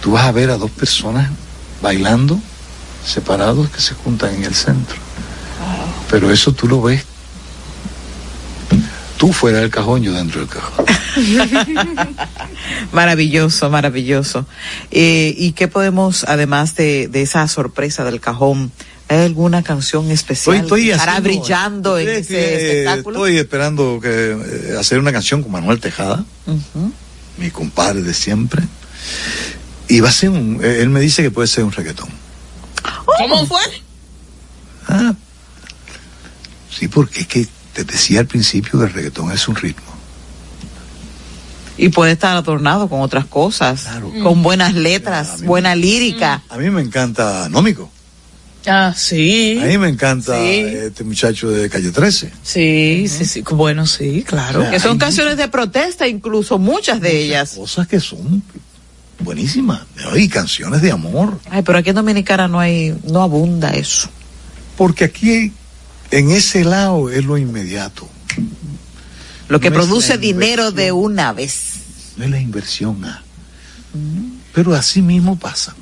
Tú 0.02 0.12
vas 0.12 0.24
a 0.24 0.32
ver 0.32 0.50
a 0.50 0.56
dos 0.56 0.70
personas 0.70 1.30
bailando 1.82 2.40
separados 3.06 3.68
que 3.70 3.80
se 3.80 3.94
juntan 3.94 4.34
en 4.34 4.44
el 4.44 4.54
centro. 4.54 4.96
Pero 6.10 6.30
eso 6.30 6.52
tú 6.52 6.66
lo 6.68 6.82
ves. 6.82 7.04
Tú 9.16 9.32
fuera 9.34 9.58
del 9.58 9.70
cajón, 9.70 10.02
yo 10.02 10.12
dentro 10.14 10.40
del 10.40 10.48
cajón. 10.48 10.86
Maravilloso, 12.92 13.68
maravilloso. 13.70 14.46
Eh, 14.90 15.34
¿Y 15.36 15.52
qué 15.52 15.68
podemos, 15.68 16.24
además 16.24 16.74
de, 16.76 17.08
de 17.08 17.22
esa 17.22 17.46
sorpresa 17.48 18.02
del 18.04 18.20
cajón, 18.20 18.72
¿hay 19.08 19.18
alguna 19.26 19.62
canción 19.62 20.10
especial 20.10 20.56
Estoy, 20.56 20.64
estoy 20.66 20.84
que 20.86 20.92
estará 20.92 21.12
haciendo- 21.16 21.28
brillando 21.40 21.98
en 21.98 22.08
estoy, 22.08 22.36
ese 22.36 22.40
eh, 22.54 22.78
espectáculo? 22.80 23.16
Estoy 23.26 23.38
esperando 23.38 24.00
que, 24.00 24.30
eh, 24.72 24.76
hacer 24.78 24.98
una 24.98 25.12
canción 25.12 25.42
con 25.42 25.52
Manuel 25.52 25.80
Tejada, 25.80 26.24
mi 27.36 27.50
compadre 27.50 28.02
de 28.02 28.14
siempre. 28.14 28.62
Y 29.88 30.00
va 30.00 30.08
a 30.08 30.12
ser 30.12 30.30
un, 30.30 30.60
eh, 30.62 30.78
él 30.80 30.88
me 30.88 31.00
dice 31.00 31.22
que 31.22 31.30
puede 31.30 31.48
ser 31.48 31.64
un 31.64 31.72
reggaetón. 31.72 32.08
¿Cómo 33.04 33.46
fue? 33.46 33.60
Ah, 34.88 35.12
sí, 36.80 36.88
porque 36.88 37.20
es 37.20 37.26
que 37.26 37.46
te 37.74 37.84
decía 37.84 38.20
al 38.20 38.26
principio 38.26 38.78
que 38.80 38.86
el 38.86 38.92
reggaetón 38.92 39.30
es 39.32 39.46
un 39.48 39.54
ritmo. 39.54 39.84
Y 41.76 41.90
puede 41.90 42.12
estar 42.12 42.34
adornado 42.36 42.88
con 42.88 43.00
otras 43.02 43.26
cosas, 43.26 43.86
con 44.22 44.42
buenas 44.42 44.74
letras, 44.74 45.42
buena 45.42 45.74
lírica. 45.74 46.42
A 46.48 46.56
mí 46.58 46.70
me 46.70 46.80
encanta 46.82 47.48
Nómico. 47.50 47.90
Ah, 48.66 48.92
sí. 48.94 49.58
A 49.62 49.66
mí 49.66 49.78
me 49.78 49.88
encanta 49.88 50.38
Sí. 50.38 50.60
este 50.60 51.04
muchacho 51.04 51.48
de 51.50 51.70
Calle 51.70 51.90
13. 51.90 52.30
Sí, 52.42 53.06
sí, 53.08 53.24
sí. 53.24 53.42
Bueno, 53.52 53.86
sí, 53.86 54.22
claro. 54.26 54.58
O 54.60 54.62
sea, 54.62 54.70
Que 54.70 54.80
son 54.80 54.98
canciones 54.98 55.38
de 55.38 55.48
protesta, 55.48 56.06
incluso 56.06 56.58
muchas 56.58 57.00
de 57.00 57.22
ellas. 57.24 57.54
Cosas 57.56 57.86
que 57.88 58.00
son 58.00 58.42
buenísimas. 59.20 59.80
Y 60.16 60.28
canciones 60.28 60.82
de 60.82 60.92
amor. 60.92 61.40
Ay, 61.50 61.62
pero 61.62 61.78
aquí 61.78 61.90
en 61.90 61.96
Dominicana 61.96 62.48
no 62.48 62.60
hay, 62.60 62.94
no 63.04 63.22
abunda 63.22 63.70
eso. 63.70 64.10
Porque 64.76 65.04
aquí, 65.04 65.52
en 66.10 66.30
ese 66.30 66.64
lado, 66.64 67.10
es 67.10 67.24
lo 67.24 67.38
inmediato. 67.38 68.08
Lo 69.48 69.60
que 69.60 69.70
No 69.70 69.76
produce 69.76 70.18
dinero 70.18 70.70
de 70.72 70.92
una 70.92 71.32
vez. 71.32 71.72
No 72.16 72.24
es 72.24 72.30
la 72.30 72.40
inversión. 72.40 73.04
ah. 73.04 73.22
Pero 74.54 74.74
así 74.74 75.02
mismo 75.02 75.38
pasa. 75.38 75.74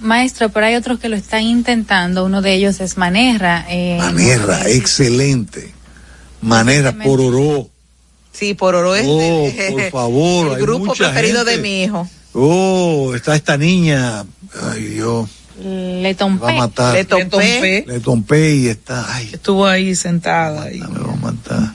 Maestro, 0.00 0.48
pero 0.50 0.66
hay 0.66 0.74
otros 0.76 0.98
que 1.00 1.08
lo 1.08 1.16
están 1.16 1.42
intentando. 1.42 2.24
Uno 2.24 2.42
de 2.42 2.54
ellos 2.54 2.80
es 2.80 2.96
Manerra. 2.96 3.66
Eh, 3.68 3.96
Manera, 3.98 4.68
excelente. 4.70 5.72
Manera, 6.40 6.92
Pororó. 6.92 7.68
Sí, 8.32 8.54
por 8.54 8.76
oro 8.76 8.94
es 8.94 9.04
Oh, 9.08 9.48
por 9.72 9.90
favor, 9.90 10.46
el 10.48 10.54
hay 10.54 10.62
grupo 10.62 10.84
mucha 10.86 11.06
preferido 11.10 11.38
gente. 11.44 11.50
de 11.56 11.58
mi 11.62 11.82
hijo. 11.82 12.08
Oh, 12.34 13.12
está 13.16 13.34
esta 13.34 13.56
niña. 13.56 14.24
Ay, 14.72 14.82
Dios. 14.84 15.28
Le 15.62 16.00
Me 16.00 16.02
va 16.04 16.10
a 16.10 16.14
tompé. 16.14 16.52
matar. 16.56 16.94
Le 16.94 17.04
tompé. 17.04 17.84
Le 17.86 18.00
tompé 18.00 18.54
y 18.56 18.66
está. 18.68 19.06
Ay, 19.14 19.30
Estuvo 19.32 19.66
ahí 19.66 19.94
sentada. 19.94 20.72
Y... 20.72 20.78
me 20.80 20.86
va 21.00 21.12
a 21.12 21.16
matar. 21.16 21.72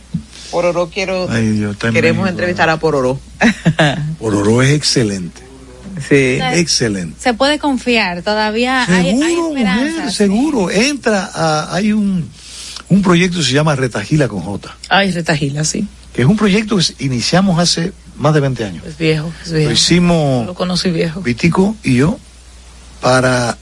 Por 0.51 0.65
oro 0.65 0.89
quiero, 0.93 1.27
Ay, 1.29 1.49
Dios, 1.49 1.73
está 1.73 1.87
en 1.87 1.93
queremos 1.95 2.23
México. 2.23 2.29
entrevistar 2.37 2.69
a 2.69 2.77
Pororo. 2.77 3.19
Pororó 4.19 4.61
es 4.61 4.71
excelente. 4.73 5.41
Sí. 6.07 6.37
Excelente. 6.53 7.15
Se 7.19 7.33
puede 7.33 7.59
confiar. 7.59 8.21
Todavía 8.21 8.83
hay, 8.83 9.09
hay 9.09 9.19
Seguro, 9.35 9.49
mujer, 9.49 10.11
seguro. 10.11 10.69
Entra 10.71 11.29
a, 11.33 11.73
hay 11.75 11.91
un, 11.93 12.29
un 12.89 13.01
proyecto 13.01 13.37
que 13.39 13.43
se 13.43 13.53
llama 13.53 13.75
Retagila 13.75 14.27
con 14.27 14.41
J, 14.41 14.75
Ay, 14.89 15.11
Retagila, 15.11 15.63
sí. 15.63 15.87
que 16.13 16.21
es 16.23 16.27
un 16.27 16.35
proyecto 16.37 16.77
que 16.77 16.83
iniciamos 17.05 17.57
hace 17.59 17.91
más 18.17 18.33
de 18.33 18.39
20 18.41 18.65
años. 18.65 18.83
Es 18.85 18.97
viejo, 18.97 19.31
es 19.43 19.51
Lo 19.51 19.57
viejo. 19.57 19.71
hicimos 19.71 20.45
Lo 20.45 20.53
conocí 20.53 20.91
viejo. 20.91 21.21
Vitico 21.21 21.75
y 21.83 21.95
yo 21.95 22.19
para 23.01 23.57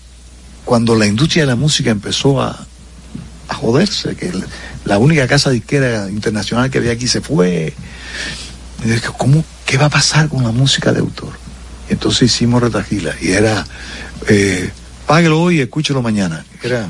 cuando 0.71 0.95
la 0.95 1.05
industria 1.05 1.43
de 1.43 1.47
la 1.47 1.57
música 1.57 1.89
empezó 1.91 2.41
a, 2.41 2.65
a 3.49 3.53
joderse, 3.55 4.15
que 4.15 4.29
el- 4.29 4.45
la 4.85 4.97
única 4.99 5.27
casa 5.27 5.49
disquera 5.49 6.09
internacional 6.09 6.69
que 6.71 6.77
había 6.77 6.93
aquí 6.93 7.09
se 7.09 7.19
fue. 7.19 7.73
Y 8.81 8.87
dije, 8.87 9.09
¿cómo, 9.17 9.43
¿Qué 9.65 9.77
va 9.77 9.87
a 9.87 9.89
pasar 9.89 10.29
con 10.29 10.43
la 10.43 10.51
música 10.51 10.93
de 10.93 11.01
autor? 11.01 11.33
Y 11.89 11.91
entonces 11.91 12.31
hicimos 12.33 12.63
Retagila 12.63 13.13
y 13.21 13.31
era, 13.31 13.65
eh, 14.29 14.71
páguelo 15.07 15.41
hoy 15.41 15.57
y 15.57 15.59
escúchelo 15.59 16.01
mañana. 16.01 16.45
Era, 16.63 16.87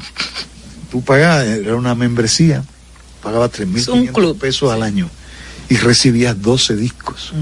tú 0.91 1.03
pagabas, 1.03 1.45
era 1.47 1.75
una 1.75 1.95
membresía, 1.95 2.63
pagabas 3.23 3.49
Es 3.59 3.87
un 3.87 4.05
3.500 4.05 4.11
club. 4.13 4.37
pesos 4.37 4.71
al 4.71 4.83
año 4.83 5.09
y 5.69 5.77
recibías 5.77 6.39
12 6.39 6.75
discos. 6.75 7.33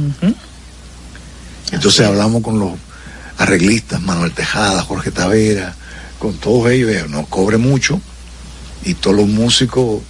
Entonces 1.74 2.08
hablamos 2.08 2.42
con 2.42 2.60
los 2.60 2.72
arreglistas, 3.38 4.02
Manuel 4.02 4.32
Tejada, 4.32 4.82
Jorge 4.84 5.12
Tavera, 5.12 5.76
con 6.20 6.34
todos 6.36 6.70
ellos, 6.72 7.10
no 7.10 7.26
cobre 7.26 7.58
mucho, 7.58 8.00
y 8.84 8.94
todos 8.94 9.16
los 9.16 9.28
músicos, 9.28 10.02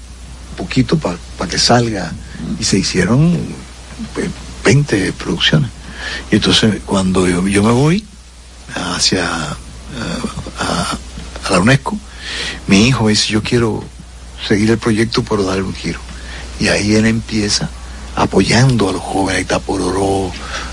poquito 0.57 0.97
para 0.97 1.17
que 1.49 1.57
salga, 1.57 2.11
y 2.59 2.63
se 2.63 2.79
hicieron 2.79 3.33
eh, 4.17 4.29
20 4.65 5.13
producciones. 5.13 5.69
Y 6.31 6.35
entonces 6.35 6.81
cuando 6.85 7.27
yo, 7.27 7.47
yo 7.47 7.63
me 7.63 7.71
voy 7.71 8.03
hacia 8.75 9.23
eh, 9.23 10.27
a, 10.59 10.97
a 11.47 11.51
la 11.51 11.59
UNESCO, 11.59 11.97
mi 12.67 12.87
hijo 12.87 13.05
me 13.05 13.11
dice, 13.11 13.31
yo 13.31 13.41
quiero 13.41 13.83
seguir 14.47 14.71
el 14.71 14.77
proyecto, 14.77 15.23
pero 15.23 15.43
darle 15.43 15.63
un 15.63 15.73
giro. 15.73 15.99
Y 16.59 16.67
ahí 16.67 16.95
él 16.95 17.05
empieza 17.05 17.69
apoyando 18.15 18.89
a 18.89 18.93
los 18.93 19.01
jóvenes, 19.01 19.41
está 19.41 19.59
Pororó, 19.59 20.31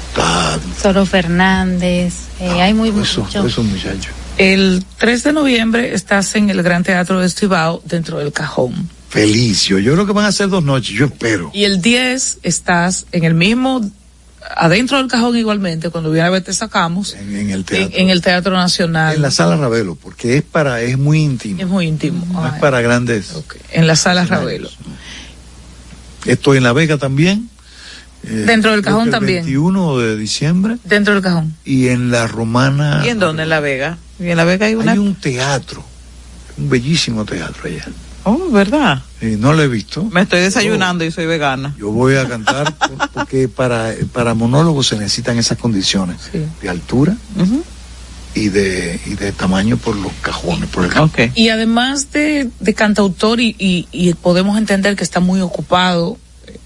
está 0.08 0.58
Soro 0.80 1.06
Fernández. 1.06 2.14
eh, 2.40 2.60
hay 2.60 2.74
muy 2.74 2.88
eso, 2.88 3.22
mucho. 3.22 3.46
esos 3.46 3.64
muchachos. 3.64 4.12
El 4.38 4.84
3 4.98 5.22
de 5.24 5.32
noviembre 5.32 5.94
estás 5.94 6.34
en 6.34 6.50
el 6.50 6.62
Gran 6.62 6.82
Teatro 6.84 7.20
de 7.20 7.26
Estibao 7.26 7.82
dentro 7.86 8.18
del 8.18 8.32
cajón. 8.32 8.90
Felicio, 9.08 9.78
yo 9.78 9.94
creo 9.94 10.06
que 10.06 10.12
van 10.12 10.26
a 10.26 10.32
ser 10.32 10.48
dos 10.48 10.62
noches, 10.62 10.94
yo 10.94 11.06
espero. 11.06 11.50
Y 11.54 11.64
el 11.64 11.80
10 11.80 12.40
estás 12.42 13.06
en 13.12 13.24
el 13.24 13.32
mismo, 13.32 13.80
adentro 14.56 14.98
del 14.98 15.06
cajón 15.08 15.38
igualmente, 15.38 15.88
cuando 15.88 16.10
viene 16.10 16.26
a 16.26 16.30
ver 16.30 16.42
te 16.42 16.52
sacamos, 16.52 17.14
En, 17.14 17.34
en 17.34 17.48
el 17.50 17.60
en, 17.60 17.64
teatro. 17.64 17.98
en 17.98 18.10
el 18.10 18.20
Teatro 18.20 18.54
Nacional. 18.56 19.14
En 19.16 19.22
la 19.22 19.30
sala 19.30 19.56
Ravelo, 19.56 19.94
porque 19.94 20.36
es 20.36 20.42
para, 20.42 20.82
es 20.82 20.98
muy 20.98 21.20
íntimo, 21.22 21.62
Es 21.62 21.66
muy 21.68 21.86
íntimo. 21.86 22.26
no 22.30 22.46
es 22.46 22.54
Ay, 22.54 22.60
para 22.60 22.82
grandes. 22.82 23.34
ok. 23.36 23.56
En 23.72 23.86
la 23.86 23.96
sala 23.96 24.26
Ravelo. 24.26 24.68
Estoy 26.26 26.58
en 26.58 26.64
La 26.64 26.74
Vega 26.74 26.98
también. 26.98 27.48
eh, 28.24 28.44
Dentro 28.46 28.72
del 28.72 28.82
creo 28.82 28.94
cajón 28.96 29.08
el 29.08 29.12
también. 29.12 29.44
21 29.44 29.98
de 29.98 30.16
diciembre. 30.16 30.76
Dentro 30.84 31.14
del 31.14 31.22
cajón. 31.22 31.54
Y 31.64 31.88
en 31.88 32.10
la 32.10 32.26
Romana. 32.26 33.02
¿Y 33.06 33.08
en 33.08 33.18
dónde? 33.20 33.44
En 33.44 33.48
La 33.48 33.60
Vega. 33.60 33.96
¿Y 34.18 34.28
en 34.28 34.36
La 34.36 34.44
Vega 34.44 34.66
hay 34.66 34.74
una? 34.74 34.92
Hay 34.92 34.98
un 34.98 35.14
teatro, 35.14 35.84
un 36.58 36.68
bellísimo 36.70 37.24
teatro 37.24 37.62
allá. 37.66 37.86
Oh, 38.24 38.50
¿verdad? 38.50 39.02
Eh, 39.20 39.36
no 39.38 39.52
lo 39.52 39.62
he 39.62 39.68
visto. 39.68 40.02
Me 40.04 40.22
estoy 40.22 40.40
desayunando 40.40 41.04
y 41.04 41.12
soy 41.12 41.26
vegana. 41.26 41.74
Yo 41.78 41.90
voy 41.92 42.16
a 42.16 42.26
cantar 42.28 42.74
por- 42.78 43.10
porque 43.10 43.48
para, 43.48 43.94
para 44.12 44.34
monólogos 44.34 44.88
se 44.88 44.96
necesitan 44.96 45.38
esas 45.38 45.58
condiciones 45.58 46.16
Sí. 46.32 46.44
de 46.60 46.68
altura 46.68 47.16
y 48.34 48.48
de, 48.48 49.00
y 49.06 49.14
de 49.14 49.32
tamaño 49.32 49.76
por 49.76 49.94
los 49.96 50.12
cajones, 50.22 50.68
por 50.70 50.84
el 50.84 50.90
cajón. 50.90 51.08
Ok. 51.10 51.20
Y 51.36 51.50
además 51.50 52.10
de, 52.12 52.50
de 52.60 52.74
cantautor, 52.74 53.40
y, 53.40 53.54
y, 53.58 53.86
y 53.92 54.12
podemos 54.14 54.58
entender 54.58 54.96
que 54.96 55.04
está 55.04 55.20
muy 55.20 55.40
ocupado, 55.40 56.18
eh, 56.48 56.58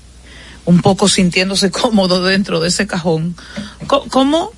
un 0.65 0.81
poco 0.81 1.09
sintiéndose 1.09 1.71
cómodo 1.81 2.25
dentro 2.25 2.59
de 2.61 2.69
ese 2.69 2.87
cajón, 2.87 3.37
¿cómo, 3.87 4.51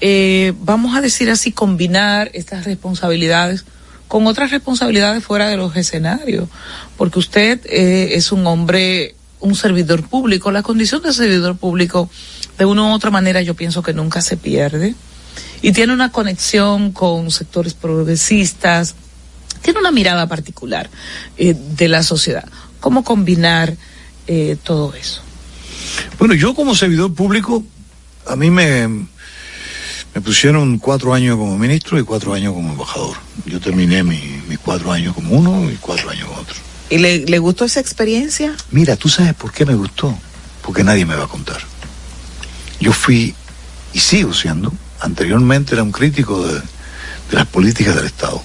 eh, 0.00 0.52
vamos 0.60 0.96
a 0.96 1.00
decir 1.00 1.30
así, 1.30 1.52
combinar 1.52 2.30
estas 2.34 2.64
responsabilidades 2.64 3.64
con 4.08 4.26
otras 4.26 4.50
responsabilidades 4.50 5.24
fuera 5.24 5.48
de 5.48 5.56
los 5.56 5.76
escenarios? 5.76 6.48
Porque 6.96 7.18
usted 7.18 7.60
eh, 7.66 8.14
es 8.14 8.32
un 8.32 8.46
hombre, 8.46 9.14
un 9.40 9.54
servidor 9.54 10.06
público, 10.08 10.50
la 10.50 10.62
condición 10.62 11.02
de 11.02 11.12
servidor 11.12 11.56
público, 11.56 12.08
de 12.58 12.64
una 12.64 12.84
u 12.84 12.92
otra 12.92 13.10
manera, 13.10 13.42
yo 13.42 13.54
pienso 13.54 13.82
que 13.82 13.92
nunca 13.92 14.20
se 14.20 14.36
pierde. 14.36 14.94
Y 15.62 15.72
tiene 15.72 15.92
una 15.92 16.12
conexión 16.12 16.92
con 16.92 17.30
sectores 17.30 17.74
progresistas, 17.74 18.94
tiene 19.62 19.80
una 19.80 19.90
mirada 19.90 20.26
particular 20.26 20.90
eh, 21.38 21.54
de 21.54 21.88
la 21.88 22.02
sociedad. 22.02 22.44
¿Cómo 22.80 23.02
combinar 23.02 23.74
eh, 24.26 24.56
todo 24.62 24.94
eso? 24.94 25.22
Bueno, 26.18 26.34
yo 26.34 26.54
como 26.54 26.74
servidor 26.74 27.14
público, 27.14 27.64
a 28.26 28.36
mí 28.36 28.50
me, 28.50 29.06
me 30.14 30.20
pusieron 30.20 30.78
cuatro 30.78 31.12
años 31.12 31.36
como 31.36 31.58
ministro 31.58 31.98
y 31.98 32.04
cuatro 32.04 32.34
años 32.34 32.52
como 32.54 32.70
embajador. 32.72 33.16
Yo 33.46 33.60
terminé 33.60 34.02
mi- 34.04 34.42
mis 34.48 34.58
cuatro 34.58 34.92
años 34.92 35.14
como 35.14 35.34
uno 35.36 35.70
y 35.70 35.74
cuatro 35.76 36.10
años 36.10 36.28
como 36.28 36.40
otro. 36.40 36.54
¿Y 36.90 36.98
le, 36.98 37.20
le 37.26 37.38
gustó 37.38 37.64
esa 37.64 37.80
experiencia? 37.80 38.54
Mira, 38.70 38.96
¿tú 38.96 39.08
sabes 39.08 39.34
por 39.34 39.52
qué 39.52 39.64
me 39.66 39.74
gustó? 39.74 40.16
Porque 40.62 40.84
nadie 40.84 41.04
me 41.04 41.14
va 41.16 41.24
a 41.24 41.28
contar. 41.28 41.60
yo 42.80 42.92
fui 42.92 43.34
y 43.92 44.00
sigo 44.00 44.32
siendo, 44.34 44.72
anteriormente 45.00 45.74
era 45.74 45.82
un 45.82 45.92
crítico 45.92 46.46
de, 46.46 46.54
de 46.54 46.62
las 47.32 47.46
políticas 47.46 47.94
del 47.96 48.04
Estado, 48.06 48.42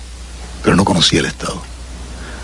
pero 0.63 0.75
no 0.75 0.85
conocía 0.85 1.19
el 1.19 1.25
Estado. 1.25 1.61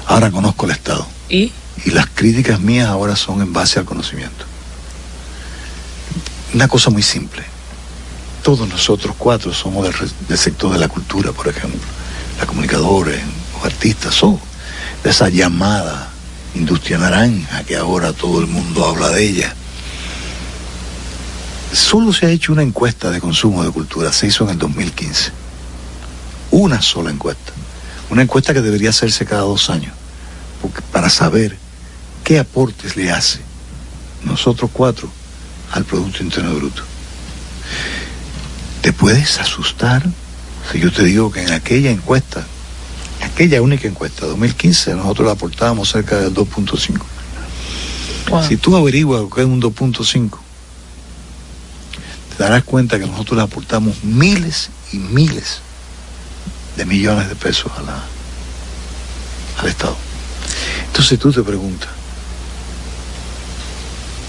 Ahora 0.08 0.30
conozco 0.32 0.66
el 0.66 0.72
Estado. 0.72 1.08
¿Y? 1.30 1.52
Y 1.86 1.92
las 1.92 2.08
críticas 2.08 2.60
mías 2.60 2.88
ahora 2.90 3.16
son 3.16 3.42
en 3.42 3.54
base 3.54 3.80
al 3.80 3.86
conocimiento. 3.86 4.46
Una 6.54 6.68
cosa 6.68 6.90
muy 6.90 7.02
simple. 7.04 7.44
Todos 8.46 8.70
nosotros 8.70 9.16
cuatro 9.18 9.52
somos 9.56 9.88
del, 10.28 10.38
sector 10.38 10.72
de 10.72 10.78
la 10.78 10.88
cultura, 10.88 11.32
por 11.32 11.48
ejemplo. 11.48 11.80
Los 12.38 12.46
comunicadores, 12.46 13.20
los 13.56 13.66
artistas, 13.66 14.14
son 14.14 14.40
de 15.04 15.10
esa 15.10 15.30
llamada 15.30 16.12
industria 16.54 17.00
naranja 17.00 17.64
que 17.64 17.76
ahora 17.76 18.14
todo 18.14 18.42
el 18.42 18.46
mundo 18.46 18.86
habla 18.86 19.10
de 19.10 19.24
ella. 19.28 19.56
Solo 21.74 22.14
se 22.14 22.28
ha 22.28 22.30
hecho 22.30 22.54
una 22.54 22.62
encuesta 22.62 23.10
de 23.10 23.20
consumo 23.20 23.64
de 23.64 23.72
cultura, 23.72 24.14
se 24.14 24.28
hizo 24.28 24.44
en 24.44 24.52
el 24.52 24.60
2015. 24.60 25.32
Una 26.52 26.84
sola 26.84 27.10
encuesta. 27.10 27.52
Una 28.12 28.22
encuesta 28.22 28.54
que 28.54 28.62
debería 28.62 28.92
hacerse 28.92 29.26
cada 29.26 29.42
dos 29.42 29.72
años, 29.72 29.96
para 30.92 31.10
saber 31.10 31.58
qué 32.24 32.38
aportes 32.38 32.96
le 32.96 33.10
hace 33.10 33.40
nosotros 34.24 34.70
cuatro 34.72 35.10
al 35.72 35.84
Producto 35.84 36.22
Interno 36.22 36.54
Bruto. 36.54 36.84
¿Te 38.86 38.94
puedes 38.94 39.40
asustar 39.40 40.04
si 40.72 40.80
yo 40.80 40.92
te 40.92 41.02
digo 41.02 41.32
que 41.32 41.42
en 41.42 41.52
aquella 41.54 41.90
encuesta, 41.90 42.46
aquella 43.24 43.60
única 43.60 43.88
encuesta, 43.88 44.28
2015, 44.28 44.94
nosotros 44.94 45.26
le 45.26 45.32
aportábamos 45.32 45.90
cerca 45.90 46.18
del 46.18 46.32
2.5? 46.32 47.02
Si 48.48 48.58
tú 48.58 48.78
averiguas 48.78 49.22
lo 49.22 49.30
que 49.32 49.42
es 49.42 49.48
un 49.48 49.60
2.5, 49.60 50.38
te 52.38 52.44
darás 52.44 52.64
cuenta 52.64 53.00
que 53.00 53.08
nosotros 53.08 53.38
le 53.38 53.44
aportamos 53.44 54.04
miles 54.04 54.70
y 54.94 54.98
miles 54.98 55.62
de 56.78 56.86
millones 56.86 57.28
de 57.28 57.36
pesos 57.36 57.72
a 57.80 57.82
la, 57.82 58.04
al 59.62 59.68
Estado. 59.68 59.98
Entonces 60.86 61.18
tú 61.18 61.34
te 61.34 61.42
preguntas, 61.42 61.90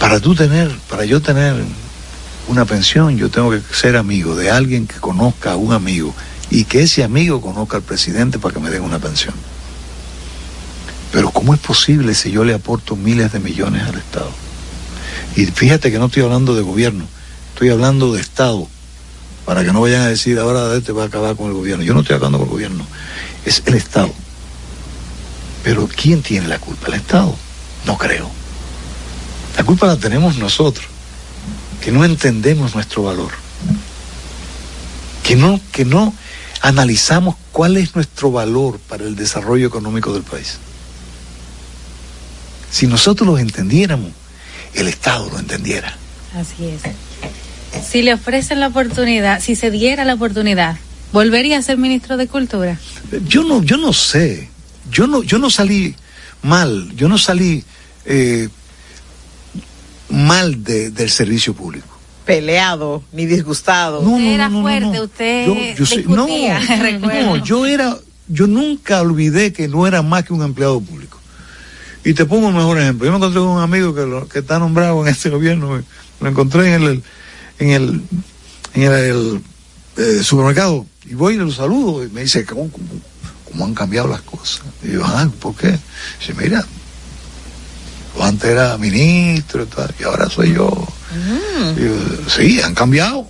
para 0.01 0.19
tú 0.19 0.35
tener, 0.35 0.75
para 0.89 1.05
yo 1.05 1.21
tener 1.21 1.63
una 2.49 2.65
pensión, 2.65 3.17
yo 3.17 3.31
tengo 3.31 3.51
que 3.51 3.61
ser 3.73 3.97
amigo 3.97 4.37
de 4.37 4.51
alguien 4.51 4.87
que 4.87 4.97
conozca 4.97 5.53
a 5.53 5.57
un 5.57 5.73
amigo 5.73 6.15
y 6.51 6.65
que 6.65 6.83
ese 6.83 7.03
amigo 7.03 7.41
conozca 7.41 7.77
al 7.77 7.83
presidente 7.83 8.39
para 8.39 8.55
que 8.55 8.61
me 8.61 8.71
den 8.71 8.83
una 8.83 8.99
pensión. 8.99 9.35
Pero 11.13 11.31
¿cómo 11.31 11.55
es 11.55 11.61
posible 11.61 12.15
si 12.15 12.31
yo 12.31 12.45
le 12.45 12.55
aporto 12.55 12.95
miles 12.97 13.33
de 13.33 13.41
millones 13.41 13.83
al 13.83 13.97
Estado? 13.97 14.31
Y 15.35 15.47
fíjate 15.47 15.91
que 15.91 15.99
no 15.99 16.07
estoy 16.07 16.23
hablando 16.23 16.55
de 16.55 16.63
gobierno, 16.63 17.07
estoy 17.53 17.71
hablando 17.71 18.13
de 18.13 18.21
Estado, 18.21 18.69
para 19.45 19.65
que 19.65 19.73
no 19.73 19.81
vayan 19.81 20.03
a 20.03 20.09
decir 20.09 20.39
ahora 20.39 20.75
este 20.75 20.93
va 20.93 21.05
a 21.05 21.07
acabar 21.07 21.37
con 21.37 21.47
el 21.47 21.53
gobierno. 21.53 21.85
Yo 21.85 21.95
no 21.95 22.01
estoy 22.01 22.17
hablando 22.17 22.39
con 22.39 22.49
el 22.49 22.53
gobierno, 22.53 22.87
es 23.45 23.63
el 23.67 23.75
Estado. 23.75 24.13
Pero 25.63 25.89
¿quién 25.89 26.23
tiene 26.23 26.49
la 26.49 26.59
culpa? 26.59 26.89
¿El 26.89 26.95
Estado? 26.95 27.35
No 27.87 27.97
creo. 27.97 28.29
La 29.57 29.65
culpa 29.65 29.87
la 29.87 29.97
tenemos 29.97 30.37
nosotros, 30.37 30.87
que 31.87 31.93
no 31.93 32.05
entendemos 32.05 32.75
nuestro 32.75 33.05
valor, 33.05 33.31
que 35.23 35.37
no, 35.37 35.61
que 35.71 35.85
no 35.85 36.13
analizamos 36.61 37.37
cuál 37.53 37.77
es 37.77 37.95
nuestro 37.95 38.33
valor 38.33 38.81
para 38.89 39.05
el 39.05 39.15
desarrollo 39.15 39.69
económico 39.69 40.13
del 40.13 40.25
país. 40.25 40.59
Si 42.73 42.89
nosotros 42.89 43.29
lo 43.29 43.39
entendiéramos, 43.39 44.11
el 44.75 44.89
Estado 44.89 45.31
lo 45.31 45.39
entendiera. 45.39 45.97
Así 46.35 46.67
es. 46.67 46.83
Si 47.89 48.03
le 48.03 48.15
ofrecen 48.15 48.59
la 48.59 48.67
oportunidad, 48.67 49.41
si 49.41 49.55
se 49.55 49.71
diera 49.71 50.05
la 50.05 50.15
oportunidad, 50.15 50.79
¿volvería 51.13 51.57
a 51.57 51.63
ser 51.63 51.79
ministro 51.79 52.17
de 52.17 52.27
Cultura? 52.27 52.81
Yo 53.29 53.45
no, 53.45 53.63
yo 53.63 53.77
no 53.77 53.93
sé. 53.93 54.51
Yo 54.91 55.07
no, 55.07 55.23
yo 55.23 55.39
no 55.39 55.51
salí 55.51 55.95
mal, 56.43 56.91
yo 56.97 57.09
no 57.09 57.17
salí 57.17 57.63
eh, 58.07 58.49
mal 60.09 60.63
de- 60.65 60.91
del 60.91 61.11
servicio 61.11 61.55
público. 61.55 61.87
Peleado, 62.25 63.03
ni 63.13 63.25
disgustado. 63.27 64.01
usted 64.01 64.25
era 64.35 64.51
fuerte, 64.51 65.01
usted 65.01 65.47
Yo, 65.47 65.55
no, 65.55 66.27
discutía, 66.27 66.61
no, 67.01 67.37
yo 67.45 67.67
era, 67.67 67.97
yo 68.29 68.47
nunca 68.47 69.01
olvidé 69.01 69.53
que 69.53 69.69
no 69.69 69.87
era 69.87 70.03
más 70.03 70.25
que 70.25 70.33
un 70.33 70.43
empleado 70.43 70.81
público. 70.81 71.21
Y 72.05 72.15
te 72.15 72.25
pongo 72.25 72.49
un 72.49 72.55
mejor 72.57 72.79
ejemplo. 72.79 73.05
Yo 73.07 73.11
me 73.13 73.17
encontré 73.19 73.41
con 73.41 73.49
un 73.49 73.61
amigo 73.63 73.95
que, 73.95 74.03
lo- 74.07 74.29
que 74.29 74.41
está 74.41 74.59
nombrado 74.59 75.03
en 75.03 75.09
este 75.13 75.29
gobierno, 75.31 75.83
lo 76.21 76.29
encontré 76.29 76.75
en 76.75 76.83
el, 76.83 77.03
en 77.59 77.71
el, 77.71 78.03
en 78.75 78.83
el, 78.83 78.93
el, 78.93 79.41
eh, 79.97 80.23
supermercado 80.23 80.85
y 81.09 81.15
voy 81.15 81.35
y 81.35 81.39
lo 81.39 81.51
saludo 81.51 82.05
y 82.05 82.11
me 82.11 82.23
dice, 82.23 82.45
¿cómo, 82.45 82.71
cómo, 82.71 82.85
cómo 83.51 83.65
han 83.65 83.75
cambiado 83.75 84.09
las 84.09 84.21
cosas? 84.23 84.63
Y 84.83 84.93
yo, 84.93 85.03
ah, 85.05 85.29
¿por 85.41 85.55
qué? 85.55 85.79
Dice, 86.21 86.35
mira, 86.37 86.65
yo 88.17 88.25
antes 88.25 88.51
era 88.51 88.77
ministro 88.79 89.63
y, 89.63 89.67
tal, 89.67 89.95
y 89.99 90.05
ahora 90.05 90.29
soy 90.29 90.55
yo. 90.55 90.71
Yo, 91.77 92.29
sí, 92.29 92.61
han 92.61 92.75
cambiado. 92.75 93.29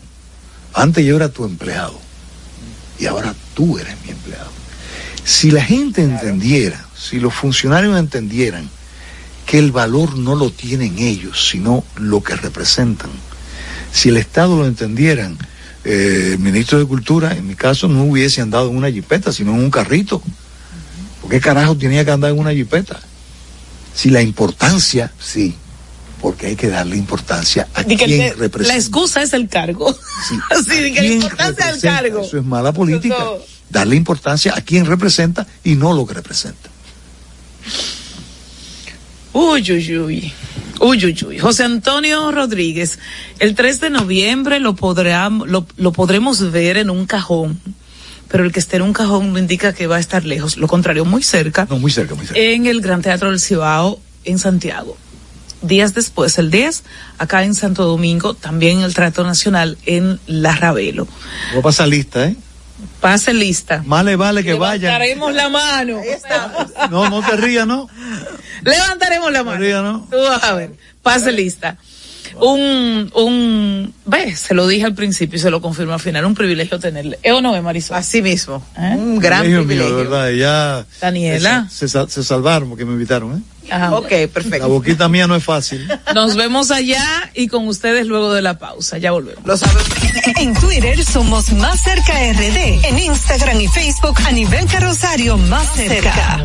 Antes 0.74 1.04
yo 1.04 1.16
era 1.16 1.28
tu 1.28 1.44
empleado 1.44 1.98
y 2.98 3.06
ahora 3.06 3.34
tú 3.54 3.78
eres 3.78 3.94
mi 4.04 4.10
empleado. 4.10 4.50
Si 5.24 5.50
la 5.50 5.62
gente 5.62 6.02
entendiera, 6.02 6.84
si 6.96 7.18
los 7.18 7.34
funcionarios 7.34 7.98
entendieran 7.98 8.68
que 9.44 9.58
el 9.58 9.72
valor 9.72 10.16
no 10.16 10.34
lo 10.34 10.50
tienen 10.50 10.98
ellos, 10.98 11.48
sino 11.50 11.84
lo 11.96 12.22
que 12.22 12.36
representan, 12.36 13.10
si 13.92 14.10
el 14.10 14.16
Estado 14.16 14.56
lo 14.56 14.66
entendieran, 14.66 15.38
eh, 15.84 16.30
el 16.32 16.38
ministro 16.38 16.78
de 16.78 16.84
Cultura, 16.84 17.32
en 17.32 17.46
mi 17.46 17.54
caso, 17.54 17.88
no 17.88 18.04
hubiese 18.04 18.40
andado 18.40 18.68
en 18.70 18.76
una 18.76 18.90
jipeta, 18.90 19.32
sino 19.32 19.52
en 19.54 19.60
un 19.60 19.70
carrito. 19.70 20.20
¿Por 21.20 21.30
qué 21.30 21.40
carajo 21.40 21.76
tenía 21.76 22.04
que 22.04 22.10
andar 22.10 22.32
en 22.32 22.38
una 22.38 22.52
jipeta? 22.52 23.00
Si 23.96 24.10
la 24.10 24.22
importancia, 24.22 25.10
sí, 25.18 25.54
porque 26.20 26.46
hay 26.48 26.56
que 26.56 26.68
darle 26.68 26.96
importancia 26.96 27.66
a 27.74 27.82
que 27.82 27.96
quien 27.96 28.20
el- 28.20 28.36
representa. 28.38 28.74
la 28.74 28.78
excusa 28.78 29.22
es 29.22 29.32
el 29.32 29.48
cargo. 29.48 29.92
Sí, 30.28 30.34
di 30.82 30.92
que 30.92 30.94
la 30.94 31.00
¿Quién 31.00 31.12
importancia 31.22 31.66
del 31.72 31.80
cargo. 31.80 32.20
Eso 32.22 32.38
es 32.38 32.44
mala 32.44 32.72
política. 32.72 33.16
Darle 33.70 33.96
importancia 33.96 34.54
a 34.54 34.60
quien 34.60 34.86
representa 34.86 35.46
y 35.64 35.74
no 35.74 35.92
lo 35.92 36.06
que 36.06 36.14
representa. 36.14 36.70
Uy, 39.32 39.60
uy, 39.72 39.98
uy. 39.98 40.32
Uy, 40.80 41.04
uy, 41.06 41.18
uy. 41.26 41.38
José 41.38 41.64
Antonio 41.64 42.30
Rodríguez, 42.32 42.98
el 43.38 43.54
3 43.54 43.80
de 43.80 43.90
noviembre 43.90 44.60
lo, 44.60 44.76
podrán, 44.76 45.42
lo, 45.46 45.66
lo 45.76 45.92
podremos 45.92 46.50
ver 46.52 46.76
en 46.76 46.90
un 46.90 47.06
cajón, 47.06 47.60
pero 48.28 48.44
el 48.44 48.52
que 48.52 48.60
esté 48.60 48.76
en 48.76 48.82
un 48.82 48.92
cajón 48.92 49.32
no 49.32 49.38
indica 49.38 49.72
que 49.72 49.86
va 49.86 49.96
a 49.96 50.00
estar 50.00 50.24
lejos, 50.24 50.56
lo 50.56 50.66
contrario, 50.68 51.04
muy 51.04 51.22
cerca, 51.22 51.66
No, 51.70 51.78
muy 51.78 51.90
cerca, 51.90 52.14
muy 52.14 52.26
cerca. 52.26 52.40
en 52.40 52.66
el 52.66 52.80
Gran 52.80 53.02
Teatro 53.02 53.30
del 53.30 53.40
Cibao, 53.40 54.00
en 54.24 54.38
Santiago. 54.38 54.96
Días 55.62 55.94
después, 55.94 56.38
el 56.38 56.50
10, 56.50 56.84
acá 57.18 57.42
en 57.44 57.54
Santo 57.54 57.84
Domingo, 57.84 58.34
también 58.34 58.78
en 58.78 58.84
el 58.84 58.94
Teatro 58.94 59.24
Nacional, 59.24 59.78
en 59.86 60.20
La 60.26 60.54
Ravelo. 60.54 61.06
Voy 61.52 61.60
a 61.60 61.62
pasar 61.62 61.88
lista, 61.88 62.26
¿eh? 62.26 62.36
Pase 63.00 63.32
lista. 63.32 63.82
Más 63.86 64.04
le 64.04 64.16
vale 64.16 64.44
que 64.44 64.52
vayan. 64.54 64.82
Levantaremos 65.00 65.32
la 65.34 65.48
mano. 65.48 66.00
No, 66.90 67.08
no 67.08 67.22
te 67.22 67.36
rías, 67.36 67.66
¿no? 67.66 67.88
Levantaremos 68.62 69.32
la 69.32 69.44
mano. 69.44 69.58
Rías, 69.58 69.82
¿no? 69.82 70.06
Tú 70.10 70.16
vas 70.18 70.42
a 70.44 70.54
ver. 70.54 70.72
Pase 71.02 71.32
lista. 71.32 71.78
Un, 72.40 73.10
un, 73.14 73.94
ve, 74.04 74.34
se 74.36 74.54
lo 74.54 74.66
dije 74.66 74.84
al 74.84 74.94
principio 74.94 75.36
y 75.38 75.40
se 75.40 75.50
lo 75.50 75.60
confirmo 75.60 75.94
al 75.94 76.00
final, 76.00 76.24
un 76.24 76.34
privilegio 76.34 76.78
tenerle. 76.78 77.18
¿Eh 77.22 77.32
o 77.32 77.40
no, 77.40 77.60
Marisol? 77.62 77.96
Así 77.96 78.22
mismo. 78.22 78.62
¿Eh? 78.78 78.94
Un 78.96 79.18
gran 79.18 79.42
Privilegio 79.42 79.96
verdad. 79.96 80.30
Ya 80.30 80.86
Daniela. 81.00 81.68
Se, 81.70 81.88
se- 81.88 82.08
se 82.08 82.22
salvaron 82.24 82.68
porque 82.68 82.84
me 82.84 82.92
invitaron, 82.92 83.38
¿eh? 83.38 83.42
Ajá. 83.68 83.96
Ok, 83.96 84.10
La 84.12 84.28
perfecto. 84.28 84.68
boquita 84.68 85.08
mía 85.08 85.26
no 85.26 85.34
es 85.34 85.42
fácil. 85.42 85.88
Nos 86.14 86.36
vemos 86.36 86.70
allá 86.70 87.04
y 87.34 87.48
con 87.48 87.66
ustedes 87.66 88.06
luego 88.06 88.32
de 88.32 88.40
la 88.40 88.58
pausa. 88.60 88.98
Ya 88.98 89.10
volvemos. 89.10 89.44
Lo 89.44 89.56
sabemos. 89.56 89.82
En 90.38 90.54
Twitter 90.54 91.02
somos 91.04 91.52
Más 91.52 91.82
Cerca 91.82 92.12
RD. 92.32 92.84
En 92.86 92.98
Instagram 92.98 93.60
y 93.60 93.66
Facebook 93.66 94.18
a 94.24 94.30
nivel 94.30 94.66
carrosario 94.66 95.36
Más 95.36 95.66
Cerca. 95.74 96.44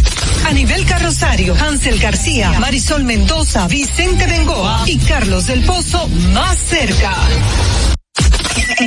A 0.45 0.53
nivel 0.53 0.85
carrosario, 0.85 1.55
Hansel 1.55 1.99
García, 1.99 2.51
Marisol 2.59 3.03
Mendoza, 3.03 3.67
Vicente 3.67 4.25
Bengoa 4.27 4.83
y 4.85 4.97
Carlos 4.97 5.47
del 5.47 5.63
Pozo 5.63 6.07
más 6.33 6.57
cerca. 6.57 7.15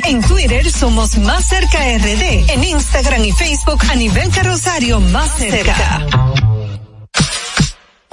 En 0.03 0.21
Twitter 0.21 0.69
somos 0.71 1.17
Más 1.17 1.47
Cerca 1.47 1.79
RD, 1.97 2.49
en 2.51 2.63
Instagram 2.63 3.23
y 3.23 3.31
Facebook 3.31 3.81
a 3.89 3.95
nivel 3.95 4.29
carrosario 4.29 4.99
Más 4.99 5.31
Cerca. 5.37 6.05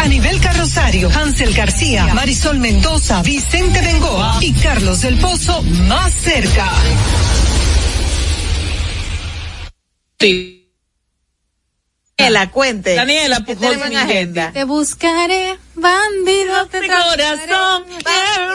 A 0.00 0.08
nivel 0.08 0.40
carrosario, 0.40 1.10
Hansel 1.10 1.52
García, 1.54 2.06
Marisol 2.14 2.58
Mendoza, 2.58 3.22
Vicente 3.22 3.80
Bengoa 3.80 4.38
y 4.40 4.52
Carlos 4.52 5.02
del 5.02 5.18
Pozo 5.18 5.62
más 5.62 6.12
cerca. 6.12 6.70
Daniela, 12.18 12.50
cuente. 12.50 12.94
Daniela, 12.94 13.44
¿Qué 13.46 13.56
pues, 13.56 13.80
en 13.86 13.96
agenda? 13.96 14.52
Te 14.52 14.64
buscaré 14.64 15.58
Bandido 15.80 16.66
te 16.66 16.78
corazón, 16.86 17.84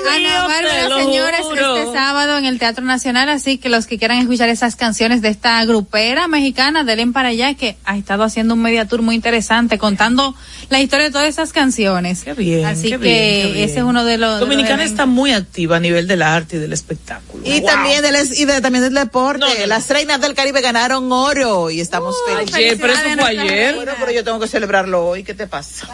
Ana 0.09 0.45
Bárbara, 0.47 0.95
señores, 1.03 1.39
juro. 1.41 1.77
este 1.77 1.93
sábado 1.93 2.37
en 2.37 2.45
el 2.45 2.59
Teatro 2.59 2.83
Nacional, 2.83 3.29
así 3.29 3.57
que 3.57 3.69
los 3.69 3.87
que 3.87 3.97
quieran 3.97 4.17
escuchar 4.19 4.49
esas 4.49 4.75
canciones 4.75 5.21
de 5.21 5.29
esta 5.29 5.63
grupera 5.65 6.27
mexicana, 6.27 6.83
denle 6.83 7.07
para 7.13 7.29
allá, 7.29 7.53
que 7.55 7.77
ha 7.85 7.97
estado 7.97 8.23
haciendo 8.23 8.53
un 8.53 8.61
media 8.61 8.87
tour 8.87 9.01
muy 9.01 9.15
interesante, 9.15 9.77
contando 9.77 10.35
la 10.69 10.79
historia 10.81 11.05
de 11.05 11.11
todas 11.11 11.27
esas 11.27 11.51
canciones. 11.53 12.23
Qué 12.23 12.33
bien, 12.33 12.65
Así 12.65 12.83
qué 12.83 12.89
que 12.91 12.97
bien, 12.97 13.47
qué 13.47 13.53
bien. 13.53 13.69
ese 13.69 13.77
es 13.79 13.83
uno 13.83 14.03
de 14.05 14.17
los... 14.17 14.35
de 14.35 14.39
los 14.41 14.49
Dominicana 14.49 14.83
está 14.83 15.05
muy 15.05 15.31
activa 15.31 15.77
a 15.77 15.79
nivel 15.79 16.07
del 16.07 16.21
arte 16.21 16.57
y 16.57 16.59
del 16.59 16.73
espectáculo. 16.73 17.43
Y 17.45 17.59
Wow. 17.61 17.69
también 17.69 18.01
del, 18.01 18.15
y 18.37 18.45
de- 18.45 18.61
también 18.61 18.83
del 18.83 18.93
deporte. 18.93 19.67
Las 19.67 19.89
reinas 19.89 20.19
del 20.21 20.33
Caribe 20.33 20.61
ganaron 20.61 21.11
oro 21.11 21.69
y 21.69 21.79
estamos 21.79 22.15
felices. 22.27 22.55
ayer, 22.55 22.77
pero 22.79 22.93
eso 22.93 23.01
fue 23.17 23.29
ayer. 23.29 23.75
Bueno, 23.75 23.91
pero 23.99 24.11
yo 24.11 24.23
tengo 24.23 24.39
que 24.39 24.47
celebrarlo 24.47 25.05
hoy. 25.07 25.23
¿Qué 25.23 25.33
te 25.33 25.47
pasa? 25.47 25.87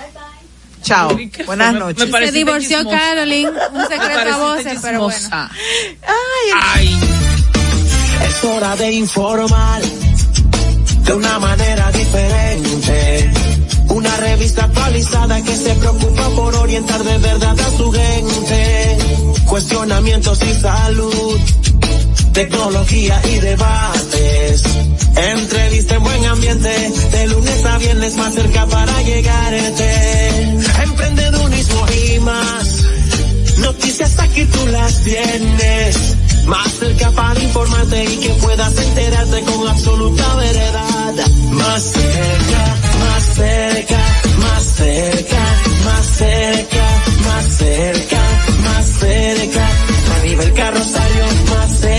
Chao. 0.82 1.18
Buenas 1.46 1.74
Me- 1.74 1.80
noches. 1.80 2.06
me 2.06 2.12
parece 2.12 2.32
Se 2.32 2.38
divorció. 2.38 2.90
Caroline, 2.90 3.50
un 3.50 3.78
Me 3.78 3.88
secreto 3.88 4.34
a 4.34 4.38
voces, 4.38 4.80
pero 4.82 5.00
bueno. 5.04 5.16
chismosa. 5.18 5.52
Es 8.28 8.44
hora 8.44 8.76
de 8.76 8.92
informar 8.92 9.82
de 9.82 11.14
una 11.14 11.40
manera 11.40 11.92
diferente. 11.92 13.32
Una 13.90 14.16
revista 14.18 14.66
actualizada 14.66 15.42
que 15.44 15.56
se 15.56 15.74
preocupa 15.76 16.30
por 16.36 16.56
orientar 16.56 17.04
de 17.04 17.18
verdad 17.18 17.60
a 17.60 17.78
su 17.78 17.92
gente. 17.92 18.98
Cuestionamientos 19.48 20.40
y 20.44 20.54
salud, 20.54 21.40
tecnología 22.34 23.22
y 23.26 23.40
debates. 23.40 24.64
Entrevista 25.16 25.96
en 25.96 26.04
buen 26.04 26.26
ambiente, 26.26 26.70
de 27.12 27.28
lunes 27.28 27.66
a 27.66 27.78
viernes 27.78 28.16
más 28.16 28.34
cerca 28.34 28.66
para 28.68 29.02
llegarte. 29.02 30.30
Emprendedurismo 30.84 31.86
y 31.90 32.20
más. 32.20 32.86
Noticias 33.60 34.18
aquí 34.20 34.46
tú 34.46 34.66
las 34.68 35.04
tienes. 35.04 36.16
Más 36.46 36.72
cerca 36.72 37.12
para 37.12 37.40
informarte 37.42 38.04
y 38.06 38.18
que 38.18 38.30
puedas 38.42 38.78
enterarte 38.78 39.42
con 39.42 39.68
absoluta 39.68 40.36
veredad. 40.36 41.14
Más 41.52 41.84
cerca, 41.84 42.76
más 43.00 43.24
cerca, 43.36 44.00
más 44.40 44.64
cerca, 44.64 45.44
más 45.86 46.06
cerca, 46.06 46.86
más 47.26 47.46
cerca, 47.58 48.22
más 48.64 48.86
cerca. 48.86 49.70
A 50.16 50.24
nivel 50.24 50.54
carrosario, 50.54 51.26
más 51.50 51.80
cerca, 51.80 51.99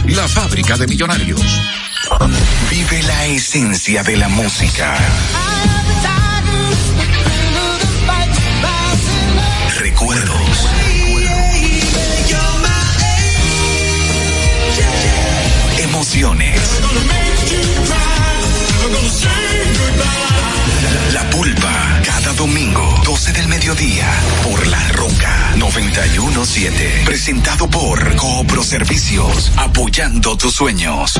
la 0.05 0.27
fábrica 0.27 0.77
de 0.77 0.87
millonarios. 0.87 1.41
Vive 2.69 3.03
la 3.03 3.25
esencia 3.27 4.03
de 4.03 4.17
la 4.17 4.27
música. 4.29 4.97
Recuerdos. 9.79 10.67
Emociones. 15.79 16.61
La 21.13 21.29
pulpa. 21.29 22.01
Cada 22.03 22.33
domingo, 22.33 22.90
12 23.11 23.33
del 23.33 23.47
mediodía, 23.49 24.09
por 24.41 24.65
La 24.67 24.87
Roca 24.93 25.53
917. 25.57 27.03
Presentado 27.03 27.69
por 27.69 28.15
Coopro 28.15 28.63
Servicios, 28.63 29.51
apoyando 29.57 30.37
tus 30.37 30.53
sueños. 30.53 31.19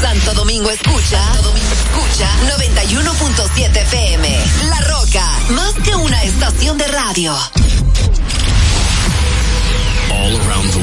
Santo 0.00 0.34
Domingo 0.34 0.70
escucha, 0.70 1.22
Santo 1.22 1.42
Domingo 1.42 1.72
escucha 1.72 2.28
91.7 2.58 3.76
FM. 3.82 4.44
La 4.68 4.80
Roca, 4.82 5.30
más 5.50 5.72
que 5.84 5.94
una 5.94 6.22
estación 6.22 6.76
de 6.78 6.86
radio. 6.88 7.34
All 10.10 10.40
around 10.40 10.73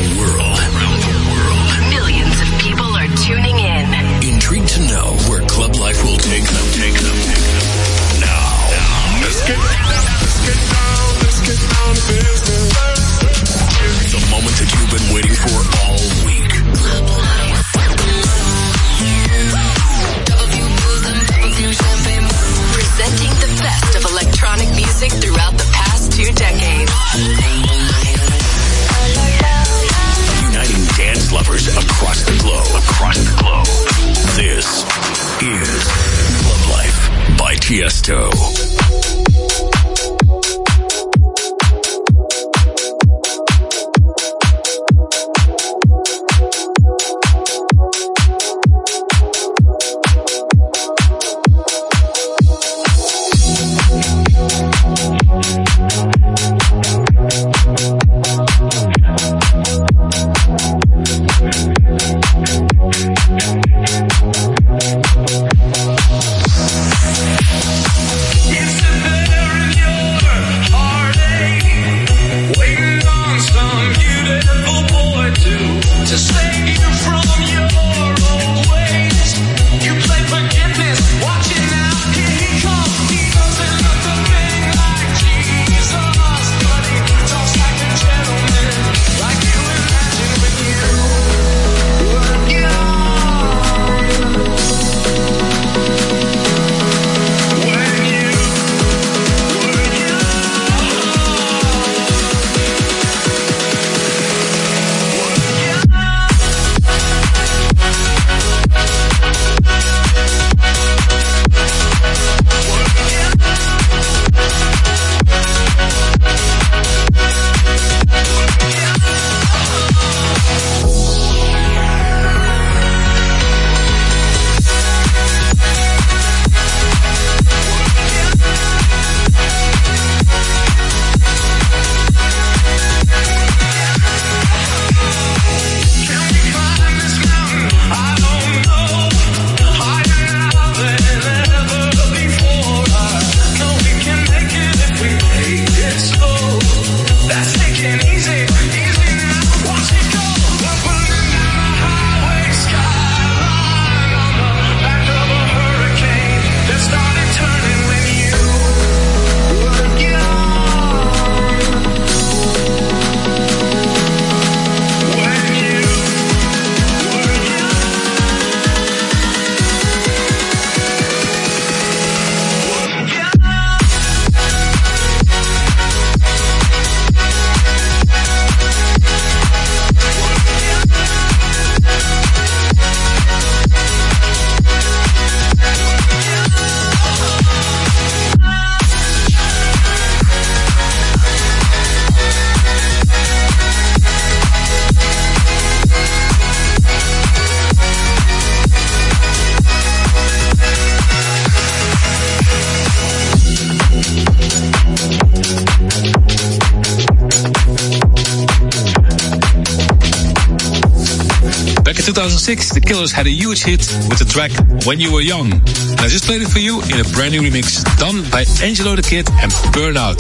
2006, 212.12 212.74
The 212.76 212.82
Killers 212.82 213.14
had 213.14 213.26
a 213.26 213.30
huge 213.30 213.64
hit 213.64 213.88
with 214.12 214.20
the 214.20 214.28
track 214.28 214.52
When 214.84 215.00
You 215.00 215.14
Were 215.14 215.24
Young. 215.24 215.48
And 215.48 216.02
I 216.04 216.12
just 216.12 216.26
played 216.26 216.42
it 216.42 216.50
for 216.52 216.60
you 216.60 216.84
in 216.92 217.00
a 217.00 217.08
brand 217.16 217.32
new 217.32 217.40
remix 217.40 217.80
done 217.96 218.28
by 218.28 218.44
Angelo 218.60 219.00
the 219.00 219.02
Kid 219.02 219.32
and 219.40 219.48
Burnout. 219.72 220.20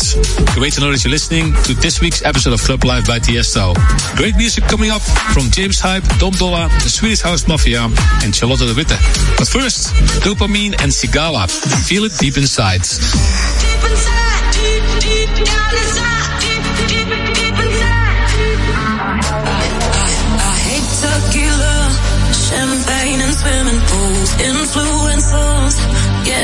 Great 0.55 0.71
to 0.73 0.79
know 0.79 0.91
that 0.95 1.03
you're 1.03 1.11
listening 1.11 1.51
to 1.67 1.73
this 1.83 1.99
week's 1.99 2.23
episode 2.23 2.53
of 2.53 2.61
Club 2.61 2.85
Life 2.85 3.07
by 3.07 3.19
Tiesto. 3.19 3.75
Great 4.15 4.37
music 4.37 4.63
coming 4.71 4.89
up 4.89 5.01
from 5.35 5.51
James 5.51 5.81
Hype, 5.83 6.07
Dom 6.15 6.31
Dolla, 6.31 6.71
the 6.79 6.87
Swedish 6.87 7.19
House 7.19 7.45
Mafia, 7.45 7.91
and 8.23 8.33
Charlotte 8.33 8.63
de 8.63 8.71
Witte. 8.71 8.95
But 9.35 9.51
first, 9.51 9.91
Dopamine 10.23 10.79
and 10.79 10.95
Sigala. 10.95 11.51
Feel 11.83 12.05
it 12.05 12.13
deep 12.23 12.37
inside. 12.37 12.87
Deep 12.87 13.83
inside, 13.83 14.47
deep, 14.55 14.83
deep 15.03 15.27
down 15.43 15.75
inside, 15.75 16.20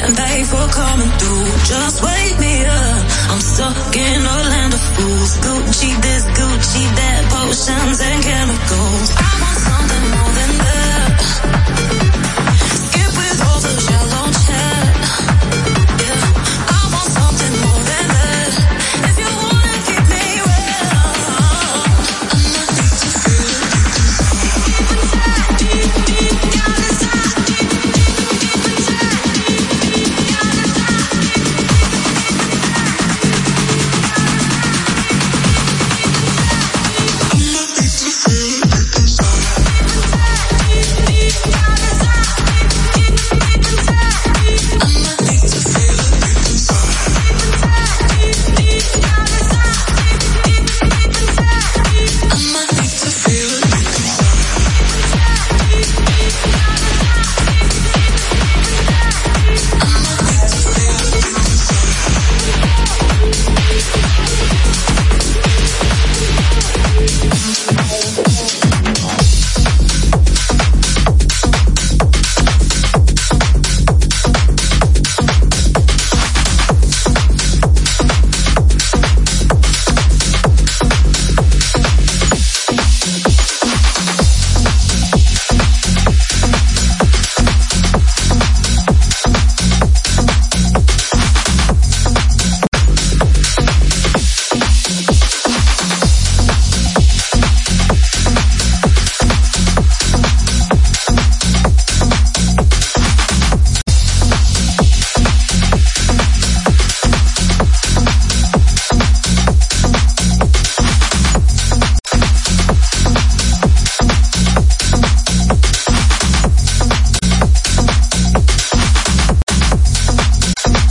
and 0.07 0.15
thank 0.15 0.47
for 0.47 0.67
coming 0.71 1.11
through. 1.19 1.45
Just 1.67 2.03
wake 2.03 2.39
me 2.39 2.65
up. 2.65 3.03
I'm 3.31 3.41
stuck 3.41 3.95
in 3.95 4.19
a 4.21 4.37
land 4.51 4.73
of 4.73 4.83
fools. 4.95 5.31
Gucci 5.43 5.91
this, 6.01 6.23
Gucci 6.37 6.83
that, 6.97 7.21
potions 7.31 7.99
and 8.01 8.23
chemicals. 8.23 8.86